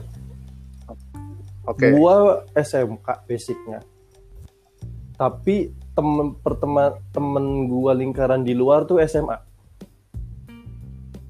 Oke. 1.67 1.91
Gua 1.91 2.47
SMK 2.55 3.27
basicnya. 3.27 3.83
Tapi 5.15 5.75
temen 5.91 6.35
perteman 6.39 6.95
temen 7.11 7.67
gua 7.67 7.91
lingkaran 7.91 8.41
di 8.41 8.55
luar 8.55 8.87
tuh 8.87 9.03
SMA. 9.03 9.35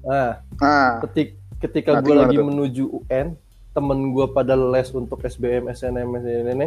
Nah, 0.06 0.38
Nah, 0.56 1.02
ketik 1.02 1.34
ketika 1.58 1.98
Nah, 1.98 2.00
gue 2.00 2.14
lagi 2.14 2.36
tuh? 2.38 2.46
menuju 2.46 2.84
UN 3.02 3.34
temen 3.72 4.14
gue 4.14 4.24
pada 4.30 4.54
les 4.54 4.88
untuk 4.88 5.18
SBM 5.18 5.68
SNM 5.68 6.08
SNM 6.16 6.60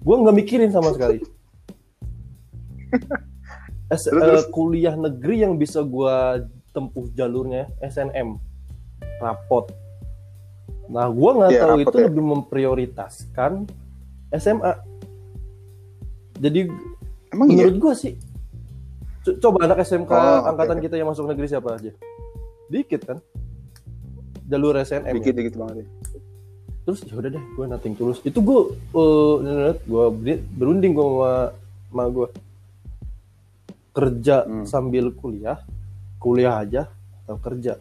gue 0.00 0.16
nggak 0.16 0.34
mikirin 0.34 0.70
sama 0.70 0.90
sekali 0.90 1.20
S- 3.92 4.08
Terus, 4.08 4.10
terus? 4.10 4.44
kuliah 4.50 4.94
negeri 4.94 5.42
yang 5.44 5.54
bisa 5.54 5.82
gue 5.82 6.14
tempuh 6.76 7.08
jalurnya 7.10 7.72
SNM 7.80 8.36
rapot 9.16 9.72
nah 10.86 11.08
gue 11.08 11.30
nggak 11.32 11.50
Iya, 11.50 11.62
tahu 11.62 11.76
itu 11.80 11.96
ya. 11.96 12.04
lebih 12.06 12.24
memprioritaskan 12.28 13.52
SMA 14.30 14.72
jadi 16.36 16.68
emang 17.32 17.48
iya? 17.48 17.64
menurut 17.64 17.76
gue 17.80 17.94
sih 17.96 18.12
co- 19.22 19.38
coba 19.40 19.64
anak 19.64 19.80
SMK 19.82 20.10
Oh, 20.10 20.46
angkatan 20.46 20.76
oke. 20.76 20.84
kita 20.84 20.94
yang 20.94 21.08
masuk 21.08 21.24
negeri 21.24 21.48
siapa 21.48 21.74
aja 21.74 21.90
dikit 22.66 23.02
kan 23.02 23.18
jalur 24.44 24.76
SNM 24.76 25.08
ya? 25.08 25.16
Dikit-dikit 25.16 25.54
banget 25.56 25.76
ya. 25.80 25.86
terus 26.84 27.02
ya 27.02 27.14
udah 27.14 27.30
deh 27.32 27.42
gue 27.42 27.64
nating 27.66 27.94
tulus 27.94 28.22
itu 28.22 28.38
gue 28.38 28.60
uh, 28.92 29.34
gue 29.74 30.04
berunding 30.52 30.92
gue 30.92 31.02
sama, 31.02 31.32
sama 31.88 32.04
gue 32.06 32.28
kerja 33.90 34.44
Hmm. 34.44 34.62
sambil 34.62 35.10
kuliah 35.10 35.58
kuliah 36.26 36.58
aja 36.58 36.90
atau 37.22 37.38
kerja 37.38 37.78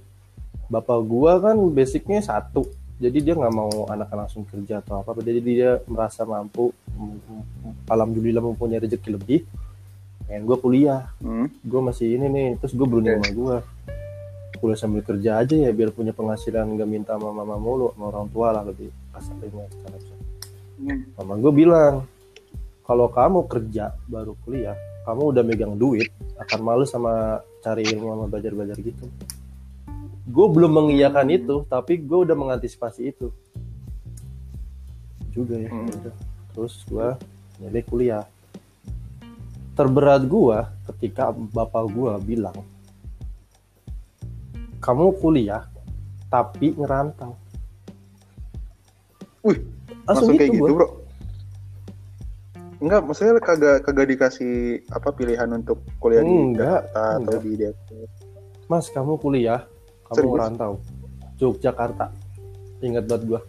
bapak 0.69 1.01
gue 1.01 1.31
kan 1.41 1.57
basicnya 1.73 2.21
satu 2.21 2.69
jadi 3.01 3.17
dia 3.25 3.33
nggak 3.33 3.53
mau 3.57 3.89
anak 3.89 4.13
langsung 4.13 4.45
kerja 4.45 4.85
atau 4.85 5.01
apa 5.01 5.17
jadi 5.17 5.41
dia 5.41 5.69
merasa 5.89 6.21
mampu 6.29 6.69
alhamdulillah 7.89 8.45
mempunyai 8.45 8.85
rezeki 8.85 9.09
lebih 9.17 9.39
pengen 10.29 10.45
gue 10.45 10.57
kuliah 10.61 11.09
Hmm. 11.21 11.49
gue 11.65 11.81
masih 11.81 12.17
ini 12.17 12.25
nih 12.29 12.47
terus 12.61 12.77
gue 12.77 12.85
berunding 12.85 13.17
sama 13.17 13.29
gue 13.33 13.55
kuliah 14.61 14.79
sambil 14.79 15.01
kerja 15.01 15.41
aja 15.41 15.55
ya 15.57 15.71
biar 15.73 15.89
punya 15.91 16.13
penghasilan 16.13 16.69
gak 16.77 16.89
minta 16.89 17.17
sama 17.17 17.33
mama 17.33 17.57
mulu 17.57 17.91
sama 17.93 18.13
orang 18.13 18.27
tua 18.29 18.47
lah 18.55 18.63
lebih 18.63 18.89
kasarnya 19.11 19.65
secara 19.73 19.97
besar. 19.97 20.17
Hmm. 20.81 21.01
mama 21.17 21.33
gue 21.41 21.53
bilang 21.53 21.93
kalau 22.85 23.09
kamu 23.09 23.39
kerja 23.49 23.93
baru 24.05 24.37
kuliah 24.45 24.77
kamu 25.05 25.21
udah 25.33 25.43
megang 25.45 25.73
duit 25.77 26.09
akan 26.41 26.59
males 26.61 26.89
sama 26.89 27.41
cari 27.65 27.81
ilmu 27.89 28.13
sama 28.13 28.25
belajar-belajar 28.29 28.77
gitu 28.77 29.09
gue 30.25 30.47
belum 30.53 30.69
mengiyakan 30.69 31.33
itu 31.33 31.65
tapi 31.65 31.97
gue 31.97 32.17
udah 32.29 32.37
mengantisipasi 32.37 33.09
itu 33.09 33.33
juga 35.33 35.57
ya 35.57 35.69
Hmm. 35.73 35.89
udah. 35.89 36.13
terus 36.53 36.85
gue 36.85 37.07
milih 37.57 37.83
kuliah 37.89 38.23
terberat 39.73 40.23
gue 40.23 40.57
ketika 40.93 41.33
bapak 41.33 41.89
gue 41.89 42.13
bilang 42.21 42.55
kamu 44.77 45.17
kuliah 45.17 45.65
tapi 46.29 46.77
ngerantau 46.77 47.33
Wih, 49.45 49.61
langsung, 50.09 50.33
langsung 50.33 50.41
kayak 50.41 50.51
gitu, 50.57 50.65
gitu, 50.65 50.73
bro. 50.73 50.87
Enggak, 52.85 53.01
maksudnya 53.01 53.41
kagak 53.41 53.81
kagak 53.81 54.07
dikasih 54.13 54.85
apa 54.93 55.09
pilihan 55.09 55.49
untuk 55.49 55.81
kuliah 55.97 56.21
di 56.21 56.29
Enggak, 56.29 56.85
Jakarta 56.85 57.01
atau 57.17 57.17
enggak. 57.17 57.41
di 57.41 57.53
Depok. 57.57 58.07
mas 58.69 58.85
kamu 58.93 59.13
kuliah 59.17 59.61
kamu 60.05 60.15
Serius? 60.21 60.33
ngerantau 60.37 60.73
Yogyakarta. 61.41 62.05
Ingat 62.85 63.03
banget 63.09 63.23
gue 63.25 63.41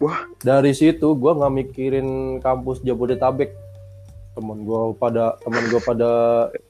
Wah. 0.00 0.24
dari 0.40 0.72
situ 0.72 1.04
gue 1.04 1.32
nggak 1.36 1.52
mikirin 1.52 2.08
kampus 2.40 2.80
Jabodetabek. 2.80 3.52
Temen 4.32 4.64
gue 4.64 4.96
pada 4.96 5.36
temen 5.44 5.68
gue 5.68 5.80
pada 5.84 6.10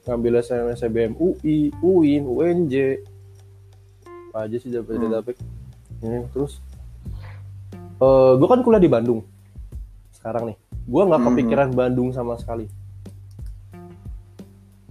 ngambil 0.03 0.43
SNM 0.43 1.15
UI 1.15 1.71
UIN 1.79 2.27
UNJ 2.27 2.99
apa 4.35 4.43
aja 4.43 4.57
sih 4.59 4.67
Jabodetabek? 4.67 5.39
Ini, 6.03 6.27
terus 6.35 6.59
eh 8.03 8.31
gue 8.35 8.47
kan 8.51 8.59
kuliah 8.59 8.83
di 8.83 8.91
Bandung. 8.91 9.23
Sekarang 10.11 10.51
nih 10.51 10.57
gue 10.83 11.01
nggak 11.01 11.17
Mhm. 11.17 11.27
kepikiran 11.29 11.69
Bandung 11.71 12.09
sama 12.09 12.35
sekali 12.35 12.67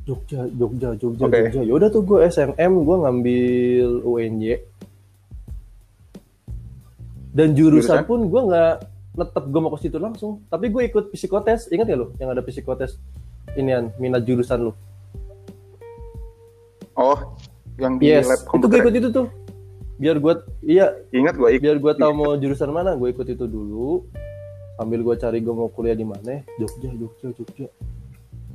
Jogja 0.03 0.51
Jogja 0.51 0.89
Jogja 0.97 1.23
Oke. 1.23 1.39
Jogja 1.47 1.63
yaudah 1.63 1.89
tuh 1.89 2.03
gue 2.03 2.19
SNM 2.25 2.53
gue 2.81 2.97
ngambil 2.99 3.47
UNJ 4.03 4.45
dan 7.33 7.49
jurusan 7.53 7.97
Jurusan? 7.97 8.05
pun 8.05 8.21
gue 8.25 8.43
nggak 8.43 8.75
netep 9.15 9.45
gue 9.47 9.61
mau 9.61 9.71
ke 9.71 9.81
situ 9.81 9.97
langsung 9.97 10.43
tapi 10.47 10.69
gue 10.69 10.83
ikut 10.85 11.05
psikotes 11.09 11.69
ingat 11.69 11.87
ya 11.87 11.97
lo 11.97 12.11
yang 12.17 12.29
ada 12.29 12.41
psikotes 12.41 12.97
inian 13.55 13.93
minat 13.97 14.23
jurusan 14.23 14.67
lo 14.67 14.75
Oh, 16.93 17.17
yang 17.79 17.97
di 17.97 18.05
yes 18.07 18.29
lab 18.29 18.37
itu 18.37 18.45
gue 18.45 18.53
komputer. 18.69 18.79
ikut 18.83 18.95
itu 18.95 19.09
tuh 19.11 19.27
biar 19.95 20.17
gue 20.19 20.35
iya 20.63 20.93
Ingat 21.11 21.35
gue 21.35 21.49
ikut. 21.51 21.63
biar 21.63 21.77
gue 21.79 21.93
tahu 21.95 22.13
mau 22.13 22.31
jurusan 22.35 22.69
mana 22.69 22.93
gue 22.93 23.09
ikut 23.09 23.25
itu 23.27 23.45
dulu 23.47 24.05
sambil 24.83 25.01
gue 25.01 25.15
cari 25.15 25.39
gue 25.39 25.55
mau 25.55 25.71
kuliah 25.71 25.95
di 25.95 26.03
mana 26.03 26.43
Jogja 26.59 26.91
Jogja 26.91 27.29
Jogja 27.33 27.67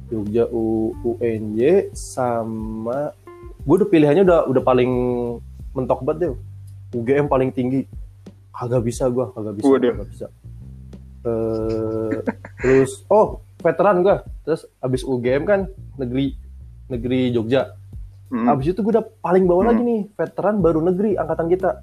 Jogja 0.08 0.44
U, 0.48 0.64
UNJ 1.02 1.60
sama 1.92 3.16
gue 3.58 3.76
udah 3.76 3.88
pilihannya 3.88 4.24
udah 4.24 4.40
udah 4.46 4.62
paling 4.62 4.92
mentok 5.72 6.04
banget 6.04 6.18
deh 6.20 6.32
UGM 6.94 7.28
paling 7.28 7.50
tinggi 7.50 7.88
kagak 8.50 8.84
bisa 8.84 9.08
gue 9.08 9.26
kagak 9.30 9.56
bisa 9.56 9.68
Waduh. 9.68 9.92
kagak 9.96 10.10
bisa 10.10 10.28
Eh, 11.28 12.24
terus 12.58 13.04
oh 13.08 13.44
veteran 13.60 14.00
gue 14.00 14.16
terus 14.44 14.64
abis 14.80 15.04
UGM 15.04 15.44
kan 15.44 15.60
negeri 15.96 16.36
negeri 16.86 17.32
Jogja 17.32 17.72
Hmm. 18.28 18.44
Abis 18.44 18.76
itu 18.76 18.84
gue 18.84 18.92
udah 18.92 19.08
paling 19.24 19.48
bawah 19.48 19.64
Hmm. 19.64 19.72
lagi 19.72 19.82
nih, 19.84 20.02
veteran 20.12 20.60
baru 20.60 20.84
negeri 20.84 21.16
angkatan 21.16 21.48
kita. 21.48 21.80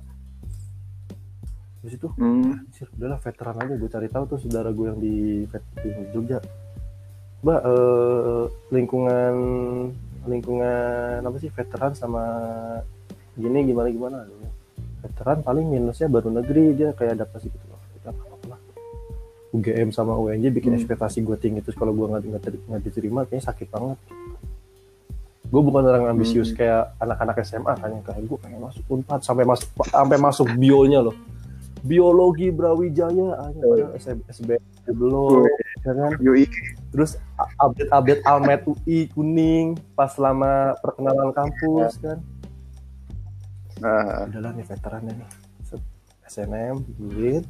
Abis 1.84 1.94
itu, 1.94 2.08
Hmm. 2.16 2.64
anjir, 2.64 2.88
udahlah 2.90 3.20
veteran 3.20 3.56
aja 3.60 3.74
gue 3.76 3.90
cari 3.90 4.08
tahu 4.08 4.24
tuh 4.26 4.38
saudara 4.40 4.72
gue 4.72 4.86
yang 4.88 4.96
di, 4.96 5.44
di 5.44 5.88
Jogja. 6.10 6.40
Mbak, 7.44 7.60
eh, 7.62 8.44
lingkungan 8.72 9.34
lingkungan 10.24 11.20
apa 11.20 11.36
sih 11.36 11.52
veteran 11.52 11.92
sama 11.92 12.24
gini 13.36 13.60
gimana 13.62 13.92
gimana 13.92 14.24
veteran 15.04 15.44
paling 15.44 15.68
minusnya 15.68 16.08
baru 16.08 16.32
negeri 16.32 16.72
dia 16.72 16.96
kayak 16.96 17.20
adaptasi 17.20 17.52
gitu 17.52 17.66
loh 17.68 17.76
kita 17.92 18.08
lah 18.48 18.56
UGM 19.52 19.92
sama 19.92 20.16
UNJ 20.16 20.48
bikin 20.48 20.72
Hmm. 20.72 20.80
ekspektasi 20.80 21.20
gue 21.20 21.36
tinggi 21.36 21.60
terus 21.60 21.76
kalau 21.76 21.92
gue 21.92 22.08
nggak 22.08 22.24
nggak 22.24 22.42
teri- 22.42 22.64
nggak 22.64 22.82
diterima 22.82 23.20
kayaknya 23.28 23.44
sakit 23.44 23.68
banget 23.68 23.98
gue 25.44 25.60
bukan 25.60 25.82
orang 25.84 26.04
ambisius 26.08 26.48
Hmm. 26.48 26.56
kayak 26.56 26.82
anak-anak 26.96 27.36
SMA 27.44 27.72
kan 27.74 27.90
yang 27.90 28.00
kayak 28.02 28.24
gue 28.24 28.38
pengen 28.40 28.60
masuk 28.64 28.84
unpad 28.88 29.20
sampai 29.20 29.44
masuk 29.44 29.68
sampai 29.84 30.16
masuk 30.16 30.48
bionya 30.56 31.04
loh 31.04 31.12
biologi 31.84 32.48
Brawijaya 32.48 33.36
hanya 33.44 33.92
SB 34.32 34.56
belum 34.88 35.44
ya 35.84 35.92
kan? 35.92 36.12
UI. 36.16 36.48
terus 36.88 37.20
update-update 37.60 38.24
Almet 38.24 38.64
UI 38.64 39.12
kuning 39.12 39.76
pas 39.92 40.16
selama 40.16 40.72
perkenalan 40.80 41.30
kampus 41.36 42.00
kan? 42.00 42.18
Nah, 43.82 44.30
udahlah 44.30 44.56
nih 44.56 44.64
veterannya 44.64 45.12
nih. 45.12 45.30
SNM 46.24 46.80
duit. 46.96 47.44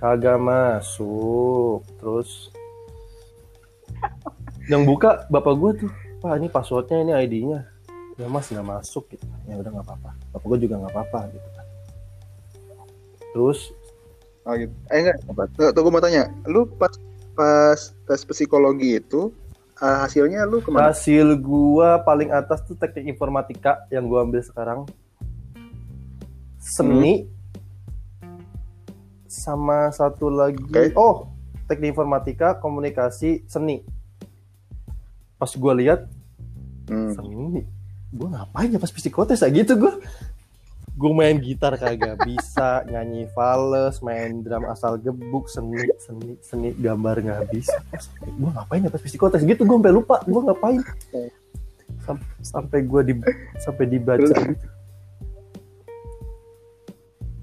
Kagak 0.00 0.42
masuk. 0.42 1.86
Terus 2.02 2.50
yang 4.66 4.82
buka 4.82 5.28
bapak 5.30 5.54
gue 5.54 5.72
tuh. 5.86 5.92
Pak 6.22 6.38
ini 6.38 6.46
passwordnya 6.50 7.02
ini 7.02 7.12
ID-nya 7.14 7.66
ya 8.14 8.26
mas 8.30 8.46
nggak 8.46 8.62
masuk 8.62 9.10
gitu. 9.10 9.26
Ya 9.46 9.58
udah 9.58 9.70
nggak 9.70 9.86
apa-apa. 9.86 10.10
Bapak 10.34 10.46
gue 10.54 10.58
juga 10.66 10.74
nggak 10.82 10.92
apa-apa 10.94 11.20
gitu 11.30 11.48
terus? 13.32 13.72
Oh 14.42 14.54
gitu. 14.54 14.72
Eh 14.88 14.98
enggak, 15.00 15.16
Tuh, 15.52 15.70
tuh 15.70 15.80
gue 15.80 15.90
mau 15.90 15.98
tanya, 15.98 16.26
lu 16.44 16.66
pas 16.66 16.90
pas 17.32 17.78
tes 17.78 18.20
psikologi 18.22 18.96
itu 18.96 19.32
eh, 19.78 19.96
hasilnya 19.98 20.44
lu 20.44 20.58
ke 20.58 20.68
mana? 20.68 20.90
hasil 20.90 21.38
gua 21.38 22.00
paling 22.00 22.28
atas 22.28 22.60
tuh 22.62 22.74
teknik 22.74 23.10
informatika 23.10 23.88
yang 23.88 24.04
gua 24.04 24.22
ambil 24.22 24.40
sekarang. 24.40 24.80
Seni. 26.58 27.26
Sama 29.24 29.88
satu 29.90 30.28
lagi. 30.28 30.60
Oke. 30.60 30.92
oh 30.94 31.32
teknik 31.64 31.96
informatika 31.96 32.54
komunikasi 32.54 33.42
seni. 33.46 33.80
Pas 35.34 35.50
gue 35.50 35.72
lihat 35.78 36.04
Hmm. 36.84 37.14
seni. 37.14 37.64
Gue 38.12 38.28
ngapain 38.28 38.68
ya 38.68 38.76
pas 38.76 38.92
psikotes 38.92 39.40
ya? 39.40 39.48
Gitu 39.48 39.72
gue 39.74 39.92
gue 40.92 41.12
main 41.16 41.40
gitar 41.40 41.72
kagak 41.80 42.20
bisa 42.20 42.84
nyanyi 42.84 43.24
fales 43.32 44.04
main 44.04 44.44
drum 44.44 44.68
asal 44.68 45.00
gebuk 45.00 45.48
seni 45.48 45.88
seni 45.96 46.36
seni 46.44 46.68
gambar 46.76 47.16
nggak 47.24 47.48
bisa 47.48 47.80
gue 48.20 48.50
ngapain 48.52 48.84
ya 48.84 48.92
pas 48.92 49.00
psikotes 49.00 49.40
gitu 49.40 49.64
gue 49.64 49.76
sampai 49.80 49.92
lupa 49.92 50.20
gue 50.22 50.42
ngapain 50.44 50.80
Sam- 52.02 52.28
sampai 52.42 52.82
gue 52.82 53.00
di 53.08 53.14
sampai 53.62 53.84
dibaca 53.86 54.26
gitu. 54.26 54.66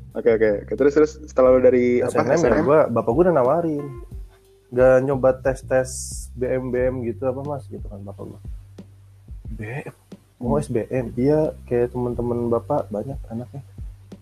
Oke 0.10 0.36
oke. 0.36 0.52
Terus 0.76 0.92
terus 0.92 1.12
setelah 1.32 1.56
lu 1.56 1.64
dari 1.64 2.04
apa? 2.04 2.12
SNM 2.12 2.28
ya 2.28 2.38
SNM? 2.52 2.66
gue 2.68 2.80
bapak 2.92 3.12
gue 3.14 3.24
udah 3.30 3.36
nawarin 3.40 3.86
gak 4.70 5.00
nyoba 5.08 5.32
tes 5.40 5.64
tes 5.64 5.90
BM 6.36 6.70
BM 6.70 6.96
gitu 7.08 7.24
apa 7.24 7.40
mas 7.42 7.64
gitu 7.72 7.86
kan 7.88 8.04
bapak 8.04 8.36
gue 8.36 8.42
BM 9.56 9.96
mau 10.40 10.56
SBM 10.56 11.12
iya 11.20 11.52
kayak 11.68 11.92
teman-teman 11.92 12.48
bapak 12.48 12.88
banyak 12.88 13.20
anaknya. 13.28 13.62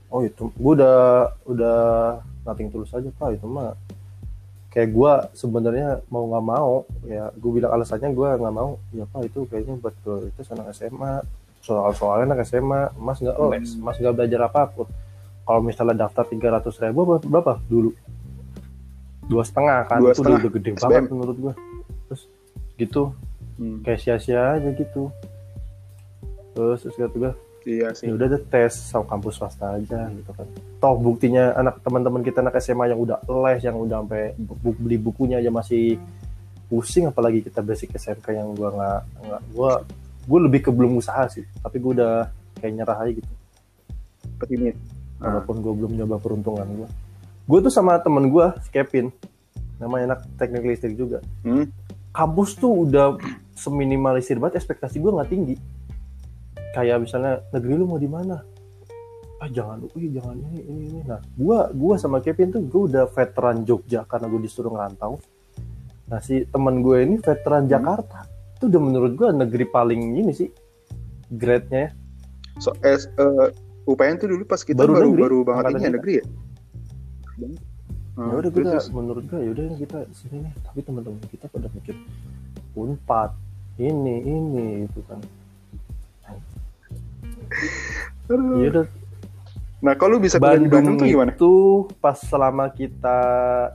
Oh 0.10 0.26
itu 0.26 0.50
gue 0.50 0.74
udah 0.82 1.30
udah 1.46 1.80
nothing 2.42 2.74
tulus 2.74 2.90
aja 2.92 3.06
pak. 3.14 3.38
Itu 3.38 3.46
mah 3.46 3.78
kayak 4.74 4.90
gue 4.92 5.12
sebenarnya 5.38 6.02
mau 6.10 6.26
nggak 6.26 6.46
mau 6.46 6.84
ya 7.06 7.30
gue 7.38 7.52
bilang 7.54 7.72
alasannya 7.78 8.10
gue 8.18 8.30
nggak 8.34 8.56
mau. 8.56 8.82
Ya 8.98 9.06
pak 9.06 9.30
itu 9.30 9.46
kayaknya 9.46 9.78
buat 9.78 9.94
prioritas 10.02 10.50
anak 10.50 10.74
SMA 10.74 11.22
soal 11.62 11.94
soalnya 11.94 12.34
anak 12.34 12.50
SMA 12.50 12.98
mas 12.98 13.22
nggak 13.22 13.38
les 13.54 13.70
mas 13.78 13.98
nggak 14.02 14.16
belajar 14.18 14.50
apa 14.50 14.62
pun. 14.74 14.90
Kalau 15.48 15.62
misalnya 15.64 16.10
daftar 16.10 16.28
tiga 16.28 16.52
ratus 16.60 16.76
ribu 16.84 17.08
berapa, 17.24 17.56
dulu. 17.72 17.96
Dua 19.32 19.48
setengah 19.48 19.88
kan 19.88 20.04
Dua 20.04 20.12
itu 20.12 20.20
setengah, 20.20 20.40
udah 20.44 20.52
gede 20.60 20.72
SBM. 20.76 20.82
banget 20.84 21.04
menurut 21.14 21.38
gue 21.40 21.54
terus 22.10 22.22
gitu. 22.76 23.04
Hmm. 23.58 23.82
kayak 23.82 23.98
sia-sia 23.98 24.54
aja 24.54 24.70
gitu 24.70 25.10
terus 26.58 26.82
terus 26.82 26.98
kata 26.98 27.14
gue 27.16 27.32
Iya 27.68 27.92
sih. 27.92 28.08
ya 28.08 28.16
udah 28.16 28.28
deh 28.28 28.42
tes 28.44 28.72
sama 28.72 29.04
kampus 29.06 29.36
swasta 29.36 29.76
aja 29.76 30.08
gitu 30.10 30.32
kan 30.32 30.48
toh 30.80 30.96
buktinya 30.96 31.52
anak 31.54 31.84
teman-teman 31.84 32.24
kita 32.24 32.40
anak 32.40 32.58
SMA 32.58 32.88
yang 32.88 32.98
udah 32.98 33.20
les 33.44 33.60
yang 33.62 33.76
udah 33.76 34.02
sampai 34.02 34.32
bu- 34.34 34.78
beli 34.78 34.96
bukunya 34.98 35.38
aja 35.38 35.52
masih 35.52 36.00
pusing 36.66 37.06
apalagi 37.06 37.40
kita 37.42 37.60
basic 37.60 37.92
SMK 37.92 38.34
yang 38.34 38.50
gua 38.52 38.72
nggak 38.72 39.00
nggak 39.22 39.42
gua 39.52 39.72
gue 40.24 40.40
lebih 40.42 40.60
ke 40.62 40.70
belum 40.70 40.96
usaha 40.96 41.28
sih 41.28 41.44
tapi 41.58 41.78
gue 41.78 41.92
udah 41.94 42.32
kayak 42.58 42.74
nyerah 42.74 42.98
aja 42.98 43.12
gitu 43.14 43.32
Pesimis. 44.38 44.76
Ah. 45.18 45.34
walaupun 45.34 45.56
gue 45.58 45.74
belum 45.76 45.92
nyoba 45.94 46.16
peruntungan 46.18 46.68
gue 46.74 46.88
gue 47.44 47.60
tuh 47.60 47.74
sama 47.74 47.98
temen 47.98 48.28
gue 48.28 48.46
si 48.60 48.70
Kevin 48.70 49.10
namanya 49.76 50.14
anak 50.14 50.20
teknik 50.36 50.64
listrik 50.64 50.94
juga 50.94 51.20
Hmm. 51.42 51.68
kampus 52.12 52.54
tuh 52.54 52.86
udah 52.86 53.18
seminimalisir 53.56 54.38
banget 54.38 54.58
ekspektasi 54.58 54.98
gue 54.98 55.10
nggak 55.10 55.28
tinggi 55.28 55.56
kayak 56.78 57.02
misalnya 57.02 57.42
negeri 57.50 57.74
lu 57.74 57.90
mau 57.90 57.98
di 57.98 58.06
mana? 58.06 58.38
Ah 59.42 59.50
jangan 59.50 59.82
UI 59.90 60.14
jangan 60.14 60.38
ini 60.38 60.62
ini 60.62 60.82
ini. 60.94 61.00
Nah 61.10 61.18
gua 61.34 61.74
gua 61.74 61.98
sama 61.98 62.22
Kevin 62.22 62.54
tuh 62.54 62.62
gue 62.70 62.82
udah 62.94 63.10
veteran 63.10 63.66
Jogja 63.66 64.06
karena 64.06 64.30
gue 64.30 64.42
disuruh 64.46 64.70
ngerantau. 64.70 65.18
Nah 66.14 66.22
si 66.22 66.46
teman 66.46 66.86
gue 66.86 67.02
ini 67.02 67.18
veteran 67.18 67.66
Hmm. 67.66 67.74
Jakarta. 67.74 68.30
Itu 68.58 68.70
udah 68.70 68.82
menurut 68.82 69.14
gue 69.18 69.30
negeri 69.34 69.66
paling 69.70 70.22
ini 70.22 70.34
sih 70.38 70.50
grade-nya 71.34 71.90
ya. 71.90 71.92
So, 72.58 72.74
es, 72.82 73.06
eh, 73.06 73.48
UPN 73.86 74.18
tuh 74.18 74.34
dulu 74.34 74.50
pas 74.50 74.58
kita 74.58 74.82
Baru 74.82 74.98
baru 74.98 75.10
negeri, 75.14 75.22
baru, 75.22 75.38
banget 75.46 75.64
ini 75.70 75.82
ya 75.82 75.92
negeri 75.94 76.14
ya. 76.18 76.26
ya 78.18 78.34
udah 78.34 78.50
kita 78.50 78.78
menurut 78.90 79.24
gue 79.30 79.40
ya 79.46 79.50
udah 79.54 79.66
kita 79.78 79.98
sini 80.14 80.38
nih. 80.46 80.54
Tapi 80.66 80.80
teman-teman 80.82 81.22
kita 81.30 81.46
pada 81.50 81.70
mikir 81.70 81.94
unpad 82.74 83.38
ini 83.78 84.16
ini 84.26 84.68
itu 84.90 85.02
kan 85.06 85.22
ya 88.62 88.70
udah 88.72 88.86
Nah, 89.78 89.94
kalau 89.94 90.18
lu 90.18 90.26
bisa 90.26 90.42
kuliah 90.42 90.58
di 90.58 90.66
Bandung, 90.66 90.98
Bandung 90.98 90.98
tuh 90.98 91.06
gimana? 91.06 91.32
itu 91.38 91.54
pas 92.02 92.18
selama 92.18 92.66
kita 92.74 93.20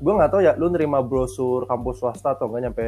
gue 0.02 0.12
nggak 0.18 0.30
tahu 0.34 0.42
ya 0.42 0.58
lu 0.58 0.66
nerima 0.66 0.98
brosur 0.98 1.62
kampus 1.70 2.02
swasta 2.02 2.34
atau 2.34 2.50
enggak 2.50 2.62
nyampe 2.66 2.86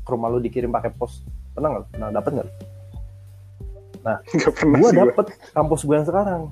ke 0.00 0.08
rumah 0.08 0.32
lu 0.32 0.40
dikirim 0.40 0.72
pakai 0.72 0.88
pos. 0.96 1.20
Pernah 1.52 1.76
nggak? 1.76 1.84
Pernah 1.92 2.08
dapat 2.08 2.30
nggak? 2.40 2.50
Gak 4.40 4.52
pernah 4.56 4.78
gue 4.80 4.88
gua. 4.88 5.00
dapet 5.04 5.26
kampus 5.52 5.80
gue 5.84 5.96
yang 6.00 6.08
sekarang. 6.08 6.42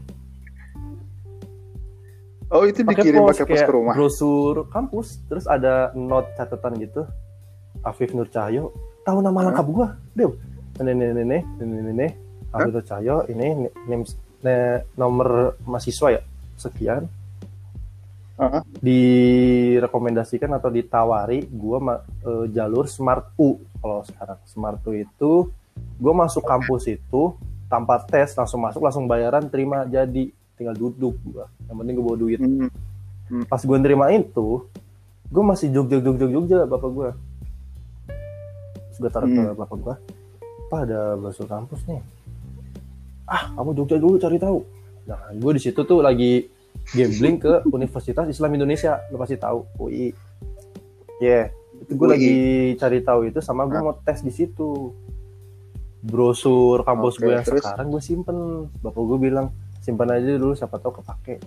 Oh, 2.53 2.69
itu 2.69 2.85
pakai 2.85 3.01
dikirim 3.01 3.25
pakai 3.25 3.45
pos 3.49 3.63
ke 3.65 3.73
rumah. 3.73 3.95
brosur 3.97 4.69
kampus 4.69 5.25
terus 5.33 5.49
ada 5.49 5.97
note 5.97 6.29
catatan 6.37 6.77
gitu. 6.77 7.09
Afif 7.81 8.13
Nur 8.13 8.29
Cahyo 8.29 8.77
tahu 9.07 9.25
nama 9.25 9.39
Hah? 9.41 9.45
lengkap 9.49 9.67
gue 9.71 9.87
deh 10.19 10.27
ini 10.83 10.93
ini 10.93 11.39
ini 11.63 11.77
ini 11.95 12.09
Nur 12.55 12.83
Cahyo 12.83 13.27
ini 13.31 13.69
name, 13.89 14.05
nomor 14.95 15.59
mahasiswa 15.67 16.21
ya? 16.21 16.23
Sekian. 16.57 17.09
Heeh. 18.37 18.61
direkomendasikan 18.85 20.53
atau 20.53 20.69
ditawari 20.69 21.49
gue 21.49 21.79
jalur 22.53 22.85
Smart 22.85 23.33
U. 23.41 23.57
Kalau 23.81 24.05
sekarang 24.05 24.39
Smart 24.45 24.85
U 24.85 24.93
itu 24.93 25.33
gue 25.97 26.13
masuk 26.13 26.45
kampus 26.45 26.85
itu 26.93 27.33
tanpa 27.73 27.97
tes 28.05 28.37
langsung 28.37 28.61
masuk 28.61 28.85
langsung 28.85 29.09
bayaran 29.09 29.49
terima 29.49 29.89
jadi. 29.89 30.29
Tinggal 30.57 30.77
duduk 30.77 31.17
gue 31.25 31.45
yang 31.69 31.77
penting 31.81 31.95
gue 31.97 32.05
bawa 32.05 32.19
duit. 32.21 32.41
Hmm. 32.41 33.43
pas 33.51 33.59
gue 33.59 33.79
nerima 33.83 34.07
itu 34.15 34.63
gue 35.27 35.43
masih 35.43 35.75
Jogja 35.75 35.99
Jogja 35.99 36.31
Jogja 36.31 36.59
bapak 36.63 36.91
gue 36.95 37.11
gue 38.97 39.11
taruh 39.11 39.29
ke 39.29 39.41
Hmm. 39.43 39.59
bapak 39.59 39.79
gue 39.83 39.95
apa 40.71 40.77
ada 40.87 41.01
bakso 41.19 41.43
kampus 41.47 41.83
nih 41.91 41.99
ah 43.27 43.53
kamu 43.53 43.71
Jogja 43.75 43.97
dulu 43.97 44.17
cari 44.17 44.39
tahu. 44.39 44.59
Nah 45.05 45.21
gue 45.33 45.53
di 45.53 45.61
situ 45.61 45.81
tuh 45.81 46.01
lagi 46.01 46.47
gambling 46.89 47.37
ke 47.37 47.53
Universitas 47.69 48.27
Islam 48.27 48.55
Indonesia. 48.55 49.03
Lo 49.11 49.19
pasti 49.19 49.37
tahu 49.37 49.67
UI 49.79 50.11
ya 51.17 51.49
itu 51.77 51.93
gue 51.93 52.09
lagi 52.09 52.35
cari 52.77 53.01
tahu 53.01 53.21
itu 53.27 53.39
sama 53.41 53.65
gue 53.65 53.79
mau 53.79 53.95
tes 53.97 54.21
di 54.21 54.31
situ. 54.31 54.95
Brosur 56.01 56.87
kampus 56.87 57.19
Oke, 57.19 57.23
gue 57.27 57.33
yang 57.35 57.43
terus? 57.43 57.63
sekarang 57.63 57.91
gue 57.91 57.99
simpen. 57.99 58.39
Bapak 58.79 59.03
gue 59.03 59.19
bilang 59.21 59.51
simpan 59.81 60.07
aja 60.09 60.39
dulu 60.39 60.55
siapa 60.55 60.79
tahu 60.79 61.03
kepake. 61.03 61.43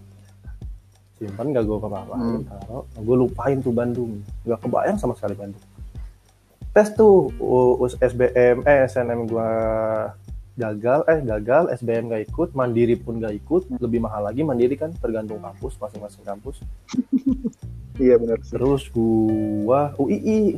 Simpan 1.16 1.52
gak 1.52 1.64
gue 1.64 1.78
kepapain 1.78 2.20
Hmm. 2.20 2.44
taruh. 2.44 2.84
Gue 2.98 3.16
lupain 3.18 3.60
tuh 3.60 3.72
Bandung. 3.72 4.20
Gak 4.44 4.60
kebayang 4.60 4.96
sama 4.96 5.16
sekali 5.16 5.36
Bandung. 5.36 5.64
Tes 6.70 6.92
tuh 6.92 7.32
US 7.40 7.96
SBM 7.98 8.64
eh 8.64 8.84
SNM 8.86 9.26
gue 9.26 9.50
gagal 10.60 11.08
eh 11.08 11.24
gagal 11.24 11.72
SBM 11.74 12.12
gak 12.12 12.24
ikut 12.28 12.50
mandiri 12.52 13.00
pun 13.00 13.18
gak 13.18 13.32
ikut. 13.34 13.72
Lebih 13.80 14.04
mahal 14.04 14.28
lagi 14.28 14.44
mandiri 14.44 14.76
kan 14.76 14.92
tergantung 14.94 15.40
kampus 15.40 15.80
masing-masing 15.80 16.28
kampus. 16.28 16.60
Iya 18.00 18.16
benar 18.16 18.40
terus 18.40 18.88
gua 18.88 19.92
UII 20.00 20.56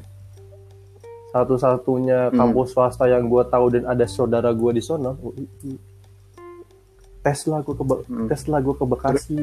satu-satunya 1.34 2.30
Hmm. 2.30 2.38
kampus 2.38 2.70
swasta 2.70 3.10
yang 3.10 3.26
gua 3.26 3.42
tahu 3.42 3.74
dan 3.74 3.90
ada 3.90 4.06
saudara 4.06 4.54
gua 4.54 4.70
di 4.70 4.84
sono 4.84 5.18
UII 5.18 5.74
tes 7.22 7.40
lah 7.50 7.66
gua 7.66 7.74
ke 7.74 7.84
Hmm. 8.06 8.30
tes 8.30 8.42
lah 8.46 8.62
gua 8.62 8.78
ke 8.78 8.86
Bekasi 8.86 9.42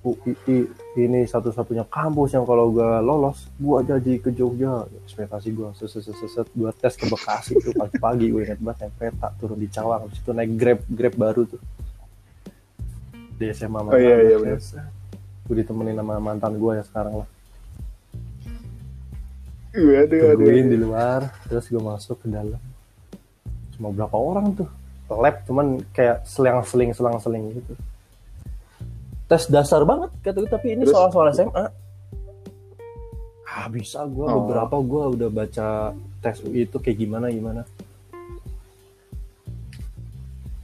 UII 0.00 0.64
ini 0.96 1.28
satu-satunya 1.28 1.84
kampus 1.84 2.32
yang 2.32 2.48
kalau 2.48 2.72
gua 2.72 3.04
lolos 3.04 3.52
gua 3.60 3.84
jadi 3.84 4.16
ke 4.16 4.32
Jogja. 4.32 4.88
Ekspektasi 5.04 5.52
gua 5.52 5.76
seset 5.76 6.08
seset 6.08 6.48
gua 6.56 6.72
tes 6.72 6.96
ke 6.96 7.04
Bekasi 7.04 7.60
tuh 7.60 7.76
pagi-pagi 7.76 8.32
gue 8.32 8.42
inget 8.48 8.60
banget 8.64 8.88
naik 8.88 8.94
kereta 8.96 9.28
turun 9.36 9.60
di 9.60 9.68
Cawang. 9.68 10.08
Habis 10.08 10.24
itu 10.24 10.32
naik 10.32 10.50
Grab 10.56 10.80
Grab 10.88 11.14
baru 11.20 11.42
tuh. 11.44 11.60
Di 13.36 13.52
SMA 13.52 13.80
Oh, 13.80 13.96
iya, 13.96 14.36
iya, 14.36 14.56
gue 15.50 15.56
ditemenin 15.56 15.96
sama 15.96 16.20
mantan 16.22 16.56
gue 16.56 16.72
ya 16.78 16.84
sekarang 16.84 17.24
lah. 17.24 17.28
Iya, 19.74 20.00
tungguin 20.06 20.68
di 20.70 20.78
luar 20.80 21.28
terus 21.44 21.68
gue 21.68 21.82
masuk 21.82 22.24
ke 22.24 22.26
dalam. 22.32 22.60
Cuma 23.76 23.92
berapa 23.92 24.16
orang 24.16 24.56
tuh? 24.56 24.68
Lab 25.10 25.42
cuman 25.44 25.82
kayak 25.90 26.22
selang-seling 26.24 26.94
selang-seling 26.94 27.50
gitu 27.58 27.74
tes 29.30 29.46
dasar 29.46 29.82
banget 29.84 30.10
kata 30.20 30.36
gue 30.36 30.50
tapi 30.50 30.66
ini 30.72 30.82
Terus? 30.82 30.90
soal-soal 30.92 31.30
SMA 31.30 31.64
ah 33.46 33.66
bisa 33.68 34.02
gue 34.04 34.22
Oh. 34.22 34.42
beberapa 34.42 34.76
gue 34.76 35.02
udah 35.14 35.28
baca 35.28 35.68
tes 36.18 36.36
UI 36.40 36.66
itu 36.66 36.76
kayak 36.76 36.98
gimana 36.98 37.30
gimana 37.30 37.62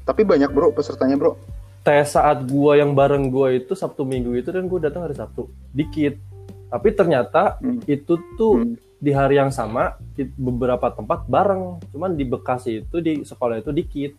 Tapi 0.05 0.23
banyak 0.23 0.47
bro 0.49 0.71
pesertanya 0.71 1.15
bro. 1.17 1.35
tes 1.83 2.03
saat 2.09 2.43
gua 2.45 2.75
yang 2.75 2.93
bareng 2.93 3.27
gua 3.27 3.51
itu 3.53 3.71
Sabtu 3.73 4.03
Minggu 4.03 4.35
itu 4.35 4.51
dan 4.51 4.67
gua 4.67 4.79
datang 4.81 5.03
hari 5.03 5.15
Sabtu 5.15 5.47
dikit 5.71 6.19
tapi 6.67 6.91
ternyata 6.91 7.59
Hmm. 7.59 7.79
itu 7.87 8.19
tuh 8.35 8.59
Hmm. 8.61 8.75
di 8.97 9.11
hari 9.11 9.35
yang 9.37 9.51
sama 9.51 9.95
di 10.13 10.27
beberapa 10.29 10.91
tempat 10.91 11.27
bareng 11.27 11.79
cuman 11.89 12.11
di 12.13 12.23
Bekasi 12.23 12.83
itu 12.83 12.99
di 12.99 13.23
sekolah 13.23 13.59
itu 13.61 13.71
dikit 13.71 14.19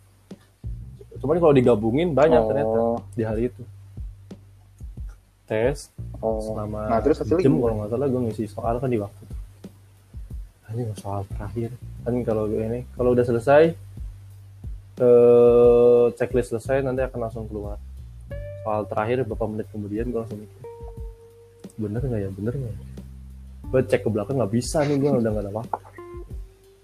cuman 1.18 1.36
kalau 1.36 1.52
digabungin 1.52 2.12
banyak 2.12 2.36
Oh. 2.36 2.46
ternyata 2.46 2.80
di 3.10 3.22
hari 3.22 3.42
itu 3.46 3.60
tes 5.48 5.88
Oh. 6.18 6.42
selama 6.42 6.90
Nah, 6.90 6.98
terus 6.98 7.22
hasilnya 7.22 7.46
jam 7.46 7.62
kalau 7.62 7.74
nggak 7.78 7.90
salah 7.94 8.06
gue 8.10 8.20
ngisi 8.26 8.44
soal 8.50 8.74
kan 8.82 8.90
di 8.90 8.98
waktu 8.98 9.22
hanya 10.68 10.92
soal 11.00 11.24
terakhir. 11.32 11.72
Kan 12.04 12.20
kalau 12.28 12.44
ini 12.52 12.84
kalau 12.92 13.16
udah 13.16 13.24
selesai 13.24 13.72
eh 14.98 16.06
checklist 16.18 16.52
selesai 16.52 16.84
nanti 16.84 17.00
akan 17.06 17.18
langsung 17.24 17.46
keluar. 17.48 17.80
Soal 18.66 18.84
terakhir 18.90 19.24
beberapa 19.24 19.46
menit 19.48 19.70
kemudian 19.72 20.10
gue 20.12 20.20
langsung 20.20 20.42
mikir 20.42 20.62
bener 21.78 22.02
nggak 22.02 22.20
ya? 22.20 22.30
Bener 22.34 22.54
nggak 22.58 22.74
ya? 22.74 22.84
gue 23.68 23.80
cek 23.84 24.00
ke 24.00 24.08
belakang 24.08 24.40
nggak 24.40 24.52
bisa 24.52 24.80
nih 24.84 24.96
gue 24.96 25.10
udah 25.22 25.30
nggak 25.30 25.44
ada 25.48 25.52
waktu. 25.54 25.80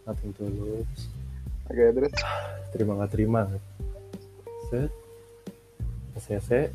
Nothing 0.05 0.33
tulus 0.37 1.01
Oke, 1.65 1.81
terus? 1.97 2.13
Terima 2.77 2.93
nggak 3.01 3.11
terima. 3.17 3.49
Set. 4.69 4.93
SCC 6.15 6.71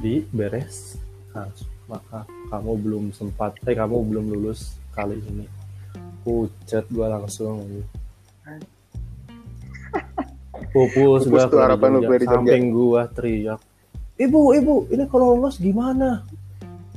di 0.00 0.24
beres 0.32 0.96
nah, 1.36 1.48
maka 1.90 2.24
kamu 2.48 2.72
belum 2.80 3.04
sempat 3.12 3.58
eh 3.68 3.76
kamu 3.76 3.96
belum 4.08 4.24
lulus 4.38 4.76
kali 4.92 5.20
ini. 5.20 5.48
Pucat 6.22 6.86
gua 6.92 7.18
langsung. 7.18 7.64
Pupus 10.72 11.26
gua 11.28 11.50
harapan 11.50 11.98
lu 11.98 12.02
samping 12.22 12.72
gua 12.72 13.10
teriak 13.10 13.60
ibu 14.22 14.54
ibu 14.54 14.74
ini 14.92 15.04
kalau 15.10 15.36
lolos 15.36 15.58
gimana? 15.58 16.22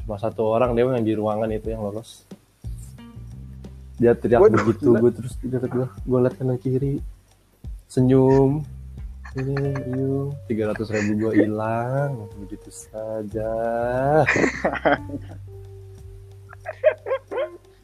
Cuma 0.05 0.21
satu 0.21 0.45
orang 0.45 0.77
dia 0.77 0.86
yang 0.86 1.05
di 1.05 1.13
ruangan 1.17 1.49
itu 1.49 1.73
yang 1.73 1.81
lolos. 1.81 2.27
Dia 3.97 4.13
teriak 4.13 4.43
Waduh, 4.43 4.60
begitu 4.62 4.89
gue 4.91 5.12
terus 5.15 5.34
dia 5.41 5.58
gue 5.58 5.88
gue 5.88 6.19
liat 6.19 6.36
kanan 6.38 6.58
kiri. 6.62 7.01
Senyum 7.89 8.62
tiga 10.48 10.71
ratus 10.71 10.88
ribu 10.91 11.28
gue 11.28 11.43
hilang. 11.43 12.32
Begitu 12.39 12.69
saja. 12.71 13.52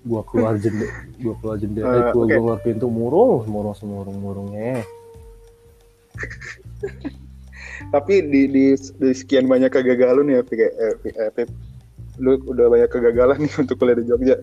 Gua 0.02 0.26
keluar 0.26 0.58
jendela 0.58 0.90
gua 1.22 1.36
keluar 1.38 1.58
jendela. 1.62 1.86
Gua, 1.86 2.02
oke. 2.10 2.14
gua 2.18 2.26
keluar 2.34 2.58
pintu 2.66 2.90
murung 2.90 3.46
murung 3.46 3.78
semurung 3.78 4.18
murungnya 4.18 4.82
tapi 7.92 8.24
di, 8.30 8.48
di, 8.48 8.66
di 8.78 9.12
sekian 9.12 9.50
banyak 9.50 9.74
kegagalan 9.74 10.30
ya 10.30 10.42
Pik, 10.46 10.62
eh, 10.62 10.96
eh, 11.02 11.32
Pip, 11.34 11.50
lu 12.22 12.38
udah 12.46 12.70
banyak 12.70 12.90
kegagalan 12.92 13.38
nih 13.42 13.54
untuk 13.62 13.76
kuliah 13.82 13.98
di 13.98 14.06
Jogja. 14.08 14.38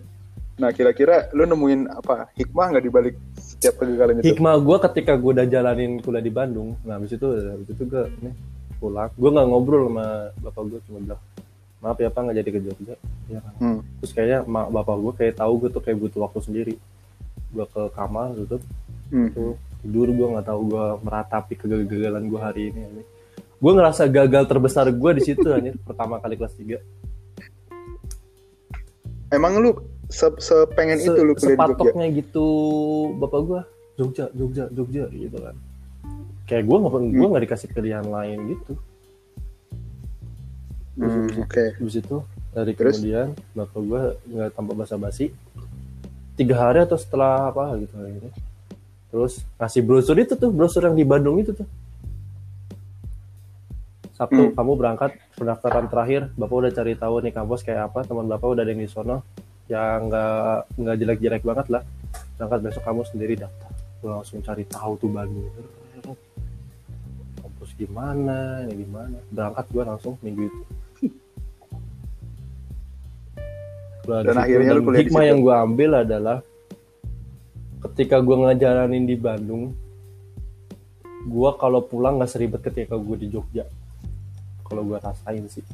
Nah 0.58 0.74
kira-kira 0.74 1.30
lu 1.32 1.46
nemuin 1.46 1.86
apa 1.86 2.28
hikmah 2.34 2.74
nggak 2.74 2.84
di 2.84 2.92
balik 2.92 3.14
setiap 3.58 3.74
kegagalan 3.82 4.22
itu. 4.22 4.32
Hikmah 4.32 4.54
gua 4.62 4.78
ketika 4.86 5.18
gua 5.18 5.34
udah 5.34 5.46
jalanin 5.50 5.98
kuliah 5.98 6.22
di 6.22 6.30
Bandung 6.30 6.78
nah 6.86 6.96
habis 6.96 7.10
itu 7.10 7.26
habis 7.26 7.68
itu 7.68 7.82
gua 7.84 8.06
nih 8.22 8.34
pulang. 8.78 9.10
Gua 9.18 9.30
nggak 9.34 9.46
ngobrol 9.50 9.90
sama 9.90 10.06
bapak 10.38 10.62
gua 10.70 10.80
cuma 10.86 10.98
bilang 11.02 11.22
maaf 11.78 11.98
ya 11.98 12.10
pak 12.10 12.20
nggak 12.22 12.36
jadi 12.38 12.50
ke 12.54 12.60
Jogja. 12.62 12.94
Ya 13.28 13.40
kan? 13.42 13.54
Hmm. 13.58 13.80
terus 13.98 14.12
kayaknya 14.14 14.38
bapak 14.46 14.96
gua 14.96 15.12
kayak 15.18 15.34
tahu 15.36 15.52
gua 15.58 15.68
tuh 15.74 15.82
kayak 15.82 15.98
butuh 15.98 16.20
waktu 16.22 16.40
sendiri. 16.46 16.74
Gua 17.50 17.66
ke 17.66 17.82
kamar 17.92 18.38
tutup. 18.38 18.62
Hmm. 19.10 19.32
tuh 19.34 19.56
tidur 19.82 20.10
gue 20.10 20.26
nggak 20.36 20.46
tahu 20.46 20.60
gue 20.74 20.86
meratapi 21.06 21.54
kegagalan 21.54 22.26
gue 22.26 22.40
hari 22.40 22.62
ini 22.74 22.80
anjir. 22.82 23.06
gue 23.58 23.72
ngerasa 23.74 24.06
gagal 24.10 24.44
terbesar 24.46 24.86
gue 24.90 25.10
di 25.18 25.22
situ 25.22 25.48
anjir 25.48 25.74
pertama 25.82 26.18
kali 26.18 26.34
kelas 26.34 26.54
3 26.58 26.76
emang 29.34 29.62
lu 29.62 29.78
se 30.08 30.26
sepengen 30.40 30.98
itu 30.98 31.12
lu 31.14 31.32
kuliah 31.32 31.36
di 31.36 31.36
Jogja. 31.36 31.48
sepatoknya 31.52 32.06
gitu 32.16 32.46
bapak 33.16 33.40
gue 33.44 33.60
Jogja 33.94 34.24
Jogja 34.32 34.64
Jogja 34.72 35.04
gitu 35.08 35.36
kan. 35.36 35.56
Kayak 36.48 36.64
gue 36.64 36.76
nggak 36.80 36.92
Hmm. 36.96 37.28
nggak 37.28 37.44
dikasih 37.44 37.68
pilihan 37.70 38.06
lain 38.06 38.38
gitu. 38.50 38.72
Hmm, 40.98 41.30
oke. 41.38 41.64
habis 41.78 41.94
itu 41.94 42.16
dari 42.50 42.72
Terus? 42.74 42.98
kemudian 42.98 43.28
bapak 43.52 43.80
gue 43.80 44.02
nggak 44.32 44.50
tanpa 44.52 44.72
basa-basi. 44.74 45.30
Tiga 46.34 46.54
hari 46.56 46.82
atau 46.82 46.96
setelah 46.96 47.50
apa 47.50 47.74
gitu 47.76 47.94
ini 48.00 48.30
terus 49.08 49.40
ngasih 49.56 49.80
brosur 49.82 50.20
itu 50.20 50.36
tuh 50.36 50.52
brosur 50.52 50.84
yang 50.84 50.92
di 50.92 51.04
Bandung 51.04 51.40
itu 51.40 51.52
tuh. 51.52 51.68
Sabtu 54.12 54.50
Hmm. 54.50 54.54
kamu 54.54 54.72
berangkat 54.74 55.10
pendaftaran 55.34 55.86
terakhir. 55.86 56.32
Bapak 56.34 56.56
udah 56.58 56.72
cari 56.72 56.92
tahu 56.92 57.14
nih 57.22 57.30
kampus 57.30 57.62
kayak 57.62 57.92
apa 57.92 58.02
teman 58.02 58.26
bapak 58.26 58.48
udah 58.50 58.62
ada 58.62 58.72
yang 58.72 58.82
di 58.82 58.90
sono 58.90 59.22
yang 59.68 60.08
nggak 60.08 60.58
nggak 60.80 60.96
jelek-jelek 60.96 61.42
banget 61.44 61.66
lah. 61.68 61.82
Berangkat 62.36 62.60
besok 62.64 62.82
kamu 62.84 63.02
sendiri 63.08 63.34
daftar. 63.36 63.70
Gue 64.00 64.10
langsung 64.10 64.40
cari 64.40 64.64
tahu 64.66 64.92
tuh 64.96 65.10
Bandung 65.10 65.50
kampus 67.58 67.74
gimana 67.74 68.62
ini 68.70 68.86
gimana? 68.86 69.18
Berangkat 69.34 69.66
gue 69.74 69.82
langsung 69.82 70.14
minggu 70.22 70.46
itu. 70.46 70.62
Gua 74.06 74.22
Dan 74.22 74.38
akhirnya 74.38 74.78
lu 74.78 74.86
kuliah 74.86 75.02
hikmah 75.04 75.24
yang 75.26 75.42
gue 75.42 75.52
ambil 75.52 75.90
adalah 76.06 76.38
ketika 77.82 78.22
gue 78.22 78.36
ngejalanin 78.46 79.04
di 79.04 79.18
Bandung 79.18 79.74
gue 81.28 81.50
kalau 81.58 81.82
pulang 81.82 82.16
nggak 82.16 82.30
seribet 82.30 82.62
ketika 82.62 82.94
gue 82.94 83.16
di 83.20 83.28
Jogja. 83.28 83.66
Kalau 84.62 84.86
gue 84.86 84.96
rasain 85.02 85.42
sih 85.50 85.66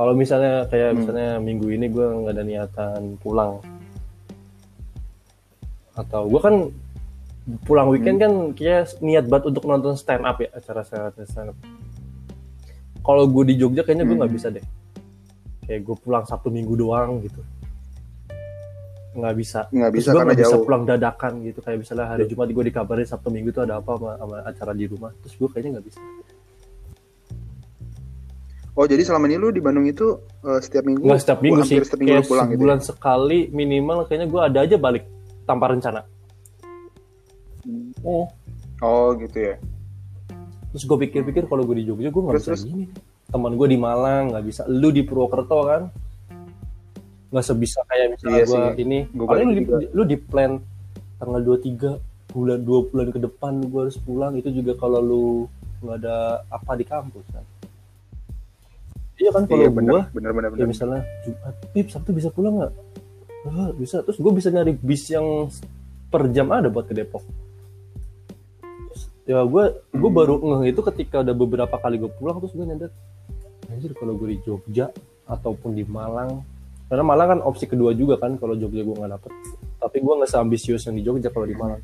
kalau 0.00 0.16
misalnya 0.16 0.64
kayak 0.64 0.88
Hmm. 0.90 0.96
misalnya 0.96 1.30
minggu 1.36 1.66
ini 1.68 1.86
gue 1.86 2.00
nggak 2.24 2.32
ada 2.32 2.40
niatan 2.42 3.00
pulang. 3.20 3.60
Atau 5.92 6.24
gue 6.24 6.40
kan 6.40 6.54
pulang 7.68 7.92
weekend 7.92 8.16
kan 8.16 8.32
kayak 8.56 8.96
niat 9.00 9.28
banget 9.28 9.52
untuk 9.52 9.68
nonton 9.68 9.92
stand 9.92 10.24
up 10.24 10.40
ya 10.40 10.48
acara 10.54 10.80
stand 10.86 11.50
up 11.50 11.58
kalau 13.00 13.24
gue 13.26 13.48
di 13.48 13.54
Jogja 13.56 13.80
kayaknya 13.82 14.04
gue 14.06 14.16
nggak 14.16 14.30
Hmm. 14.30 14.38
bisa 14.38 14.48
deh. 14.48 14.64
Kayak 15.64 15.80
gue 15.84 15.96
pulang 15.98 16.24
Sabtu 16.24 16.48
Minggu 16.48 16.76
doang 16.76 17.20
gitu. 17.20 17.40
Nggak 19.12 19.34
bisa. 19.36 19.60
Nggak 19.68 19.92
bisa 19.92 20.08
gue 20.10 20.22
nggak 20.22 20.38
bisa 20.38 20.56
jauh. 20.56 20.64
pulang 20.64 20.82
dadakan 20.84 21.32
gitu. 21.42 21.58
Kayak 21.60 21.78
misalnya 21.80 22.06
hari 22.06 22.24
Iya. 22.24 22.30
Jumat 22.32 22.48
gue 22.48 22.64
dikabarin 22.70 23.04
Sabtu 23.04 23.28
Minggu 23.28 23.50
tuh 23.50 23.68
ada 23.68 23.80
apa 23.80 24.00
sama, 24.00 24.10
sama 24.16 24.36
acara 24.44 24.72
di 24.72 24.84
rumah. 24.86 25.12
Terus 25.20 25.34
gue 25.36 25.48
kayaknya 25.50 25.70
nggak 25.76 25.86
bisa 25.90 26.00
oh 28.80 28.86
jadi 28.88 29.02
selama 29.04 29.28
ini 29.28 29.36
lu 29.36 29.52
di 29.52 29.60
Bandung 29.60 29.84
itu 29.84 30.24
eh, 30.48 30.60
setiap 30.64 30.88
minggu 30.88 31.04
nggak 31.04 31.20
setiap 31.20 31.38
minggu 31.44 31.60
sih. 31.68 31.76
setiap 31.84 32.00
minggu 32.00 32.24
pulang 32.24 32.48
gitu 32.48 32.56
sebulan 32.56 32.80
sekali 32.80 33.38
minimal 33.52 34.08
kayaknya 34.08 34.26
gue 34.32 34.40
ada 34.40 34.58
aja 34.64 34.76
balik 34.80 35.04
tanpa 35.44 35.68
rencana. 35.68 36.00
Hmm. 37.60 37.92
oh. 38.00 38.24
Oh 38.80 39.12
gitu 39.20 39.36
ya. 39.36 39.60
Terus 40.72 40.88
gue 40.88 40.98
pikir-pikir 41.04 41.44
kalau 41.44 41.68
gue 41.68 41.76
di 41.76 41.84
Jogja 41.84 42.08
gue 42.08 42.22
nggak 42.24 42.40
Terus, 42.40 42.46
bisa 42.48 42.52
terus? 42.56 42.64
gini. 42.64 42.84
Teman 43.28 43.52
gue 43.60 43.68
di 43.68 43.76
Malang 43.76 44.32
nggak 44.32 44.44
bisa. 44.48 44.62
Lu 44.64 44.88
di 44.88 45.04
Purwokerto 45.04 45.58
kan? 45.68 45.82
Nggak 47.28 47.44
sebisa 47.44 47.84
kayak 47.84 48.16
misalnya 48.16 48.40
Iya 48.40 48.44
gue 48.48 48.80
ini. 48.80 48.98
Gua 49.12 49.26
paling 49.28 49.44
lu 49.44 49.52
di, 49.52 49.62
lu 49.92 50.02
di 50.08 50.16
plan 50.16 50.56
tanggal 51.20 51.40
23 51.44 52.32
bulan 52.32 52.58
dua 52.62 52.80
bulan 52.88 53.08
ke 53.12 53.20
depan 53.20 53.52
gue 53.68 53.80
harus 53.84 53.98
pulang. 54.00 54.32
Itu 54.40 54.48
juga 54.48 54.72
kalau 54.80 55.04
lu 55.04 55.24
nggak 55.84 55.96
ada 56.00 56.40
apa 56.48 56.72
di 56.80 56.88
kampus 56.88 57.26
kan 57.36 57.44
iya 59.20 59.30
kan 59.30 59.44
kalau 59.44 59.60
iya 59.60 59.68
gue 59.68 59.76
bener 59.76 60.00
bener 60.10 60.30
bener 60.32 60.50
ya 60.56 60.66
misalnya 60.66 61.00
Jumat, 61.22 61.54
Pip 61.70 61.86
Sabtu 61.92 62.10
bisa 62.10 62.28
pulang 62.32 62.56
nggak? 62.56 62.72
Ah, 63.40 63.72
bisa. 63.72 64.04
Terus 64.04 64.20
gue 64.20 64.32
bisa 64.32 64.48
nyari 64.48 64.76
bis 64.76 65.08
yang 65.08 65.48
per 66.08 66.28
jam 66.28 66.48
ada 66.52 66.68
buat 66.68 66.84
ke 66.84 66.92
Depok. 66.92 67.24
Terus, 68.60 69.02
ya 69.24 69.40
gue 69.44 69.64
gue 69.92 70.10
Hmm. 70.10 70.18
baru 70.18 70.34
ngeh 70.40 70.72
itu 70.72 70.80
ketika 70.84 71.20
udah 71.20 71.32
beberapa 71.32 71.76
kali 71.76 71.96
gue 71.96 72.10
pulang 72.16 72.36
terus 72.36 72.52
gue 72.52 72.64
nyadar 72.64 72.90
anjir 73.68 73.92
kalau 73.94 74.12
gue 74.16 74.34
di 74.34 74.38
Jogja 74.42 74.90
ataupun 75.24 75.72
di 75.72 75.86
Malang 75.86 76.42
karena 76.90 77.04
Malang 77.06 77.28
kan 77.32 77.40
opsi 77.46 77.64
kedua 77.64 77.94
juga 77.94 78.18
kan 78.18 78.34
kalau 78.34 78.58
Jogja 78.58 78.82
gue 78.82 78.92
nggak 78.92 79.12
dapet 79.14 79.32
tapi 79.78 79.96
gue 80.02 80.14
nggak 80.18 80.26
seambisius 80.28 80.82
yang 80.84 80.98
di 80.98 81.04
Jogja 81.06 81.30
kalau 81.30 81.46
di 81.46 81.54
Malang 81.54 81.78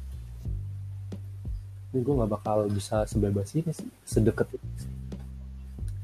ini 1.95 2.03
gue 2.03 2.15
nggak 2.19 2.29
bakal 2.29 2.67
bisa 2.67 3.07
sebebas 3.07 3.55
ini 3.55 3.71
sih 3.71 3.87
sedekat 4.03 4.51
itu 4.51 4.67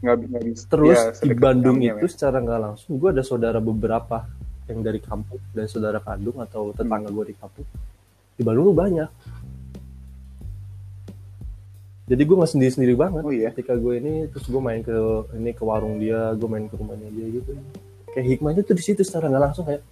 nggak 0.03 0.15
nggak 0.29 0.43
bisa 0.51 0.65
Terus 0.67 0.99
Ya, 0.99 1.05
di 1.23 1.37
Bandung 1.39 1.79
ya, 1.79 1.95
itu 1.95 2.07
secara 2.11 2.43
nggak 2.43 2.61
langsung 2.61 2.99
gue 2.99 3.09
ada 3.15 3.23
saudara 3.23 3.63
beberapa 3.63 4.27
yang 4.67 4.83
dari 4.83 4.99
kampung 4.99 5.39
dan 5.55 5.67
saudara 5.67 5.99
kandung 5.99 6.39
atau 6.43 6.75
tetangga 6.75 7.09
Hmm. 7.11 7.17
gue 7.23 7.25
di 7.31 7.37
kampung. 7.39 7.67
Di 8.35 8.43
Bandung 8.43 8.75
tuh 8.75 8.79
banyak. 8.79 9.11
Jadi 12.03 12.23
gue 12.27 12.37
nggak 12.37 12.51
sendiri 12.51 12.71
sendiri 12.75 12.95
banget. 12.99 13.23
oh 13.23 13.33
iya 13.33 13.49
Ketika 13.55 13.79
gue 13.79 13.95
ini 14.03 14.27
terus 14.29 14.45
gue 14.51 14.59
main 14.59 14.83
ke 14.83 14.93
ini 15.39 15.51
ke 15.55 15.63
warung 15.63 16.03
dia, 16.03 16.35
gue 16.35 16.49
main 16.51 16.67
ke 16.67 16.75
rumahnya 16.75 17.09
dia 17.15 17.27
gitu. 17.31 17.55
Kayak 18.13 18.27
hikmahnya 18.37 18.63
tuh 18.67 18.77
di 18.77 18.83
situ 18.85 19.01
secara 19.07 19.31
nggak 19.31 19.43
langsung 19.43 19.65
kayak 19.65 19.83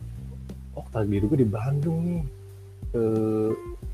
oh 0.74 0.86
takdir 0.90 1.22
gue 1.24 1.38
di 1.38 1.48
Bandung 1.48 1.98
nih. 2.02 2.22
Eh, 2.90 3.50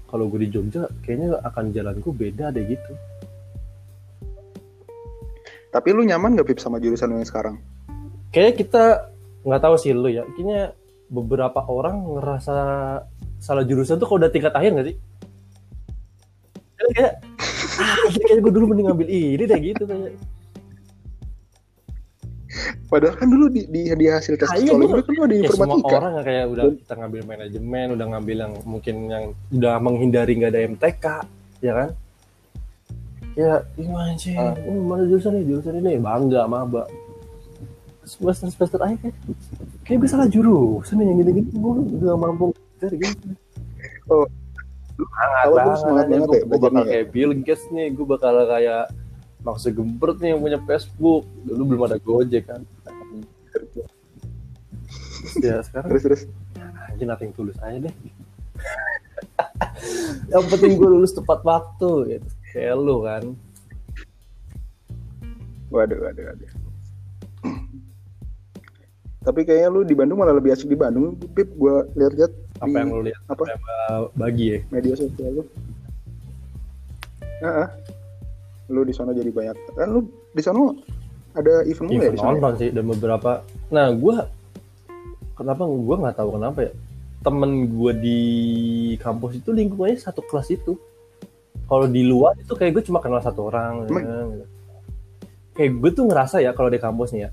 kalau 0.08 0.24
gue 0.32 0.40
di 0.44 0.48
Jogja 0.48 0.88
kayaknya 1.04 1.36
akan 1.44 1.64
jalanku 1.76 2.08
beda 2.10 2.48
deh 2.50 2.64
gitu. 2.64 2.92
Tapi 5.76 5.92
lu 5.92 6.08
nyaman 6.08 6.32
nggak 6.32 6.48
Pip 6.48 6.56
sama 6.56 6.80
jurusan 6.80 7.12
lu 7.12 7.20
yang 7.20 7.28
sekarang? 7.28 7.60
Kayaknya 8.32 8.54
kita 8.56 8.84
nggak 9.44 9.60
tahu 9.60 9.76
sih 9.76 9.92
lu 9.92 10.08
ya. 10.08 10.24
Kayaknya 10.32 10.72
beberapa 11.12 11.60
orang 11.68 12.16
ngerasa 12.16 12.56
salah 13.36 13.64
jurusan 13.68 14.00
tuh 14.00 14.08
kalau 14.08 14.24
udah 14.24 14.32
tingkat 14.32 14.56
akhir 14.56 14.72
nggak 14.72 14.86
sih? 14.88 14.96
Kayak 16.96 17.12
ah 17.84 18.08
kayaknya 18.08 18.40
gue 18.40 18.52
dulu 18.56 18.64
mending 18.72 18.88
ngambil 18.88 19.08
ini 19.12 19.44
deh 19.44 19.60
gitu 19.60 19.84
kayak 19.84 20.16
Padahal 22.88 23.18
kan 23.20 23.28
dulu 23.28 23.52
di, 23.52 23.68
di, 23.68 23.92
di 23.92 24.06
hasil 24.08 24.40
tes 24.40 24.48
Ah, 24.48 24.56
iya, 24.56 24.72
kan 24.72 24.80
ada 24.80 25.34
ya 25.36 25.44
semua 25.52 25.76
informatika. 25.76 25.96
orang 26.00 26.12
kayak 26.24 26.44
udah 26.48 26.64
kita 26.72 26.94
ngambil 26.96 27.22
manajemen 27.28 27.86
udah 27.92 28.06
ngambil 28.16 28.36
yang 28.48 28.52
mungkin 28.64 28.96
yang 29.12 29.24
udah 29.52 29.74
menghindari 29.76 30.32
nggak 30.40 30.52
ada 30.56 30.60
MTK 30.64 31.04
ya 31.60 31.72
kan 31.76 31.88
ya 33.36 33.60
gimana 33.76 34.16
sih 34.16 34.32
Ah. 34.32 34.56
oh, 34.64 34.80
mana 34.82 35.04
jurusan 35.04 35.36
ini 35.36 35.44
jurusan 35.46 35.76
ini 35.78 36.00
bangga 36.00 36.48
maba 36.48 36.88
semester 38.02 38.48
semester 38.48 38.80
akhir 38.80 38.98
kayak 39.02 39.16
kayak 39.84 39.98
gue 40.00 40.08
salah 40.08 40.24
jurusan 40.26 40.96
yang 40.98 41.20
gini 41.20 41.30
gini 41.36 41.50
gue 41.52 41.72
udah 42.00 42.16
mampu 42.16 42.44
belajar 42.50 42.92
gitu 42.92 43.28
Oh. 44.06 44.24
lu 44.96 45.04
banget 45.52 46.24
gue 46.24 46.38
ya 46.40 46.44
bakal 46.48 46.70
ya? 46.72 46.82
kayak 46.86 47.06
Bill 47.12 47.32
Gates 47.36 47.68
nih 47.68 47.92
gue 47.92 48.06
bakal 48.06 48.46
kayak 48.46 48.88
Mark 49.44 49.60
Zuckerberg 49.60 50.16
nih 50.18 50.32
yang 50.32 50.40
punya 50.40 50.58
Facebook 50.62 51.28
dulu 51.44 51.62
belum 51.68 51.82
ada 51.84 51.98
Gojek 52.00 52.48
kan 52.48 52.64
ya 55.36 55.60
sekarang 55.60 55.90
Terus 55.92 56.02
terus. 56.02 56.22
aja 56.88 57.04
nating 57.04 57.34
tulus 57.36 57.58
aja 57.60 57.76
deh 57.82 57.94
yang 60.32 60.44
penting 60.48 60.72
gue 60.74 60.88
lulus 60.88 61.12
tepat 61.12 61.44
waktu 61.44 61.90
gitu 62.16 62.28
kayak 62.56 62.76
lu 62.80 63.04
kan 63.04 63.24
Waduh, 65.66 65.98
waduh, 65.98 66.24
waduh. 66.30 66.50
Tapi 69.26 69.40
kayaknya 69.42 69.68
lu 69.74 69.82
di 69.82 69.98
Bandung 69.98 70.22
malah 70.22 70.38
lebih 70.38 70.54
asik 70.54 70.70
di 70.70 70.78
Bandung, 70.78 71.18
Pip. 71.34 71.50
Gua 71.58 71.82
lihat-lihat 71.98 72.30
apa 72.62 72.70
di 72.70 72.78
yang 72.78 72.88
lu 72.94 73.02
lihat 73.02 73.20
apa 73.26 73.42
yang 73.50 73.58
gua 73.58 73.78
bagi 74.14 74.46
ya 74.54 74.58
media 74.70 74.94
sosial 74.94 75.42
lu. 75.42 75.44
Heeh. 77.42 77.68
Lu 78.70 78.86
di 78.86 78.94
sana 78.94 79.10
jadi 79.10 79.26
banyak. 79.26 79.58
Kan 79.74 79.90
lu 79.90 80.06
di 80.06 80.38
sana 80.38 80.70
ada 81.36 81.54
event 81.68 81.86
mulu 81.90 82.00
ya 82.00 82.08
event 82.08 82.14
di 82.14 82.20
sana. 82.20 82.30
nonton 82.32 82.52
sih 82.56 82.70
dan 82.72 82.84
beberapa 82.88 83.30
nah 83.68 83.86
gue 83.92 84.16
kenapa 85.36 85.62
gue 85.68 85.96
nggak 86.00 86.16
tahu 86.16 86.30
kenapa 86.40 86.58
ya 86.64 86.72
temen 87.20 87.50
gue 87.68 87.92
di 88.00 88.20
kampus 89.02 89.44
itu 89.44 89.50
lingkungannya 89.52 90.00
satu 90.00 90.24
kelas 90.24 90.48
itu 90.54 90.80
kalau 91.66 91.86
di 91.86 92.02
luar 92.02 92.38
itu 92.38 92.54
kayak 92.54 92.72
gue 92.74 92.84
cuma 92.86 93.02
kenal 93.02 93.18
satu 93.18 93.50
orang 93.50 93.84
ya, 93.84 93.90
gitu. 93.90 94.44
kayak 95.52 95.70
gue 95.76 95.90
tuh 95.92 96.04
ngerasa 96.06 96.36
ya 96.38 96.50
kalau 96.54 96.70
di 96.70 96.78
kampus 96.78 97.10
nih 97.12 97.26
ya 97.26 97.30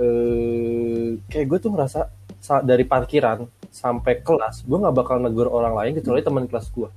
eh 0.00 1.16
kayak 1.28 1.46
gue 1.48 1.58
tuh 1.58 1.70
ngerasa 1.72 2.00
sa- 2.38 2.64
dari 2.64 2.84
parkiran 2.84 3.44
sampai 3.68 4.20
kelas 4.20 4.64
gue 4.64 4.76
nggak 4.76 4.96
bakal 4.96 5.16
negur 5.18 5.48
orang 5.48 5.72
lain 5.72 5.92
kecuali 5.96 6.20
teman 6.20 6.44
kelas 6.46 6.68
gue 6.70 6.90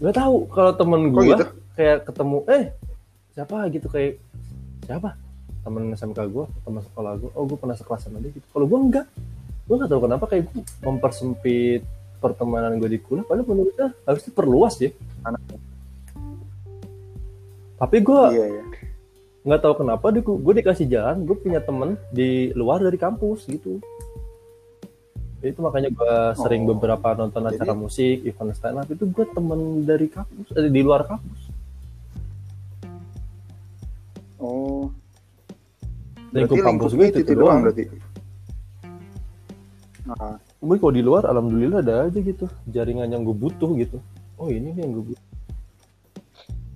Gak 0.00 0.16
tahu 0.16 0.48
kalau 0.48 0.72
temen 0.72 1.12
Kok 1.12 1.12
gue 1.12 1.24
gitu? 1.28 1.44
kayak 1.76 1.98
ketemu 2.08 2.38
eh 2.48 2.64
siapa 3.36 3.56
gitu 3.68 3.86
kayak 3.92 4.16
siapa 4.88 5.12
temen 5.60 5.92
SMK 5.92 6.18
gue 6.24 6.44
teman 6.64 6.80
sekolah 6.80 7.12
gue 7.20 7.30
oh 7.36 7.44
gue 7.44 7.58
pernah 7.60 7.76
sekelas 7.76 8.08
sama 8.08 8.16
dia 8.16 8.32
gitu 8.32 8.46
kalau 8.48 8.64
gue 8.64 8.78
enggak 8.80 9.06
gue 9.68 9.74
nggak 9.76 9.90
tahu 9.92 10.00
kenapa 10.08 10.24
kayak 10.24 10.48
gue 10.48 10.60
mempersempit 10.80 11.84
pertemanan 12.20 12.76
gue 12.76 12.90
di 12.90 13.00
kuliah 13.00 13.24
padahal 13.24 13.48
menurut 13.48 13.72
gue 13.72 13.88
harus 14.04 14.22
diperluas 14.22 14.74
ya 14.78 14.90
Anak. 15.22 15.40
tapi 17.76 17.96
gue 17.98 18.22
Iya, 18.30 18.46
iya. 18.46 18.62
nggak 19.40 19.60
tahu 19.60 19.74
kenapa 19.80 20.06
di, 20.10 20.20
gue 20.20 20.54
dikasih 20.54 20.86
jalan 20.86 21.24
gue 21.24 21.32
punya 21.34 21.58
temen 21.58 21.96
di 22.12 22.52
luar 22.52 22.78
dari 22.78 22.96
kampus 22.96 23.48
gitu 23.48 23.80
itu 25.40 25.56
makanya 25.58 25.88
gue 25.88 26.14
sering 26.36 26.68
Oh, 26.68 26.76
beberapa 26.76 27.16
nonton 27.16 27.40
jadi- 27.42 27.56
acara 27.56 27.72
musik 27.72 28.20
event 28.22 28.52
stand 28.52 28.76
up 28.76 28.86
itu 28.86 29.08
gue 29.08 29.24
temen 29.26 29.60
dari 29.82 30.06
kampus 30.06 30.52
eh, 30.52 30.68
di 30.68 30.80
luar 30.80 31.02
kampus 31.02 31.40
Oh. 34.36 34.88
lingkup 36.32 36.56
kampus 36.58 36.92
gue 36.94 37.06
itu, 37.08 37.18
itu 37.20 37.32
doang 37.34 37.60
berarti. 37.60 37.84
Nah, 40.06 40.40
Gue 40.60 40.76
kalau 40.76 40.92
di 40.92 41.00
luar 41.00 41.24
alhamdulillah 41.24 41.80
ada 41.80 42.04
aja 42.08 42.20
gitu 42.20 42.44
jaringan 42.68 43.08
yang 43.08 43.24
gue 43.24 43.32
butuh 43.32 43.72
gitu 43.80 43.96
oh 44.36 44.48
ini 44.52 44.76
nih 44.76 44.84
yang 44.84 44.92
gue 44.96 45.04
butuh 45.12 45.26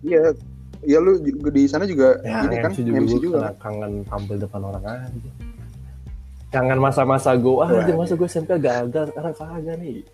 iya. 0.04 0.24
Ya 0.84 1.00
lu 1.00 1.16
juga 1.16 1.48
di 1.48 1.64
sana 1.64 1.88
juga 1.88 2.20
ya 2.20 2.44
ini 2.44 2.60
kan 2.60 2.76
MC 2.76 2.84
juga, 2.84 3.00
MC 3.00 3.08
gue 3.08 3.20
juga. 3.24 3.56
kangen, 3.56 4.04
tampil 4.04 4.36
depan 4.36 4.60
orang 4.68 4.84
aja 4.84 5.30
kangen 6.52 6.76
masa-masa 6.76 7.32
gue 7.40 7.56
ah 7.56 7.72
anjir, 7.72 7.96
masa 7.96 8.12
gue 8.12 8.28
SMK 8.28 8.52
gagal 8.60 9.04
sekarang 9.08 9.32
kagak 9.32 9.76
nih 9.80 10.04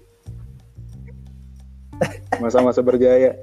Masa-masa 2.40 2.80
berjaya. 2.80 3.36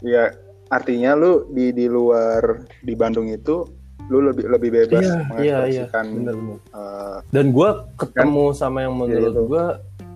Ya, 0.00 0.32
artinya 0.72 1.12
lu 1.12 1.44
di 1.52 1.76
di 1.76 1.84
luar 1.84 2.64
di 2.80 2.96
Bandung 2.96 3.28
itu 3.28 3.68
lu 4.10 4.18
lebih 4.26 4.44
lebih 4.50 4.70
bebas 4.74 5.00
iya 5.00 5.14
iya 5.14 5.18
iya. 5.38 5.56
mengekspresikan 5.86 6.04
bener 6.10 6.34
bener. 6.34 6.58
eh, 6.74 7.16
dan 7.30 7.46
gue 7.48 7.68
ketemu 7.94 8.44
sama 8.52 8.78
yang 8.82 8.94
menurut 8.98 9.30
itu. 9.30 9.42
gue 9.46 9.64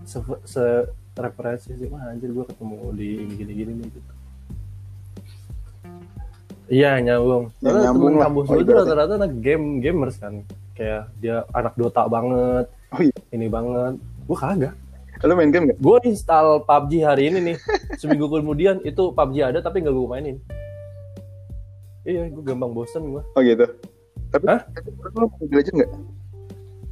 se, 0.02 0.18
se 0.44 0.64
referensi 1.14 1.70
sih 1.78 1.86
wah 1.86 2.10
anjir 2.10 2.28
gue 2.28 2.42
ketemu 2.42 2.76
di 2.92 3.08
ini 3.22 3.32
gini 3.32 3.52
gini 3.54 3.72
nih 3.78 3.88
gitu. 3.88 4.10
Iya 6.64 6.96
nyambung. 6.98 7.52
Ya, 7.60 7.70
soalnya 7.70 7.82
nyambung 7.86 8.08
temen 8.10 8.24
kampus 8.24 8.44
Oh, 8.44 8.50
gue 8.50 8.56
itu 8.56 8.64
ibaratnya. 8.64 8.88
rata-rata 8.88 9.14
anak 9.20 9.32
game 9.38 9.66
gamers 9.78 10.16
kan. 10.16 10.34
Kayak 10.74 11.02
dia 11.20 11.36
anak 11.52 11.74
Dota 11.76 12.02
banget 12.08 12.66
Oh 12.90 13.00
iya. 13.00 13.14
ini 13.30 13.46
banget. 13.46 13.94
Gue 14.24 14.36
kagak. 14.36 14.74
Lu 15.22 15.32
main 15.32 15.48
game 15.48 15.70
gak? 15.70 15.78
gue 15.78 15.96
install 16.04 16.64
PUBG 16.64 16.92
hari 17.00 17.22
ini 17.30 17.38
nih. 17.52 17.56
Seminggu 18.00 18.26
kemudian 18.26 18.80
itu 18.82 19.12
PUBG 19.12 19.36
ada 19.44 19.60
tapi 19.60 19.80
nggak 19.80 19.94
gue 19.94 20.08
mainin 20.08 20.36
iya 22.04 22.28
gue 22.28 22.42
gampang 22.42 22.70
bosen 22.70 23.02
gue 23.10 23.22
Oh 23.32 23.40
gitu. 23.40 23.64
Tapi, 24.28 24.44
Hah? 24.44 24.60
tapi 24.66 24.88
lu 24.90 25.26
Mobile 25.30 25.54
Legend 25.54 25.76
gak? 25.78 25.92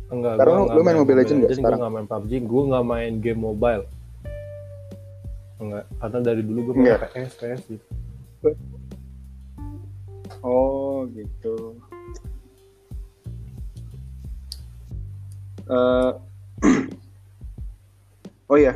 enggak 0.09 0.33
Sekarang 0.37 0.55
lu- 0.55 0.67
nggak 0.69 0.85
main 0.85 0.97
Mobile 0.99 1.19
Legends 1.19 1.41
nggak 1.43 1.57
sekarang? 1.57 1.79
nggak 1.81 1.93
main 1.93 2.07
PUBG 2.07 2.33
gue 2.43 2.63
nggak 2.69 2.85
main 2.85 3.13
game 3.19 3.41
mobile 3.41 3.85
enggak 5.57 5.85
karena 5.97 6.19
dari 6.21 6.43
dulu 6.43 6.59
gue 6.63 6.75
main 6.75 6.85
Nggak. 6.87 7.01
PS 7.13 7.33
PS 7.35 7.61
gitu 7.69 7.87
Oh 10.43 11.07
gitu. 11.09 11.79
Eh, 15.63 16.11
oh 18.51 18.59
ya, 18.59 18.75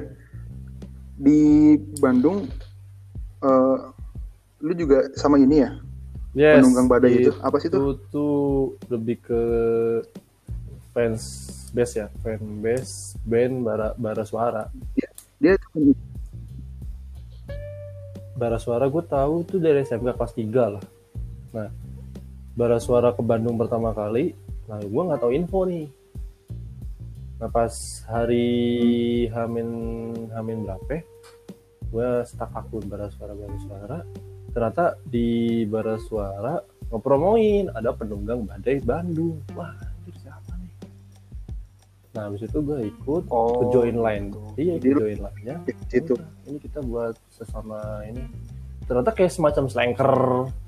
di 1.17 1.41
Bandung, 1.99 2.47
eh, 3.43 3.77
lu 4.61 4.73
juga 4.73 5.11
sama 5.13 5.37
ini 5.37 5.59
ya? 5.59 5.75
Yes 6.37 6.61
Penunggang 6.61 6.87
badai 6.87 7.25
itu. 7.25 7.33
apa 7.41 7.57
sih 7.57 7.73
itu? 7.73 7.81
itu 7.81 7.93
tuh 8.13 8.37
lebih 8.93 9.17
ke 9.25 9.43
fans 10.93 11.23
base 11.73 12.05
ya 12.05 12.07
fan 12.21 12.41
base 12.61 13.17
band 13.25 13.65
bara 13.65 13.97
bara 13.97 14.23
suara. 14.29 14.69
Dia 15.41 15.57
bara 18.37 18.61
suara 18.61 18.85
gue 18.85 19.05
tahu 19.05 19.49
tuh 19.49 19.57
dari 19.57 19.81
SMK 19.81 20.13
kelas 20.13 20.33
3 20.37 20.75
lah. 20.77 20.85
Nah 21.57 21.69
bara 22.57 22.77
suara 22.81 23.13
ke 23.17 23.25
Bandung 23.25 23.57
pertama 23.57 23.97
kali 23.97 24.37
nah 24.69 24.81
gue 24.81 25.03
nggak 25.09 25.21
tahu 25.21 25.33
info 25.33 25.65
nih. 25.65 25.89
Nah 27.41 27.49
pas 27.49 27.73
hari 28.09 28.49
Hamin 29.33 29.69
Hamin 30.33 30.69
berapa 30.69 31.01
gue 31.87 32.09
stuck 32.29 32.53
akun 32.53 32.85
bara 32.89 33.09
suara 33.13 33.33
bara 33.33 33.57
suara 33.61 33.99
ternyata 34.57 34.85
di 35.05 35.29
bara 35.63 36.01
suara 36.01 36.57
ngepromoin 36.89 37.69
ada 37.71 37.93
penunggang 37.93 38.41
badai 38.43 38.81
Bandung. 38.81 39.45
Wah 39.53 39.69
anjir 39.69 40.17
siapa 40.17 40.57
nih? 40.57 40.73
Nah 42.11 42.23
habis 42.25 42.41
itu 42.41 42.57
gue 42.57 42.89
ikut 42.89 43.29
Oh, 43.29 43.61
ke 43.61 43.65
join 43.71 44.01
line. 44.01 44.33
Iya 44.57 44.81
Jadi 44.81 44.87
ikut 44.87 44.97
lu- 44.97 45.03
join 45.05 45.21
line 45.21 45.41
nya. 45.45 45.57
Udah, 45.61 46.25
ini 46.47 46.57
kita 46.57 46.81
buat 46.81 47.21
sesama 47.29 47.79
ini. 48.03 48.25
Ternyata 48.87 49.13
kayak 49.13 49.29
semacam 49.29 49.65
slanker 49.67 50.13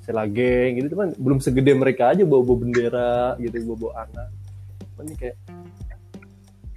sela 0.02 0.28
geng 0.28 0.76
gitu. 0.76 0.92
Cuman 0.92 1.16
belum 1.16 1.38
segede 1.38 1.72
mereka 1.72 2.12
aja 2.12 2.28
bawa 2.28 2.44
bawa 2.44 2.58
bendera 2.58 3.14
gitu 3.40 3.56
bawa 3.64 3.78
bawa 3.78 3.92
anak. 4.04 4.28
Cuman 4.92 5.04
ini 5.06 5.16
kayak 5.16 5.36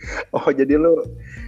Oh 0.36 0.49
jadi 0.49 0.74
lu 0.76 0.97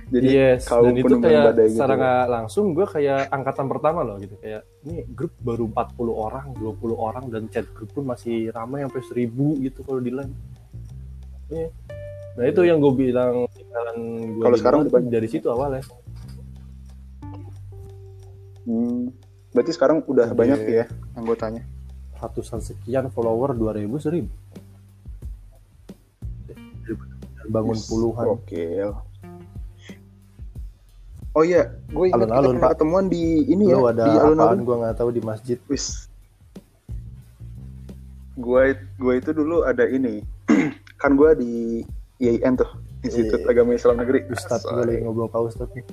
jadi 0.09 0.27
yes 0.29 0.69
kaum 0.69 0.91
dan 0.91 0.95
itu 0.95 1.15
kayak 1.17 1.41
badai 1.49 1.65
gitu. 1.67 1.75
secara 1.75 1.93
nggak 1.95 2.25
langsung 2.29 2.65
gue 2.71 2.85
kayak 2.85 3.27
angkatan 3.29 3.65
pertama 3.65 4.05
loh 4.05 4.15
gitu 4.21 4.35
kayak 4.37 4.61
ini 4.83 5.03
grup 5.09 5.33
baru 5.39 5.65
40 5.67 6.13
orang 6.13 6.45
20 6.53 6.93
orang 6.93 7.25
dan 7.27 7.43
chat 7.49 7.65
grup 7.71 7.89
pun 7.91 8.05
masih 8.05 8.49
ramai 8.49 8.83
sampai 8.83 9.01
1000 9.25 9.63
gitu 9.63 9.79
kalau 9.81 9.99
di 9.99 10.11
line 10.11 10.33
Iya. 11.49 11.69
nah 12.33 12.45
itu 12.45 12.61
yang 12.63 12.77
gue 12.79 12.93
bilang 12.93 13.45
Kalau 14.39 14.57
sekarang 14.57 14.79
udah 14.85 15.01
dari 15.03 15.27
situ 15.27 15.49
awalnya 15.49 15.81
Hmm, 18.63 19.11
berarti 19.51 19.75
sekarang 19.75 20.07
udah 20.07 20.31
Oke. 20.31 20.39
banyak 20.39 20.59
ya 20.63 20.85
anggotanya. 21.13 21.67
ratusan 22.15 22.63
sekian 22.63 23.11
follower 23.11 23.51
2000 23.51 23.83
1000 23.99 24.62
bangun 27.49 27.75
Yes, 27.75 27.87
puluhan 27.87 28.25
Gokil. 28.27 28.89
Oh 31.33 31.41
iya, 31.41 31.73
gue 31.89 32.05
ingat 32.07 32.21
kita 32.21 32.29
Alun-alun, 32.29 32.53
pernah 32.53 32.69
Pak. 32.69 32.71
ketemuan 32.77 33.05
di 33.09 33.23
ini 33.49 33.65
ya, 33.65 33.77
lu 33.81 33.89
ada 33.89 34.05
di 34.05 34.13
alun-alun. 34.21 34.59
gue 34.61 34.75
nggak 34.85 34.95
tahu 35.01 35.09
di 35.09 35.21
masjid 35.25 35.57
Wis. 35.65 36.05
Gue 38.37 38.77
gue 39.01 39.13
itu 39.17 39.33
dulu 39.33 39.65
ada 39.65 39.81
ini. 39.89 40.21
kan 41.01 41.17
gue 41.17 41.29
di 41.35 41.53
IAIN 42.21 42.53
tuh, 42.53 42.69
Institut 43.01 43.41
Iya. 43.41 43.49
Agama 43.49 43.73
Islam 43.73 43.97
Negeri. 43.97 44.29
Ustadz 44.29 44.63
gue 44.63 44.83
lagi 44.85 45.01
ngobrol 45.01 45.27
pak 45.27 45.41
Ustadz 45.41 45.73
nih 45.73 45.85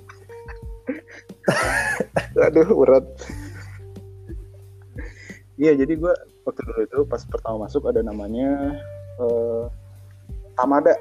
Aduh, 2.47 2.69
berat. 2.77 3.05
Iya, 5.57 5.73
jadi 5.77 5.93
gue 5.97 6.13
waktu 6.45 6.61
dulu 6.63 6.81
itu 6.85 6.99
pas 7.05 7.21
pertama 7.25 7.65
masuk 7.65 7.89
ada 7.89 8.01
namanya 8.01 8.77
eh, 9.19 9.65
Tamada. 10.55 10.93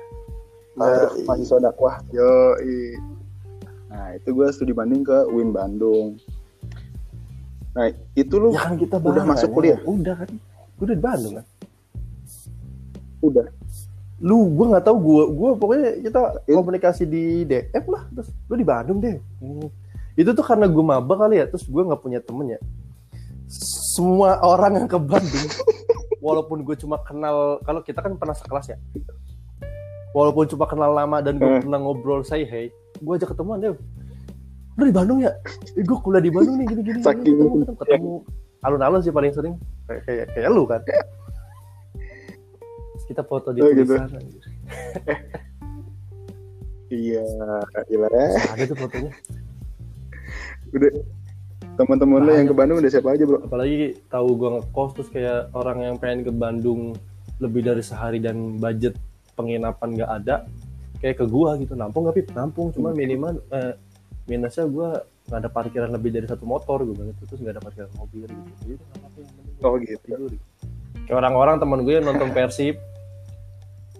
Tamada 0.72 0.95
Nah, 0.95 1.11
iya. 1.11 1.26
mahasiswa 1.26 1.57
dakwah. 1.61 1.95
Yo, 2.09 2.32
Nah, 3.89 4.13
itu 4.13 4.30
gue 4.30 4.47
studi 4.49 4.70
banding 4.70 5.01
ke 5.01 5.17
UIN 5.28 5.49
Bandung. 5.49 6.22
Nah, 7.74 7.89
itu 8.13 8.36
lu 8.36 8.51
ya 8.51 8.63
kan 8.63 8.76
kita 8.76 8.97
udah 8.97 9.05
bareng, 9.15 9.28
masuk 9.28 9.49
ya. 9.49 9.55
kuliah? 9.55 9.80
udah 9.82 10.15
kan 10.15 10.30
gue 10.76 10.84
udah 10.84 10.95
di 10.95 11.03
Bandung 11.03 11.34
kan 11.36 11.45
udah. 13.20 13.45
lu 14.20 14.38
gue 14.49 14.65
nggak 14.67 14.84
tahu 14.84 14.97
gue 14.97 15.24
gue 15.30 15.49
pokoknya 15.55 15.89
kita 16.01 16.20
Itu- 16.43 16.55
komunikasi 16.55 17.03
di 17.03 17.24
DM 17.43 17.86
lah 17.86 18.03
terus 18.09 18.32
lu 18.47 18.55
di 18.55 18.63
Bandung 18.63 18.99
deh 18.99 19.15
Hmm. 19.39 19.67
itu 20.13 20.30
tuh 20.30 20.41
karena 20.41 20.67
gue 20.67 20.80
maba 20.82 21.13
kali 21.17 21.36
ya 21.36 21.47
terus 21.47 21.63
gue 21.63 21.80
nggak 21.80 21.99
punya 21.99 22.20
temen 22.20 22.47
ya 22.49 22.59
semua 23.95 24.39
orang 24.39 24.76
yang 24.78 24.88
ke 24.88 24.95
Bandung 24.97 25.47
walaupun 26.26 26.63
gue 26.63 26.76
cuma 26.76 26.99
kenal 26.99 27.59
kalau 27.59 27.80
kita 27.80 27.99
kan 27.99 28.15
pernah 28.15 28.34
sekelas 28.34 28.72
ya 28.72 28.78
walaupun 30.12 30.45
cuma 30.45 30.66
kenal 30.66 30.91
lama 30.91 31.20
dan 31.20 31.36
gue 31.36 31.45
Hmm. 31.45 31.62
pernah 31.62 31.80
ngobrol 31.80 32.22
say 32.22 32.43
hey 32.43 32.70
gue 32.95 33.14
ajak 33.14 33.30
ketemuan 33.30 33.60
deh 33.60 33.74
lu 34.74 34.84
di 34.84 34.91
Bandung 34.91 35.20
ya 35.20 35.32
eh, 35.70 35.82
gue 35.82 35.97
kuliah 35.97 36.20
di 36.20 36.30
Bandung 36.30 36.55
nih 36.55 36.68
gini 36.68 36.82
gini, 36.84 36.99
Saking- 36.99 37.24
gini. 37.26 37.36
ketemu 37.36 37.55
ketemu, 37.60 37.76
ketemu. 37.78 38.14
alun-alun 38.60 38.99
sih 38.99 39.12
paling 39.12 39.30
sering 39.30 39.53
kayak 39.86 40.01
kayak, 40.03 40.26
kayak 40.32 40.49
lu 40.49 40.64
kan 40.64 40.82
Terus 42.89 43.05
kita 43.07 43.22
foto 43.22 43.49
di 43.49 43.60
Oh, 43.60 43.70
gitu. 43.70 43.95
anjir. 43.95 44.43
Iya, 46.89 47.22
gila. 47.86 48.10
ada 48.49 48.64
tuh 48.66 48.74
fotonya 48.76 49.14
Udah. 50.70 50.89
Teman-teman 51.76 52.20
lo 52.20 52.32
yang 52.34 52.45
ke. 52.45 52.53
Bandung 52.53 52.78
udah 52.78 52.89
siapa 52.89 53.14
aja, 53.14 53.24
Bro? 53.24 53.39
apalagi 53.41 53.95
tahu 54.05 54.36
gue 54.36 54.49
ngekos 54.51 54.89
terus 54.93 55.10
kayak 55.10 55.53
orang 55.53 55.78
yang 55.80 55.95
pengen 55.95 56.26
ke 56.26 56.32
Bandung 56.32 56.97
lebih 57.38 57.62
dari 57.64 57.80
sehari 57.80 58.18
dan 58.18 58.57
budget 58.57 58.97
penginapan 59.39 59.95
nggak 59.95 60.11
ada 60.11 60.35
kayak 60.99 61.23
ke 61.23 61.25
gua 61.31 61.55
gitu. 61.55 61.79
Nampung 61.79 62.03
nggak 62.03 62.17
pip 62.19 62.29
nampung 62.35 62.75
cuma 62.75 62.91
minimal 62.91 63.39
eh, 63.55 63.79
minusnya 64.27 64.67
gua 64.67 65.07
nggak 65.31 65.39
ada 65.39 65.49
parkiran 65.49 65.89
lebih 65.95 66.11
dari 66.11 66.27
satu 66.27 66.43
motor 66.43 66.83
gue 66.83 66.91
bilang 66.91 67.15
gitu. 67.15 67.23
Terus 67.31 67.39
nggak 67.39 67.53
ada 67.55 67.63
parkiran 67.63 67.91
mobil 67.95 68.27
gitu. 68.27 68.51
Jadi 68.67 68.75
Oh, 69.63 69.75
gitu. 69.79 69.95
tidur 70.03 70.31
kayak 71.09 71.25
orang-orang 71.25 71.57
teman 71.57 71.79
gue 71.81 71.93
yang 71.97 72.05
nonton 72.05 72.29
persib 72.29 72.77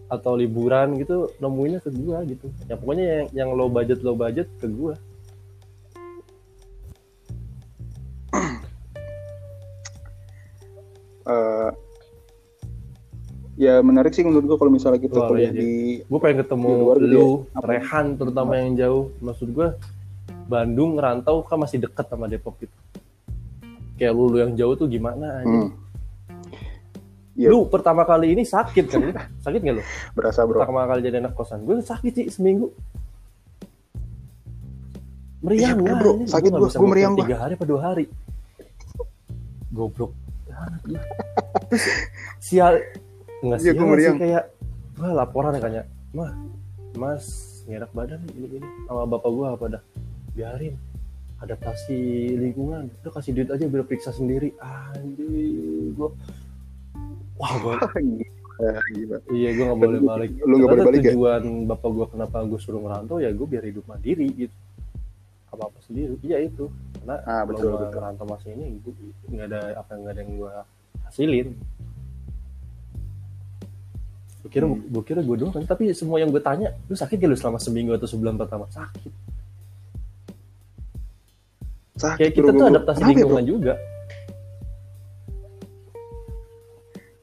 atau 0.10 0.34
liburan 0.38 0.94
gitu 0.98 1.30
nemuinnya 1.42 1.80
ke 1.82 1.90
gua 1.94 2.22
gitu. 2.26 2.50
Ya 2.66 2.76
pokoknya 2.78 3.06
yang, 3.06 3.28
yang 3.34 3.50
low 3.54 3.70
budget 3.70 4.02
low 4.02 4.18
budget 4.18 4.50
ke 4.60 4.68
gua 4.70 4.98
ya 13.60 13.84
menarik 13.84 14.16
sih 14.16 14.24
menurut 14.24 14.48
gua 14.48 14.58
kalau 14.58 14.72
misalnya 14.72 14.98
kita 14.98 15.20
Wah, 15.20 15.28
kuliah 15.28 15.52
iya, 15.52 15.60
di 15.60 15.72
gue 16.00 16.20
pengen 16.24 16.38
ketemu 16.42 16.70
Di 16.70 16.80
luar 16.80 16.96
gitu 16.96 17.06
lu 17.06 17.20
ya? 17.20 17.60
Apa? 17.60 17.66
Rehan 17.68 18.06
terutama 18.16 18.52
yang 18.56 18.72
jauh 18.74 19.04
maksud 19.20 19.48
gue 19.52 19.68
Bandung 20.48 20.96
ngerantau 20.96 21.44
kan 21.44 21.60
masih 21.60 21.78
deket 21.78 22.08
sama 22.08 22.26
Depok 22.26 22.56
gitu 22.58 22.72
kayak 24.00 24.16
lu, 24.16 24.32
lu 24.32 24.38
yang 24.40 24.56
jauh 24.56 24.74
tuh 24.74 24.88
gimana 24.88 25.44
aja 25.44 25.48
Hmm. 25.50 25.70
Iya. 27.36 27.52
lu 27.52 27.68
pertama 27.68 28.04
kali 28.04 28.32
ini 28.32 28.44
sakit 28.44 28.86
kan 28.88 29.00
sakit 29.44 29.60
gak 29.60 29.76
lu 29.76 29.84
berasa, 30.12 30.44
Bro. 30.44 30.60
pertama 30.64 30.84
kali 30.86 31.00
jadi 31.04 31.20
anak 31.20 31.36
kosan 31.36 31.64
gue 31.64 31.80
sakit 31.80 32.12
sih 32.12 32.26
seminggu 32.28 32.72
meriang 35.40 35.80
Iya, 35.80 35.88
lah, 35.88 36.00
bro. 36.00 36.12
ini. 36.16 36.26
Sakit 36.28 36.52
Gua 36.52 36.68
makan 36.68 36.88
meriang 36.92 37.14
tiga 37.16 37.36
hari 37.40 37.54
apa 37.56 37.64
dua 37.64 37.80
hari 37.82 38.06
goblok 39.72 40.12
terus 41.70 41.86
sial 42.40 42.76
nggak 43.42 43.60
Iya, 43.60 43.72
sih 43.72 43.80
meriang. 43.80 44.18
kayak 44.18 44.44
gua 44.96 45.10
laporan 45.16 45.52
ya 45.52 45.60
kayaknya 45.60 45.84
mah 46.12 46.32
mas 46.96 47.26
nggak 47.64 47.78
enak 47.80 47.92
badan 47.94 48.20
ini 48.30 48.48
ini 48.54 48.68
sama 48.84 49.04
bapak 49.06 49.30
gua 49.30 49.48
apa 49.54 49.66
dah 49.70 49.84
biarin 50.32 50.76
adaptasi 51.40 52.00
lingkungan 52.36 52.92
udah 53.00 53.12
kasih 53.14 53.32
duit 53.34 53.48
aja 53.48 53.64
biar 53.64 53.84
periksa 53.84 54.12
sendiri 54.12 54.52
anjir 54.60 55.30
gua 55.94 56.10
wah 57.36 57.54
gua 57.58 57.74
Gila. 58.60 59.24
Iya, 59.32 59.56
gue 59.56 59.64
nggak 59.64 59.80
boleh 59.80 60.00
balik. 60.04 60.32
Lu 60.44 60.60
nggak 60.60 60.68
boleh 60.68 60.84
balik 60.84 61.00
ya? 61.00 61.16
tujuan 61.16 61.44
bapak 61.64 61.90
gue 61.90 62.06
kenapa 62.12 62.44
gue 62.44 62.60
suruh 62.60 62.84
ngerantau 62.84 63.24
ya 63.24 63.32
gue 63.32 63.48
biar 63.48 63.64
hidup 63.64 63.88
mandiri 63.88 64.28
gitu. 64.36 64.52
Apa 65.48 65.72
apa 65.72 65.80
sendiri. 65.80 66.20
Iya 66.20 66.44
itu. 66.44 66.68
Karena 67.00 67.24
Ah, 67.24 67.48
kalau 67.48 67.56
betul, 67.56 67.64
gue 67.64 67.80
betul. 67.80 67.96
ngerantau 67.96 68.26
masih 68.28 68.50
ini 68.52 68.84
gue 68.84 68.92
nggak 69.32 69.48
ada 69.48 69.60
apa 69.80 69.92
nggak 69.96 70.12
ada 70.12 70.20
yang 70.20 70.32
gue 70.36 70.52
hasilin. 71.08 71.48
Gue 74.40 74.50
kira 74.50 74.66
Hmm. 74.66 74.80
gue 74.82 75.04
kira 75.04 75.20
gue 75.20 75.36
doang 75.36 75.52
kan, 75.52 75.64
tapi 75.64 75.92
semua 75.92 76.18
yang 76.18 76.30
gue 76.30 76.40
tanya, 76.40 76.72
lu 76.88 76.96
sakit 76.96 77.16
gak 77.16 77.28
lu 77.28 77.36
selama 77.36 77.58
seminggu 77.58 77.92
atau 77.92 78.08
sebulan 78.08 78.36
pertama? 78.36 78.66
Sakit. 78.68 79.12
Sakit, 81.96 82.16
Kayak 82.18 82.34
kita 82.34 82.44
bro, 82.46 82.52
tuh 82.54 82.60
gua- 82.62 82.72
adaptasi 82.72 82.98
Kenapa 82.98 83.10
ya, 83.10 83.14
bro? 83.14 83.20
lingkungan 83.20 83.46
juga. 83.46 83.74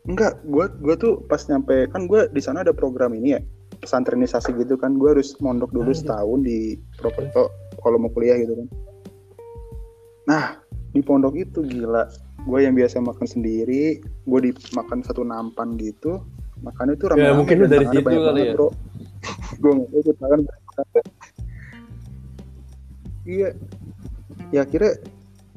Enggak, 0.07 0.33
gua 0.45 0.67
gua 0.71 0.95
tuh 0.95 1.19
pas 1.25 1.43
nyampe 1.43 1.91
kan 1.91 2.07
gua 2.07 2.29
di 2.29 2.39
sana 2.39 2.63
ada 2.63 2.71
program 2.71 3.11
ini 3.11 3.35
ya 3.35 3.41
pesantrenisasi 3.77 4.55
gitu 4.55 4.79
kan 4.79 4.95
gua 4.95 5.13
harus 5.13 5.35
mondok 5.41 5.75
dulu 5.75 5.91
Ah, 5.91 5.93
iya. 5.93 5.99
setahun 5.99 6.39
di 6.41 6.59
Prokerto 6.95 7.43
kalau 7.75 7.99
mau 7.99 8.13
kuliah 8.13 8.39
gitu 8.39 8.55
kan. 8.55 8.69
Nah 10.27 10.45
di 10.89 11.01
pondok 11.01 11.35
itu 11.35 11.61
gila, 11.61 12.07
gue 12.41 12.59
yang 12.59 12.73
biasa 12.73 12.99
makan 12.99 13.27
sendiri, 13.27 13.99
gue 14.01 14.41
dimakan 14.43 15.03
satu 15.03 15.21
nampan 15.21 15.77
gitu, 15.77 16.25
makannya 16.61 16.95
itu 16.95 17.05
ramai 17.07 17.23
Ya, 17.23 17.33
mungkin 17.33 17.57
lu 17.59 17.67
dari 17.67 17.87
situ 17.87 18.03
kali 18.03 18.43
ya. 18.43 18.53
bro. 18.55 18.69
gue 19.57 19.71
nggak 19.73 19.89
banyak 19.91 20.17
banget. 20.17 21.05
Iya, 23.27 23.49
ya 24.51 24.61
akhirnya 24.63 24.93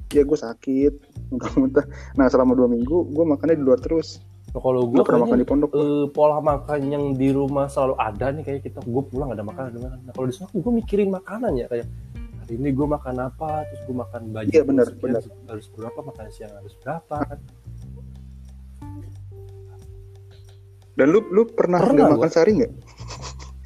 ya 0.10 0.22
gue 0.24 0.38
sakit, 0.40 0.94
muntah-muntah. 1.30 1.86
Nah 2.16 2.26
selama 2.26 2.58
dua 2.58 2.66
minggu 2.68 2.98
gue 3.08 3.26
makannya 3.28 3.56
di 3.56 3.64
luar 3.64 3.78
terus. 3.78 4.18
Nah, 4.50 4.58
kalau 4.58 4.90
gue 4.90 4.98
pernah 5.06 5.22
makan 5.24 5.38
di 5.38 5.46
pondok. 5.46 5.70
eh, 5.72 6.06
pola 6.10 6.42
makan 6.42 6.80
yang 6.84 7.04
di 7.14 7.30
rumah 7.30 7.70
selalu 7.70 7.94
ada 7.96 8.34
nih 8.34 8.42
kayak 8.44 8.62
kita 8.66 8.82
gue 8.82 9.04
pulang 9.06 9.30
ada 9.30 9.46
makanan 9.46 9.70
ada 9.70 9.80
makanan. 9.84 10.02
Nah, 10.04 10.14
kalau 10.14 10.26
di 10.26 10.34
sana 10.34 10.50
gue 10.50 10.74
mikirin 10.74 11.10
makanan 11.12 11.52
ya 11.54 11.70
kayak 11.70 11.86
hari 12.42 12.54
ini 12.58 12.70
gue 12.74 12.88
makan 12.90 13.16
apa 13.22 13.50
terus 13.64 13.82
gue 13.86 13.96
makan 13.96 14.22
baju 14.34 14.50
Iya, 14.50 14.64
benar. 14.66 14.88
harus 15.46 15.68
berapa 15.70 16.00
makan 16.02 16.26
siang 16.34 16.50
harus 16.52 16.74
berapa 16.82 17.16
kan 17.22 17.38
Dan 21.00 21.08
lu 21.10 21.24
lu 21.26 21.48
pernah, 21.48 21.80
Pernah 21.80 22.06
gua. 22.06 22.16
makan 22.20 22.30
sehari 22.30 22.52
nggak? 22.60 22.74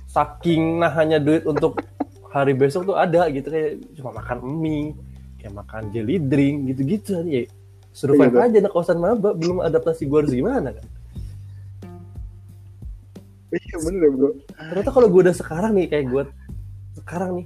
saking 0.05 0.77
nahannya 0.77 1.17
duit 1.17 1.41
untuk 1.43 1.81
hari 2.29 2.53
besok 2.53 2.85
tuh 2.85 2.93
ada 2.93 3.25
gitu 3.27 3.49
kayak 3.49 3.81
cuma 3.93 4.13
makan 4.13 4.45
mie 4.61 4.93
kayak 5.35 5.53
makan 5.55 5.89
jelly 5.89 6.21
drink 6.21 6.69
gitu-gitu 6.69 7.17
kan 7.17 7.25
ya 7.25 7.49
survive 7.89 8.29
Iya, 8.31 8.45
aja 8.45 8.57
anak 8.61 8.71
kosan 8.71 8.97
maba 8.97 9.33
belum 9.33 9.59
adaptasi 9.59 10.05
gue 10.05 10.13
harus 10.15 10.29
gimana 10.29 10.69
kan 10.69 10.85
Iya 13.49 13.75
bener 13.81 14.09
bro. 14.09 14.29
ternyata 14.53 14.89
kalau 14.89 15.07
gue 15.09 15.21
udah 15.25 15.33
sekarang 15.33 15.71
nih 15.73 15.87
kayak 15.87 16.05
gue 16.05 16.23
sekarang 16.95 17.29
nih 17.37 17.45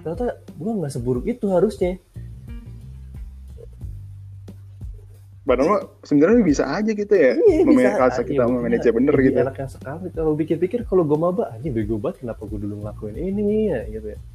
ternyata 0.00 0.24
gue 0.36 0.72
nggak 0.80 0.92
seburuk 0.92 1.24
itu 1.24 1.46
harusnya 1.48 1.96
Padahal 5.42 5.68
mah 5.68 5.84
sebenarnya 6.00 6.38
bisa 6.40 6.64
aja 6.70 6.88
gitu 6.88 7.10
ya. 7.10 7.34
Iya, 7.34 7.66
bisa. 7.66 7.98
Kalau 7.98 8.14
kita 8.22 8.32
Iya, 8.38 8.46
memanage 8.46 8.86
bener 8.94 9.10
lebih 9.10 9.26
gitu. 9.26 9.42
enak 9.42 9.58
yang 9.58 9.66
sekarang 9.68 9.98
kalau 10.14 10.38
pikir-pikir 10.38 10.86
kalau 10.86 11.02
gue 11.02 11.18
maba 11.18 11.50
aja 11.50 11.66
bego 11.66 11.98
banget 11.98 12.22
kenapa 12.22 12.46
gue 12.46 12.62
dulu 12.62 12.78
ngelakuin 12.78 13.18
ini 13.18 13.66
ya 13.68 13.80
gitu 13.90 14.06
ya 14.14 14.18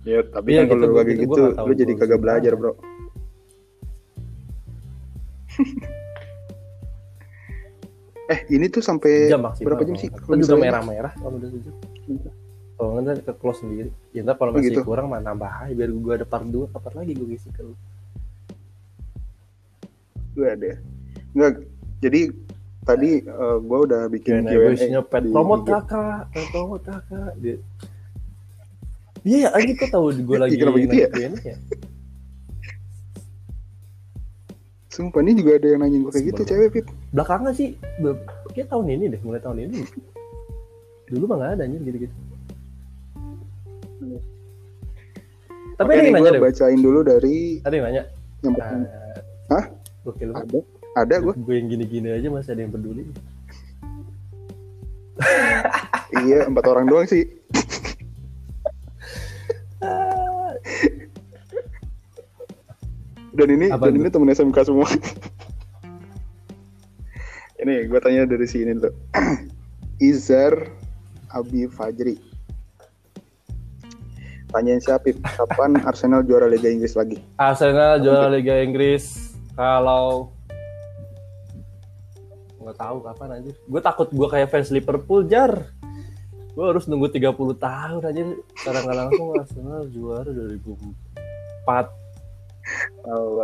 Ya 0.00 0.24
tapi 0.24 0.56
Iya, 0.56 0.64
kan 0.64 0.72
kalau 0.72 0.80
gitu, 0.80 0.96
kayak 0.96 1.06
gitu, 1.12 1.20
gitu, 1.28 1.42
tahu 1.52 1.66
lu 1.68 1.72
jadi 1.76 1.92
kagak 1.94 2.18
belajar 2.18 2.52
bro. 2.56 2.72
eh 8.30 8.40
ini 8.48 8.66
tuh 8.66 8.80
sampai 8.80 9.28
jam 9.28 9.42
berapa 9.42 9.82
jam 9.84 9.94
sih? 9.94 10.08
kalau 10.08 10.38
juga 10.38 10.56
merah-merah 10.56 11.12
kalau 11.18 11.36
udah 11.36 11.50
sejam 11.50 11.74
kalau 12.80 12.96
nggak 12.96 13.28
ke 13.28 13.32
close 13.36 13.60
sendiri 13.60 13.92
ya 14.16 14.24
ntar 14.24 14.40
kalau 14.40 14.56
Oh, 14.56 14.56
masih 14.56 14.72
gitu. 14.72 14.88
kurang 14.88 15.12
mah 15.12 15.20
nambah 15.20 15.68
aja 15.68 15.72
biar 15.76 15.92
gue 15.92 16.12
ada 16.16 16.24
part 16.24 16.48
2 16.48 16.72
part 16.72 16.94
lagi 16.96 17.12
gue 17.12 17.28
isi 17.28 17.52
ke 17.52 17.60
lu 17.60 17.76
Gue 20.30 20.46
ada. 20.46 20.78
Enggak. 21.34 21.66
Jadi 22.00 22.20
tadi 22.80 23.10
uh, 23.28 23.58
gue 23.60 23.78
udah 23.84 24.08
bikin 24.08 24.46
Q&A 24.46 24.56
gue 24.56 24.72
isinya 24.72 25.02
pet 25.04 25.28
promote 25.28 25.68
kakak 25.68 26.32
promote 26.48 26.80
kakak 26.88 27.36
dia 27.36 27.60
Iya, 29.20 29.52
yeah, 29.52 29.58
anjing 29.58 29.76
kok 29.76 29.92
tahu 29.92 30.16
gue 30.16 30.38
lagi 30.48 30.56
Kenapa 30.56 30.80
gitu 30.80 30.96
ya? 30.96 31.08
ya? 31.44 31.56
Sumpah 34.88 35.20
ini 35.20 35.36
juga 35.36 35.60
ada 35.60 35.66
yang 35.70 35.80
nanya 35.84 35.98
gue 36.02 36.10
kayak 36.10 36.26
gitu 36.32 36.40
cewek 36.48 36.68
Pip. 36.72 36.86
Belakangan 37.12 37.52
sih, 37.52 37.76
kayak 38.56 38.68
tahun 38.72 38.86
ini 38.96 39.04
deh, 39.12 39.20
mulai 39.20 39.38
tahun 39.44 39.68
ini. 39.68 39.84
Dulu 41.12 41.24
mah 41.28 41.36
gak 41.36 41.50
ada 41.60 41.62
anjir 41.68 41.84
gitu-gitu. 41.84 42.14
Tapi 45.76 45.90
Oke, 45.90 46.10
nanya 46.10 46.20
gue 46.20 46.32
deh. 46.32 46.42
bacain 46.42 46.76
dulu 46.76 47.00
dari 47.00 47.60
Ada 47.62 47.74
yang 47.74 47.86
nanya. 47.86 48.02
yang 48.40 48.54
Uh, 48.56 48.84
Hah? 49.50 49.64
Gokil 50.02 50.32
ada 50.32 50.58
ada 50.96 51.14
gue 51.20 51.32
Gue 51.38 51.54
yang 51.56 51.68
gini-gini 51.68 52.08
aja 52.08 52.28
masih 52.28 52.54
ada 52.54 52.62
yang 52.62 52.72
peduli. 52.72 53.04
iya 56.24 56.48
empat 56.48 56.64
orang 56.64 56.88
doang 56.88 57.04
sih 57.04 57.28
dan 63.32 63.48
ini 63.48 63.66
Apa 63.68 63.88
dan 63.88 63.94
tuh? 63.94 64.00
ini 64.00 64.08
temen 64.10 64.28
SMK 64.30 64.58
semua 64.64 64.88
ini 67.60 67.84
gue 67.86 68.00
tanya 68.00 68.24
dari 68.24 68.48
sini 68.48 68.72
tuh 68.74 68.92
Izar 70.02 70.56
Abi 71.30 71.68
Fajri 71.68 72.16
tanyain 74.50 74.82
siapa 74.82 75.02
Pip? 75.06 75.22
kapan 75.22 75.78
Arsenal 75.86 76.26
juara 76.26 76.50
Liga 76.50 76.68
Inggris 76.68 76.98
lagi 76.98 77.18
Arsenal 77.38 78.02
juara 78.02 78.28
Liga 78.28 78.58
Inggris 78.60 79.30
kalau 79.54 80.34
nggak 82.60 82.76
tahu 82.76 82.96
kapan 83.02 83.28
anjir. 83.40 83.54
Gue 83.66 83.80
takut 83.82 84.08
gue 84.12 84.28
kayak 84.30 84.48
fans 84.52 84.70
Liverpool 84.70 85.26
jar. 85.26 85.74
Gue 86.54 86.64
harus 86.70 86.86
nunggu 86.86 87.08
30 87.10 87.34
tahun 87.56 88.00
aja. 88.04 88.22
Sekarang 88.54 88.82
nggak 88.86 88.98
langsung 89.00 89.26
Arsenal 89.34 89.82
juara 89.90 90.30
2004. 90.30 91.90
oh, 93.10 93.42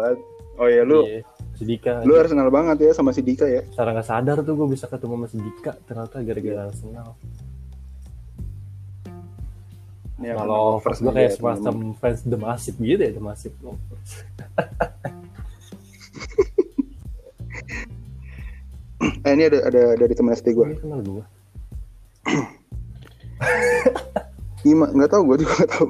oh 0.62 0.68
ya 0.70 0.86
lu 0.86 1.02
Iya, 1.02 1.20
si 1.58 1.64
Dika. 1.66 2.04
lu 2.06 2.14
Arsenal 2.14 2.52
banget 2.52 2.86
ya 2.86 2.92
sama 2.94 3.10
si 3.10 3.20
Dika 3.24 3.48
ya 3.48 3.64
Secara 3.74 3.96
nggak 3.96 4.06
sadar 4.06 4.36
tuh 4.46 4.54
gue 4.54 4.68
bisa 4.70 4.86
ketemu 4.86 5.14
sama 5.18 5.26
si 5.26 5.38
Dika. 5.42 5.72
Ternyata 5.88 6.16
gara-gara 6.22 6.60
Arsenal. 6.70 7.08
Ini 10.16 10.32
akan 10.32 10.48
Kalau 10.48 10.80
lovers 10.80 10.96
fans 10.96 11.04
gue 11.04 11.12
kayak 11.12 11.28
ya, 11.28 11.36
semacam 11.36 11.76
fans 12.00 12.20
The 12.24 12.38
Massive 12.40 12.76
gitu 12.80 13.02
ya, 13.04 13.12
The 13.12 13.20
Massive 13.20 13.56
lovers. 13.60 14.10
eh 19.26 19.32
ini 19.36 19.42
ada 19.44 19.58
ada 19.68 19.82
dari 19.98 20.14
temen 20.16 20.32
SD 20.32 20.56
gue 20.56 20.66
Ini 20.72 20.80
kenal 20.80 21.00
gue. 21.04 21.24
Gimana? 24.66 24.90
Nggak 24.96 25.10
tahu, 25.12 25.22
gue 25.28 25.36
juga 25.44 25.52
nggak 25.62 25.72
tahu. 25.76 25.88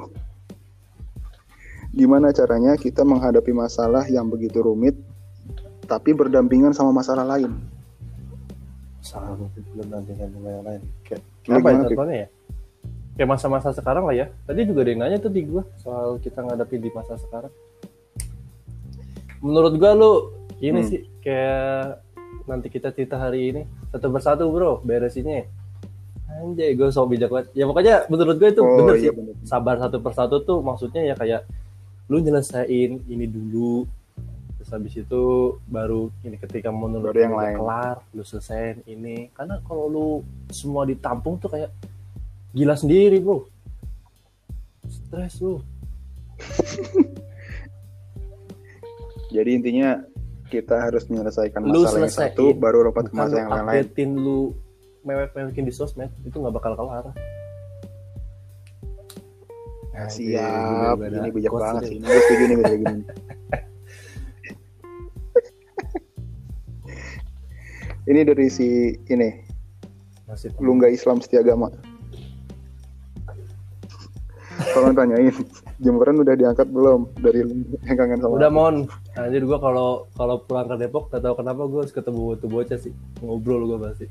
Gimana 1.97 2.29
caranya 2.29 2.77
kita 2.77 3.01
menghadapi 3.01 3.49
masalah 3.55 4.05
yang 4.05 4.29
begitu 4.29 4.61
rumit, 4.61 4.93
tapi 5.89 6.13
berdampingan 6.13 6.75
sama 6.75 6.93
masalah 6.93 7.25
lain? 7.25 7.57
Sama 9.01 9.33
belum 9.73 9.87
nanti 9.87 10.13
dengan 10.13 10.61
yang 10.61 10.65
lain. 10.67 10.81
Kayak 11.07 11.23
apa 11.47 11.67
ya 11.71 11.77
contohnya 11.87 12.15
ya? 12.21 12.27
Kayak 13.17 13.29
masa-masa 13.29 13.73
sekarang 13.73 14.05
lah 14.05 14.15
ya. 14.15 14.25
Tadi 14.45 14.61
juga 14.63 14.85
ada 14.85 14.89
yang 14.89 15.01
nanya 15.01 15.17
tuh 15.17 15.29
di 15.29 15.41
gua 15.41 15.65
soal 15.75 16.17
kita 16.17 16.39
ngadepin 16.39 16.79
di 16.79 16.89
masa 16.91 17.17
sekarang. 17.17 17.49
Menurut 19.39 19.73
gua 19.75 19.91
lu 19.93 20.11
ini 20.59 20.81
Hmm. 20.81 20.87
sih 20.87 21.01
kayak 21.19 22.01
nanti 22.45 22.67
kita 22.67 22.89
cerita 22.89 23.17
hari 23.17 23.51
ini 23.51 23.61
satu 23.89 24.07
persatu 24.07 24.43
bro 24.47 24.81
beresinnya. 24.81 25.45
Anjay, 26.29 26.77
gue 26.77 26.85
so 26.87 27.01
bijak 27.03 27.27
banget. 27.27 27.49
Ya 27.51 27.65
pokoknya 27.65 28.05
menurut 28.07 28.37
gue 28.37 28.49
itu 28.51 28.61
Oh, 28.61 28.77
bener 28.77 28.95
iya 28.95 29.09
sih. 29.09 29.11
bener. 29.11 29.33
Sabar 29.41 29.75
satu 29.79 29.97
persatu 29.97 30.37
tuh 30.39 30.61
maksudnya 30.61 31.01
ya 31.03 31.15
kayak 31.15 31.41
lu 32.07 32.21
nyelesain 32.21 32.69
ini 33.01 33.25
dulu. 33.25 33.89
Terus 34.55 34.69
habis 34.69 34.93
itu 34.93 35.23
baru 35.65 36.13
ini 36.21 36.37
ketika 36.37 36.69
menurut 36.69 37.09
Baru 37.09 37.17
yang 37.19 37.33
lain. 37.33 37.55
kelar, 37.57 37.95
lu 38.11 38.21
selesain 38.21 38.85
ini. 38.85 39.33
Karena 39.33 39.57
kalau 39.63 39.85
lu 39.87 40.07
semua 40.51 40.85
ditampung 40.85 41.35
tuh 41.35 41.49
kayak 41.49 41.73
gila 42.55 42.75
sendiri, 42.75 43.19
bro. 43.19 43.47
Stres 44.87 45.39
lu. 45.43 45.59
Jadi 49.35 49.49
intinya 49.59 49.99
kita 50.47 50.79
harus 50.79 51.03
menyelesaikan 51.11 51.67
Lu 51.67 51.83
masalah 51.83 52.07
yang 52.07 52.07
selesaiin, 52.07 52.31
satu, 52.31 52.55
baru 52.55 52.87
lompat 52.87 53.11
ke 53.11 53.15
masalah 53.15 53.27
lu 53.27 53.37
yang 53.43 53.51
lain-lain. 53.51 53.83
updatein 53.83 54.11
lu 54.15 54.55
mewek-mewekin 55.03 55.67
di 55.67 55.73
sosmed, 55.75 56.11
itu 56.23 56.35
nggak 56.39 56.55
bakal 56.55 56.75
kelar. 56.79 57.11
Nah, 59.97 60.07
Siap, 60.13 60.93
beda-beda 61.01 61.25
ini 61.25 61.33
bijak 61.33 61.51
banget 61.51 61.89
sih. 61.89 61.97
Ini 61.97 62.05
gue 62.05 62.21
setuju 62.21 62.43
nih 62.45 62.55
kayak 62.61 62.79
gini. 62.85 63.01
ini 68.13 68.19
dari 68.23 68.47
si 68.47 68.93
ini, 69.09 69.29
Masih 70.29 70.53
lu 70.61 70.77
nggak 70.77 70.93
Islam 70.93 71.17
setia 71.19 71.41
agama. 71.41 71.73
Tolong 74.77 74.93
tanyain, 74.93 75.33
jemuran 75.81 76.21
udah 76.21 76.37
diangkat 76.37 76.69
belum 76.69 77.09
dari 77.17 77.41
yang 77.89 77.97
kangen 77.97 78.21
sama 78.21 78.37
Udah 78.37 78.49
aku? 78.53 78.57
mon, 78.61 78.75
anjir 79.17 79.41
gua 79.41 79.57
kalau 79.57 80.05
kalau 80.13 80.45
pulang 80.45 80.69
ke 80.69 80.85
Depok 80.85 81.09
gak 81.09 81.25
tahu 81.25 81.33
kenapa 81.41 81.65
gua 81.65 81.81
harus 81.81 81.89
ketemu 81.89 82.37
tuh 82.37 82.45
bocah 82.45 82.77
sih 82.77 82.93
ngobrol 83.25 83.65
gua 83.65 83.89
pasti. 83.89 84.05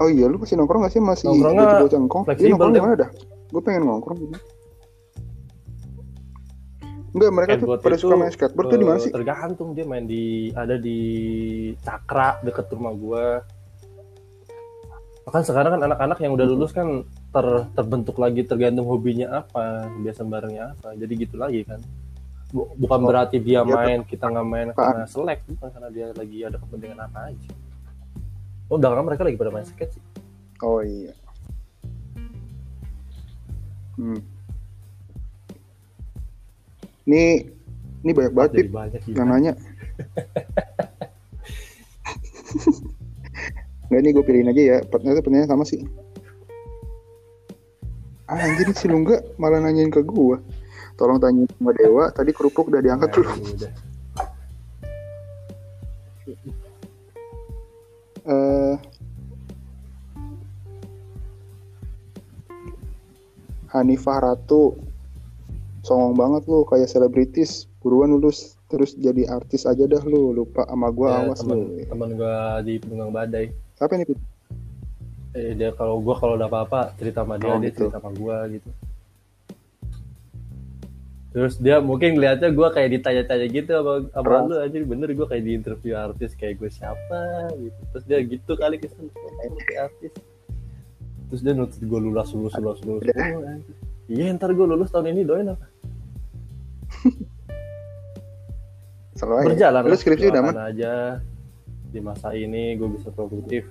Oh 0.00 0.08
iya, 0.08 0.30
lu 0.30 0.38
masih 0.38 0.54
nongkrong 0.54 0.86
gak 0.86 0.94
sih 0.94 1.02
masih 1.02 1.26
Nongkrongnya 1.28 1.98
ngkong? 2.06 2.24
Iya 2.30 2.48
nongkrong 2.54 2.72
deh. 2.72 2.78
di 2.78 2.84
mana 2.86 2.94
dah? 2.94 3.10
Gue 3.50 3.62
pengen 3.66 3.82
nongkrong 3.84 4.18
gitu. 4.22 4.38
Enggak, 7.10 7.30
mereka 7.34 7.52
tuh 7.58 7.68
pada 7.82 7.96
suka 7.98 8.14
main 8.14 8.30
skateboard 8.30 8.70
tuh 8.70 8.78
di 8.78 8.86
mana 8.86 8.98
eh, 9.02 9.02
sih? 9.02 9.10
Tergantung 9.10 9.74
dia 9.74 9.82
main 9.82 10.06
di 10.06 10.54
ada 10.54 10.78
di 10.78 10.98
Cakra 11.82 12.38
deket 12.46 12.70
rumah 12.70 12.94
gua. 12.94 13.26
Bahkan 15.30 15.46
sekarang 15.46 15.78
kan 15.78 15.86
anak-anak 15.86 16.18
yang 16.26 16.34
udah 16.34 16.42
lulus 16.42 16.74
kan 16.74 17.06
ter, 17.06 17.46
terbentuk 17.78 18.18
lagi 18.18 18.42
tergantung 18.42 18.90
hobinya 18.90 19.46
apa, 19.46 19.86
biasa 20.02 20.26
barengnya 20.26 20.74
apa. 20.74 20.98
Jadi 20.98 21.12
gitu 21.22 21.38
lagi 21.38 21.62
kan. 21.62 21.78
Bu- 22.50 22.74
Bukan 22.74 22.98
Oh, 22.98 23.06
berarti 23.06 23.38
dia 23.38 23.62
iya, 23.62 23.64
main, 23.70 24.02
kita 24.02 24.26
nggak 24.26 24.46
main 24.50 24.74
karena 24.74 25.06
selek, 25.06 25.46
bukan 25.54 25.70
karena 25.70 25.86
dia 25.94 26.10
lagi 26.18 26.42
ada 26.42 26.58
kepentingan 26.58 27.06
apa 27.06 27.30
aja. 27.30 27.50
Oh, 28.66 28.74
udah 28.74 28.90
mereka 29.06 29.22
lagi 29.22 29.38
pada 29.38 29.54
main 29.54 29.62
skate 29.62 29.94
sih. 29.94 30.02
Oh 30.66 30.82
iya. 30.82 31.14
Hmm. 33.94 34.18
Ini 37.06 37.22
ini 38.02 38.10
banyak 38.10 38.34
banget 38.34 38.66
banyak 38.66 38.98
yang 39.14 39.30
nanya. 39.30 39.54
Nggak 43.90 44.00
ini 44.00 44.08
gue 44.14 44.24
pilihin 44.24 44.50
aja 44.54 44.62
ya. 44.62 44.78
Ternyata 44.86 45.18
pertanyaan 45.18 45.50
sama 45.50 45.64
sih. 45.66 45.82
Ah, 48.30 48.38
anjir 48.38 48.70
si 48.78 48.86
Lungga 48.86 49.18
malah 49.42 49.58
nanyain 49.58 49.90
ke 49.90 50.06
gue. 50.06 50.38
Tolong 50.94 51.18
tanya 51.18 51.50
sama 51.58 51.74
Dewa, 51.74 52.14
tadi 52.14 52.30
kerupuk 52.30 52.70
udah 52.70 52.78
diangkat 52.78 53.10
belum? 53.10 53.34
ini 53.42 53.50
udah. 53.58 53.72
Eh, 58.30 58.74
Hanifah 63.74 64.18
Ratu 64.22 64.78
songong 65.80 66.14
banget 66.14 66.42
lu 66.46 66.62
kayak 66.68 66.90
selebritis 66.90 67.66
buruan 67.80 68.12
lulus 68.12 68.60
terus 68.68 68.92
jadi 68.94 69.24
artis 69.30 69.64
aja 69.64 69.88
dah 69.88 70.02
lu 70.04 70.36
lupa 70.36 70.68
sama 70.68 70.92
gua 70.92 71.08
Ya, 71.08 71.18
awas 71.24 71.38
teman 71.40 71.56
lu 71.56 71.66
teman 71.88 72.10
gua 72.14 72.60
di 72.60 72.76
Penunggang 72.76 73.10
Badai. 73.10 73.69
Siapa 73.80 73.96
nih 73.96 74.12
Pip? 74.12 74.20
Eh, 75.32 75.56
dia 75.56 75.72
kalau 75.72 76.04
gua 76.04 76.20
kalau 76.20 76.36
ada 76.36 76.52
apa-apa 76.52 76.92
cerita 77.00 77.24
sama 77.24 77.40
dia, 77.40 77.48
Oh, 77.48 77.56
dia 77.56 77.72
gitu. 77.72 77.88
cerita 77.88 77.96
sama 77.96 78.12
gua 78.12 78.44
gitu. 78.52 78.68
Terus 81.30 81.54
dia 81.62 81.78
mungkin 81.80 82.18
ngeliatnya 82.18 82.50
gua 82.52 82.68
kayak 82.74 83.00
ditanya-tanya 83.00 83.46
gitu 83.48 83.70
sama, 83.72 83.92
sama 84.12 84.26
Keras. 84.28 84.44
lu 84.50 84.54
aja 84.60 84.76
bener 84.84 85.08
gua 85.16 85.26
kayak 85.32 85.44
di 85.48 85.52
interview 85.56 85.94
artis 85.96 86.36
kayak 86.36 86.60
gue 86.60 86.68
siapa 86.68 87.48
gitu. 87.56 87.80
Terus 87.96 88.04
dia 88.04 88.18
gitu 88.20 88.52
kali 88.52 88.76
kesan 88.76 89.08
kayak 89.08 89.88
artis. 89.88 90.12
Terus 91.32 91.40
dia 91.40 91.52
nuntut 91.56 91.80
gua 91.88 92.00
lulus 92.04 92.28
lulus 92.36 92.54
lulus 92.60 92.80
lulus. 92.84 93.02
Udah. 93.06 93.16
Oh. 93.16 93.56
Iya 94.10 94.34
ntar 94.36 94.50
gua 94.52 94.66
lulus 94.76 94.90
tahun 94.92 95.14
ini 95.14 95.22
doain 95.24 95.48
apa? 95.48 95.64
selalu 99.14 99.36
aja 99.36 99.46
Berjalan 99.52 99.82
lu 99.84 99.96
skripsi 99.96 100.26
udah 100.32 100.42
mah 100.42 100.54
aja 100.72 100.92
di 101.90 102.00
masa 102.00 102.30
ini 102.34 102.78
gue 102.78 102.88
bisa 102.88 103.10
produktif. 103.10 103.66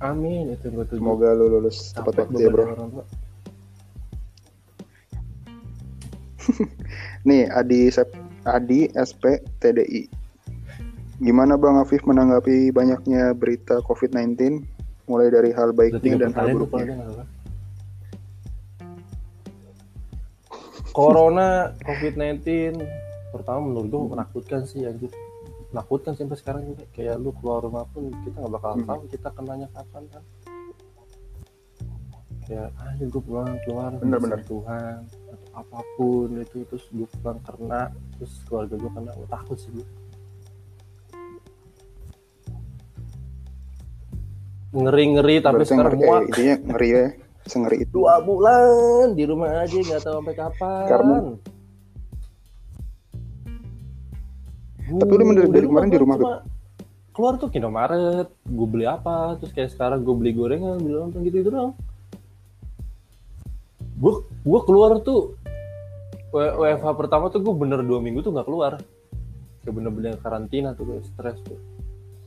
Amin 0.00 0.56
itu 0.56 0.72
gue 0.72 0.84
tuju. 0.88 0.96
semoga 0.96 1.36
lu 1.36 1.46
lulus 1.52 1.92
tepat 1.92 2.24
waktu 2.24 2.48
ya 2.48 2.48
bro 2.48 2.64
nih 7.28 7.52
Adi 7.52 7.92
Sep 7.92 8.08
Adi 8.48 8.88
SP 8.96 9.44
TDI. 9.60 10.08
Gimana 11.20 11.60
Bang 11.60 11.76
Afif 11.76 12.00
menanggapi 12.08 12.72
banyaknya 12.72 13.36
berita 13.36 13.84
COVID-19 13.84 14.64
mulai 15.04 15.28
dari 15.28 15.52
hal 15.52 15.76
baiknya 15.76 16.16
dan 16.16 16.32
hal 16.32 16.48
tuh 16.48 16.64
buruknya? 16.64 16.96
Corona, 20.96 21.76
COVID-19, 21.84 22.80
pertama 23.30 23.62
menurut 23.62 23.86
gue 23.86 24.00
menakutkan 24.10 24.62
sih 24.62 24.82
anjir. 24.82 25.10
Menakutkan 25.70 26.12
sampai 26.12 26.36
sekarang 26.36 26.62
juga. 26.66 26.84
Kayak 26.90 27.16
lu 27.16 27.30
keluar 27.32 27.62
rumah 27.62 27.86
pun 27.86 28.10
kita 28.22 28.36
nggak 28.36 28.52
bakal 28.52 28.70
Hmm. 28.74 28.84
tahu 28.84 29.00
kita 29.06 29.28
kenanya 29.30 29.68
kapan 29.70 30.02
kan. 30.08 30.24
Kayak 32.42 32.68
anjir 32.76 33.06
gue 33.08 33.22
pulang 33.22 33.54
keluar 33.62 33.90
Bener, 33.94 34.18
bener. 34.18 34.40
Tuhan 34.42 35.06
atau 35.06 35.48
apa 35.52 35.78
pun 35.94 36.28
itu 36.36 36.58
terus 36.64 36.84
gue 36.90 37.06
pulang 37.16 37.38
kena 37.40 37.82
terus 38.14 38.32
keluarga 38.44 38.74
gue 38.74 38.90
kena 38.90 39.10
gue 39.12 39.28
takut 39.28 39.54
sih 39.56 39.70
gue. 39.70 39.86
Ngeri-ngeri 44.72 45.36
tapi 45.38 45.62
Berarti 45.62 45.68
sekarang 45.68 45.92
ngeri, 45.92 46.06
muak. 46.06 46.22
intinya 46.24 46.54
ngeri 46.64 46.88
ya, 46.88 47.04
sengeri 47.44 47.76
itu. 47.82 47.90
dua 47.92 48.22
bulan 48.22 48.66
di 49.14 49.24
rumah 49.26 49.50
aja 49.58 49.74
nggak 49.76 49.98
tahu 50.00 50.14
sampai 50.16 50.34
kapan. 50.36 50.84
Karena- 50.86 51.22
Tapi 54.98 55.12
lu 55.14 55.22
dari- 55.36 55.52
dari 55.54 55.66
kemarin 55.70 55.90
di 55.92 55.98
rumah, 56.00 56.16
cuma 56.18 56.36
keluar 57.10 57.34
tuh 57.36 57.50
Indomaret, 57.52 58.28
gue 58.32 58.66
beli 58.70 58.86
apa, 58.88 59.36
terus 59.38 59.52
kayak 59.52 59.70
sekarang 59.76 60.02
gue 60.02 60.14
beli 60.16 60.32
gorengan, 60.34 60.80
beli 60.80 60.94
nonton 60.96 61.20
gitu 61.26 61.44
gitu 61.44 61.50
doang. 61.52 61.72
Gue 64.00 64.24
gue 64.24 64.60
keluar 64.64 64.96
tuh 65.04 65.36
WFH 66.32 66.86
pertama 66.96 67.28
tuh 67.28 67.42
gue 67.42 67.54
bener 67.54 67.84
dua 67.84 68.00
minggu 68.00 68.24
tuh 68.24 68.32
nggak 68.32 68.46
keluar, 68.48 68.80
kayak 69.62 69.74
bener-bener 69.74 70.16
karantina 70.22 70.72
tuh 70.72 70.88
kayak 70.88 71.04
stres 71.04 71.38
tuh. 71.44 71.60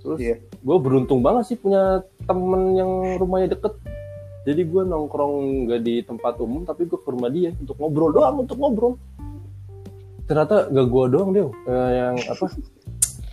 Terus 0.03 0.19
Iya. 0.19 0.35
gue 0.43 0.77
beruntung 0.83 1.23
banget 1.23 1.55
sih 1.55 1.57
punya 1.57 2.03
temen 2.27 2.75
yang 2.75 2.91
rumahnya 3.17 3.55
deket. 3.55 3.79
Jadi 4.43 4.67
gue 4.67 4.83
nongkrong 4.83 5.71
gak 5.71 5.81
di 5.87 6.03
tempat 6.03 6.35
umum, 6.43 6.67
tapi 6.67 6.83
gue 6.83 6.99
ke 6.99 7.07
rumah 7.07 7.31
dia 7.31 7.55
untuk 7.55 7.79
ngobrol 7.79 8.11
doang, 8.11 8.43
untuk 8.43 8.59
ngobrol. 8.59 8.99
Ternyata 10.23 10.67
gak 10.67 10.87
gue 10.87 11.05
doang 11.09 11.29
deh, 11.29 11.43
eh, 11.43 11.91
yang 11.93 12.15
apa, 12.23 12.45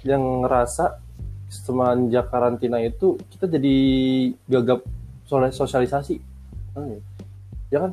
yang 0.03 0.23
ngerasa 0.43 0.99
semenjak 1.47 2.27
karantina 2.29 2.79
itu 2.79 3.15
kita 3.29 3.47
jadi 3.47 3.77
gagap 4.45 4.83
soal- 5.25 5.51
sosialisasi, 5.51 6.19
Kan 6.71 6.83
ya? 6.89 7.01
ya 7.69 7.79
kan? 7.81 7.93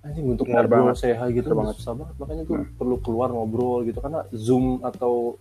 Anjing 0.00 0.26
untuk 0.28 0.46
Benar 0.46 0.64
ngobrol 0.64 0.90
banget. 0.90 0.96
sehat 1.04 1.28
gitu 1.30 1.48
Benar 1.48 1.58
banget. 1.60 1.74
susah 1.76 1.94
banget, 1.94 2.14
makanya 2.16 2.42
gue 2.44 2.56
Nah. 2.56 2.68
perlu 2.74 2.96
keluar 2.98 3.28
ngobrol 3.28 3.82
gitu 3.82 3.98
karena 3.98 4.22
zoom 4.30 4.78
atau 4.80 5.36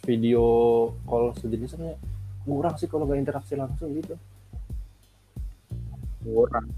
video 0.00 0.44
call 1.04 1.34
sejenisnya 1.34 1.98
kurang 2.44 2.74
sih 2.76 2.86
kalau 2.86 3.04
nggak 3.04 3.20
interaksi 3.20 3.54
langsung 3.54 3.90
gitu. 3.92 4.14
kurang 6.24 6.72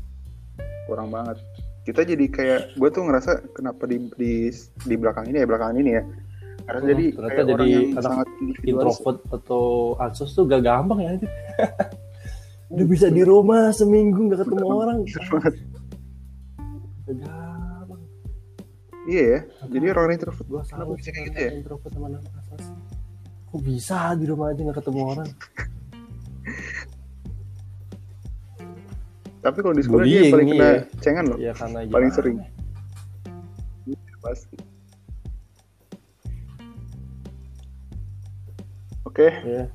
kurang 0.84 1.08
banget 1.08 1.38
kita 1.86 2.02
jadi 2.02 2.26
kayak 2.26 2.60
gue 2.74 2.88
tuh 2.90 3.02
ngerasa 3.06 3.54
kenapa 3.54 3.86
di 3.86 4.10
di 4.18 4.50
di 4.82 4.94
belakang 4.98 5.30
ini 5.30 5.38
ya 5.38 5.46
belakangan 5.46 5.78
ini 5.78 5.90
ya 5.94 6.02
karena 6.66 6.80
Hmm, 6.82 6.90
jadi 6.90 7.04
ternyata 7.14 7.30
kayak 7.30 7.46
orang 7.46 7.54
jadi 7.54 7.70
yang 7.70 7.86
anak 7.86 8.02
sangat 8.02 8.26
Introvert 8.66 9.18
atau 9.30 9.64
ansos 10.02 10.30
tuh 10.34 10.42
gak 10.50 10.62
gampang 10.66 10.98
ya. 10.98 11.12
Udah 12.74 12.86
bisa 12.90 13.06
di 13.06 13.22
rumah 13.22 13.70
seminggu 13.70 14.18
nggak 14.26 14.42
ketemu 14.42 14.66
Bener 14.66 14.74
orang. 14.82 14.98
Bener 15.06 15.26
banget. 15.30 15.54
Gak 17.06 17.16
gampang. 17.22 18.00
iya 19.06 19.22
ya 19.22 19.40
jadi 19.70 19.84
orang 19.94 20.18
introvert 20.18 20.46
Gue 20.50 20.62
kenapa 20.66 20.90
salut 20.90 20.98
bisa 20.98 21.10
kayak 21.14 21.22
sama 21.22 21.30
gitu 21.30 21.38
ya 21.38 21.50
introvert 21.54 21.92
sama 21.94 22.06
anak 22.10 22.22
ansos. 22.26 22.66
Kok 23.46 23.60
bisa 23.62 23.98
di 24.18 24.24
rumah 24.26 24.46
aja 24.50 24.60
nggak 24.66 24.78
ketemu 24.82 25.00
orang? 25.06 25.28
tapi 29.46 29.62
kalau 29.62 29.74
di 29.78 29.84
sekolah 29.86 30.02
dia 30.02 30.26
Bullying, 30.26 30.32
paling 30.34 30.48
kena 30.50 30.66
iya. 30.66 30.80
cengan 30.98 31.24
loh. 31.30 31.38
Ya 31.38 31.52
karena 31.54 31.78
Paling 31.86 32.10
gimana? 32.10 32.18
sering. 32.18 32.38
pasti. 34.18 34.58
Oke. 39.06 39.30
Ya, 39.46 39.70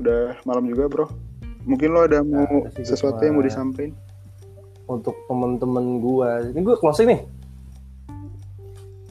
udah 0.00 0.40
malam 0.48 0.64
juga 0.64 0.88
bro. 0.88 1.06
Mungkin 1.68 1.92
lo 1.92 2.08
ada 2.08 2.24
mau 2.24 2.40
Nah, 2.64 2.72
sih, 2.72 2.88
sesuatu 2.88 3.20
gua 3.20 3.26
yang 3.28 3.36
mau 3.36 3.44
disampaikan? 3.44 3.92
Untuk 4.88 5.12
temen-temen 5.28 6.00
gua. 6.00 6.40
Ini 6.40 6.56
gue 6.56 6.76
closing 6.80 7.12
nih. 7.12 7.20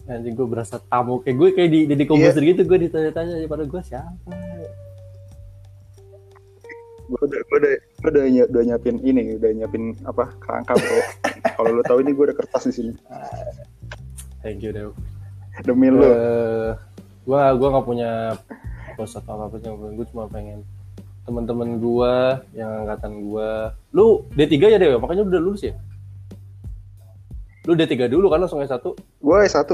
Anjing 0.10 0.34
gue 0.34 0.48
berasa 0.50 0.82
tamu. 0.82 1.22
Kayak 1.22 1.36
gue 1.38 1.50
kayak 1.62 1.70
di 1.70 1.80
Iya. 1.86 1.94
di 1.94 2.06
komposer 2.10 2.42
gitu 2.42 2.62
gue 2.66 2.78
ditanya-tanya 2.90 3.46
pada 3.46 3.64
gue 3.70 3.82
siapa? 3.86 4.34
Gue 7.06 7.20
udah 7.22 7.40
gue 7.46 7.58
udah 7.62 7.74
gue 8.06 8.14
udah, 8.14 8.26
ny- 8.30 8.50
udah 8.54 8.64
nyiapin 8.70 8.96
ini 9.02 9.34
udah 9.42 9.50
nyiapin 9.58 9.84
apa 10.06 10.30
kerangka 10.38 10.78
bro. 10.78 11.00
Kalau 11.58 11.70
lo 11.74 11.82
tahu 11.82 12.06
ini 12.06 12.14
gue 12.14 12.26
ada 12.30 12.36
kertas 12.38 12.70
di 12.70 12.74
sini. 12.74 12.94
Thank 14.46 14.62
you 14.62 14.70
Dew 14.70 14.94
demi 15.66 15.88
lo 15.90 16.04
Eh, 16.04 16.70
gua 17.26 17.50
gua 17.58 17.68
nggak 17.74 17.86
punya 17.88 18.12
post 18.94 19.18
atau 19.18 19.40
apa 19.40 19.58
apa 19.58 19.72
gue 19.74 20.06
cuma 20.14 20.28
pengen 20.30 20.62
teman-teman 21.26 21.82
gua 21.82 22.44
yang 22.54 22.86
angkatan 22.86 23.26
gua. 23.26 23.74
Lu 23.90 24.22
D3 24.38 24.54
ya 24.76 24.78
Dew 24.78 25.02
makanya 25.02 25.26
udah 25.26 25.42
lulus 25.42 25.66
ya? 25.66 25.74
Lu 27.66 27.74
D3 27.74 28.06
dulu 28.06 28.30
kan 28.30 28.38
langsung 28.46 28.62
S1 28.62 28.86
gue 29.02 29.38
S1 29.50 29.66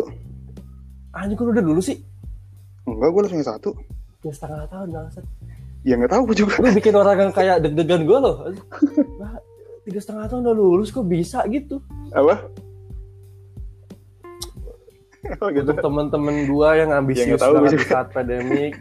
anjing 1.11 1.35
kok 1.35 1.43
lu 1.43 1.51
udah 1.51 1.65
lulus 1.65 1.91
sih? 1.91 1.99
Enggak 2.87 3.11
gue 3.11 3.21
langsung 3.27 3.41
S1 3.43 3.65
ya 4.21 4.31
setengah 4.31 4.69
tahun 4.69 4.87
bangsat 4.95 5.25
ya 5.81 5.93
nggak 5.95 6.11
tahu 6.11 6.21
gue 6.29 6.37
juga. 6.45 6.53
Lu 6.59 6.69
bikin 6.71 6.93
orang 6.93 7.17
yang 7.19 7.31
kayak 7.31 7.57
deg-degan 7.61 8.05
gua 8.05 8.19
loh. 8.19 8.35
Tiga 9.81 9.97
setengah 9.97 10.29
tahun 10.29 10.45
udah 10.45 10.55
lulus 10.55 10.89
kok 10.89 11.03
bisa 11.03 11.41
gitu? 11.47 11.81
Apa? 12.11 12.45
Oh, 15.41 15.49
gitu. 15.53 15.65
Untuk 15.65 15.77
teman-teman 15.81 16.45
gua 16.45 16.75
yang 16.75 16.91
ambisius 16.91 17.33
Ya, 17.33 17.41
tahu 17.41 17.57
banget 17.57 17.65
gua 17.65 17.77
di 17.77 17.87
saat 17.87 18.07
pandemik 18.11 18.73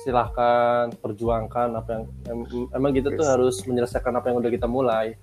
silahkan 0.00 0.92
perjuangkan 0.96 1.68
apa 1.74 1.88
yang 1.90 2.04
em- 2.30 2.70
emang 2.70 2.92
kita 2.94 3.10
tuh 3.10 3.26
Yes. 3.26 3.32
harus 3.32 3.56
menyelesaikan 3.66 4.14
apa 4.14 4.30
yang 4.30 4.38
udah 4.38 4.52
kita 4.52 4.66
mulai. 4.66 5.18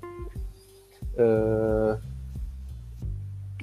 Eh 1.16 1.92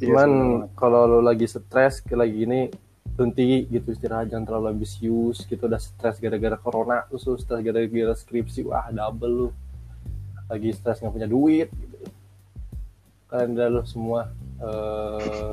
Iya, 0.01 0.17
cuman 0.17 0.31
kalau 0.73 1.05
lo 1.05 1.19
lagi 1.21 1.45
stres 1.45 2.01
kayak 2.01 2.25
lagi 2.25 2.35
gini 2.41 2.61
berhenti 3.15 3.69
gitu 3.69 3.93
istirahat 3.93 4.33
jangan 4.33 4.47
terlalu 4.49 4.67
ambisius 4.77 5.45
gitu. 5.45 5.67
Udah 5.69 5.81
stres 5.81 6.19
gara-gara 6.19 6.57
corona 6.57 7.05
terus 7.09 7.27
lu 7.29 7.37
stres 7.37 7.61
gara-gara 7.61 8.15
skripsi 8.17 8.67
wah 8.67 8.89
double 8.91 9.33
lu. 9.33 9.49
Lagi 10.51 10.75
stres 10.75 10.99
nggak 10.99 11.15
punya 11.15 11.29
duit 11.31 11.69
gitu. 11.71 11.97
Kalian 13.31 13.55
udah 13.55 13.69
lo 13.71 13.83
semua 13.87 14.21
eh 14.61 15.53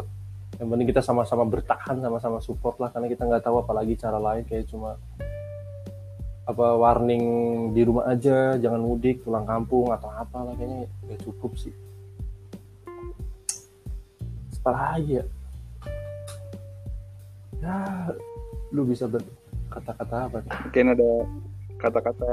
yang 0.57 0.73
penting 0.73 0.89
kita 0.89 1.05
sama-sama 1.05 1.45
bertahan 1.45 2.01
sama-sama 2.01 2.41
support 2.41 2.81
lah 2.81 2.89
karena 2.89 3.05
kita 3.05 3.29
nggak 3.29 3.45
tahu 3.45 3.61
apalagi 3.61 3.93
cara 3.93 4.17
lain 4.17 4.41
kayak 4.41 4.65
cuma 4.65 4.97
apa 6.49 6.65
warning 6.73 7.25
di 7.77 7.85
rumah 7.85 8.09
aja 8.09 8.57
jangan 8.57 8.81
mudik 8.81 9.21
pulang 9.21 9.45
kampung 9.45 9.93
atau 9.93 10.09
apa 10.09 10.47
lah 10.47 10.53
kayaknya 10.57 10.89
nggak 11.05 11.19
cukup 11.21 11.53
sih. 11.61 11.75
Apa 14.65 14.97
lagi 14.97 15.21
ya 15.21 15.25
ya 17.63 17.77
lu 18.71 18.83
bisa 18.85 19.05
berkata-kata 19.07 20.29
apa 20.29 20.37
nih 20.43 20.51
mungkin 20.67 20.85
ada 20.93 21.09
kata-kata 21.79 22.25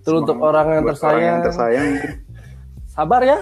itu 0.00 0.10
untuk 0.14 0.36
semangat 0.38 0.48
orang 0.48 0.66
yang 0.72 0.82
buat 0.86 0.98
orang 1.02 1.20
yang 1.20 1.38
tersayang 1.42 1.44
tersayang 1.44 1.86
mungkin 1.92 2.12
sabar 2.88 3.20
ya 3.26 3.38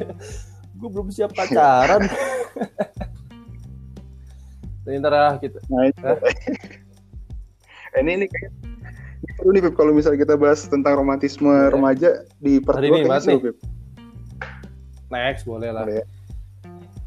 gue 0.78 0.88
belum 0.90 1.08
siap 1.14 1.30
pacaran 1.32 2.02
Jadi 4.84 5.00
ntar 5.00 5.16
ah 5.16 5.34
kita 5.40 5.64
nah 5.72 5.88
itu 5.88 5.96
Hah? 6.04 6.20
ini 8.04 8.20
ini 8.20 8.26
kayak 8.28 8.52
ini 9.24 9.32
perlu 9.40 9.50
nih 9.56 9.62
Pip 9.64 9.74
kalau 9.80 9.92
misalnya 9.96 10.20
kita 10.20 10.36
bahas 10.36 10.60
tentang 10.68 11.00
romantisme 11.00 11.72
remaja 11.72 12.28
di 12.36 12.60
part 12.60 12.84
Hari 12.84 12.92
ini 12.92 13.08
banget 13.08 13.24
nih. 13.32 13.38
Pip. 13.40 13.56
next 15.08 15.48
boleh 15.48 15.72
lah 15.72 15.88
Boleh 15.88 16.04
ya? 16.04 16.06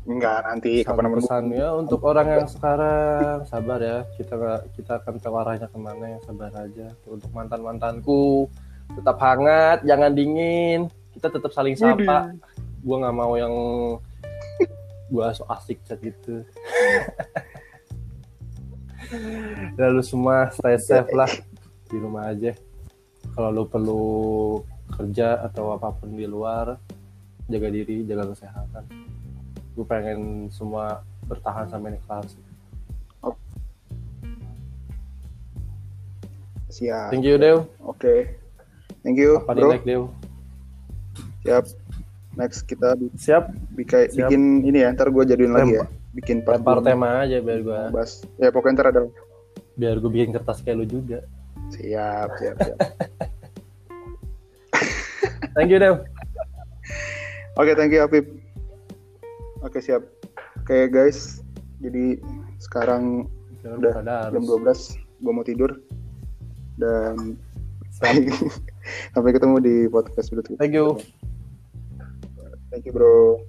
Enggak 0.08 0.40
nanti 0.48 0.82
Satu 0.82 0.96
kapan 0.96 1.08
pesan 1.20 1.44
ya 1.52 1.68
untuk 1.76 2.00
orang 2.08 2.28
yang 2.32 2.48
sekarang 2.48 3.44
sabar 3.44 3.80
ya. 3.84 3.98
Kita 4.16 4.36
kita 4.74 4.92
akan 5.04 5.14
tahu 5.20 5.36
arahnya 5.36 5.68
ke 5.68 5.78
mana 5.78 6.06
ya 6.16 6.20
sabar 6.24 6.52
aja. 6.56 6.88
Untuk 7.04 7.30
mantan 7.36 7.62
mantanku 7.62 8.48
tetap 8.96 9.20
hangat 9.20 9.84
jangan 9.84 10.16
dingin. 10.16 10.88
Kita 11.12 11.28
tetap 11.28 11.52
saling 11.52 11.76
sapa. 11.76 12.32
Gua 12.82 12.96
nggak 13.04 13.18
mau 13.20 13.36
yang 13.36 13.54
gua 15.12 15.36
so 15.36 15.44
asik 15.52 15.84
chat 15.84 16.00
gitu. 16.00 16.40
Lalu 19.80 20.02
semua 20.04 20.52
stay 20.56 20.80
safe 20.80 21.12
lah. 21.12 21.32
Di 21.92 22.00
rumah 22.00 22.32
aja. 22.32 22.56
Kalau 23.36 23.52
lu 23.52 23.64
perlu 23.68 24.04
kerja 24.88 25.44
atau 25.44 25.76
apa 25.76 25.92
pun 25.92 26.16
di 26.16 26.24
luar 26.24 26.80
jaga 27.48 27.68
diri 27.72 28.04
jaga 28.04 28.28
kesehatan 28.32 28.84
gue 29.78 29.86
pengen 29.86 30.50
semua 30.50 31.06
bertahan 31.30 31.70
sampai 31.70 31.94
naik 31.94 32.02
kelas. 32.10 32.34
Siap. 36.68 37.14
Thank 37.14 37.24
you 37.24 37.38
Dew 37.38 37.70
oke. 37.86 38.02
Okay. 38.02 38.34
thank 39.06 39.22
you 39.22 39.38
Apa 39.46 39.54
bro. 39.54 39.78
Dew 39.86 40.10
siap. 41.46 41.70
Next 42.38 42.70
kita 42.70 42.94
siap, 43.18 43.50
bikin 43.74 44.14
siap. 44.14 44.30
ini 44.70 44.86
ya 44.86 44.94
ntar 44.94 45.10
gue 45.10 45.26
jadiin 45.26 45.54
lagi 45.54 45.74
ya. 45.82 45.86
Bikin 46.14 46.46
part 46.46 46.62
part 46.66 46.86
tema 46.86 47.26
aja 47.26 47.42
biar 47.42 47.62
gue 47.62 47.80
bahas. 47.94 48.26
Ya 48.38 48.52
pokoknya 48.54 48.74
ntar 48.82 48.88
ada 48.94 49.02
biar 49.78 50.00
gue 50.02 50.10
bikin 50.10 50.34
kertas 50.34 50.62
kayak 50.66 50.78
lu 50.82 50.86
juga. 50.86 51.22
Siap 51.74 52.30
siap 52.42 52.58
siap. 52.62 52.78
Thank 55.58 55.74
you 55.74 55.82
Dew 55.82 56.06
Oke, 57.58 57.58
okay, 57.58 57.74
thank 57.74 57.90
you 57.90 58.06
Apip. 58.06 58.37
Oke, 59.66 59.82
siap. 59.82 60.06
Oke, 60.62 60.90
guys. 60.90 61.42
Jadi 61.82 62.22
sekarang 62.62 63.30
Sekarang 63.62 63.78
udah 63.82 63.94
jam 64.34 64.44
harus. 64.46 64.98
12, 64.98 65.24
gue 65.26 65.34
mau 65.34 65.46
tidur. 65.46 65.72
Dan 66.78 67.38
sampai 69.14 69.32
ketemu 69.34 69.58
di 69.58 69.76
podcast 69.90 70.30
berikutnya. 70.30 70.62
Thank 70.62 70.78
you. 70.78 71.02
Thank 72.70 72.86
you, 72.86 72.94
bro. 72.94 73.42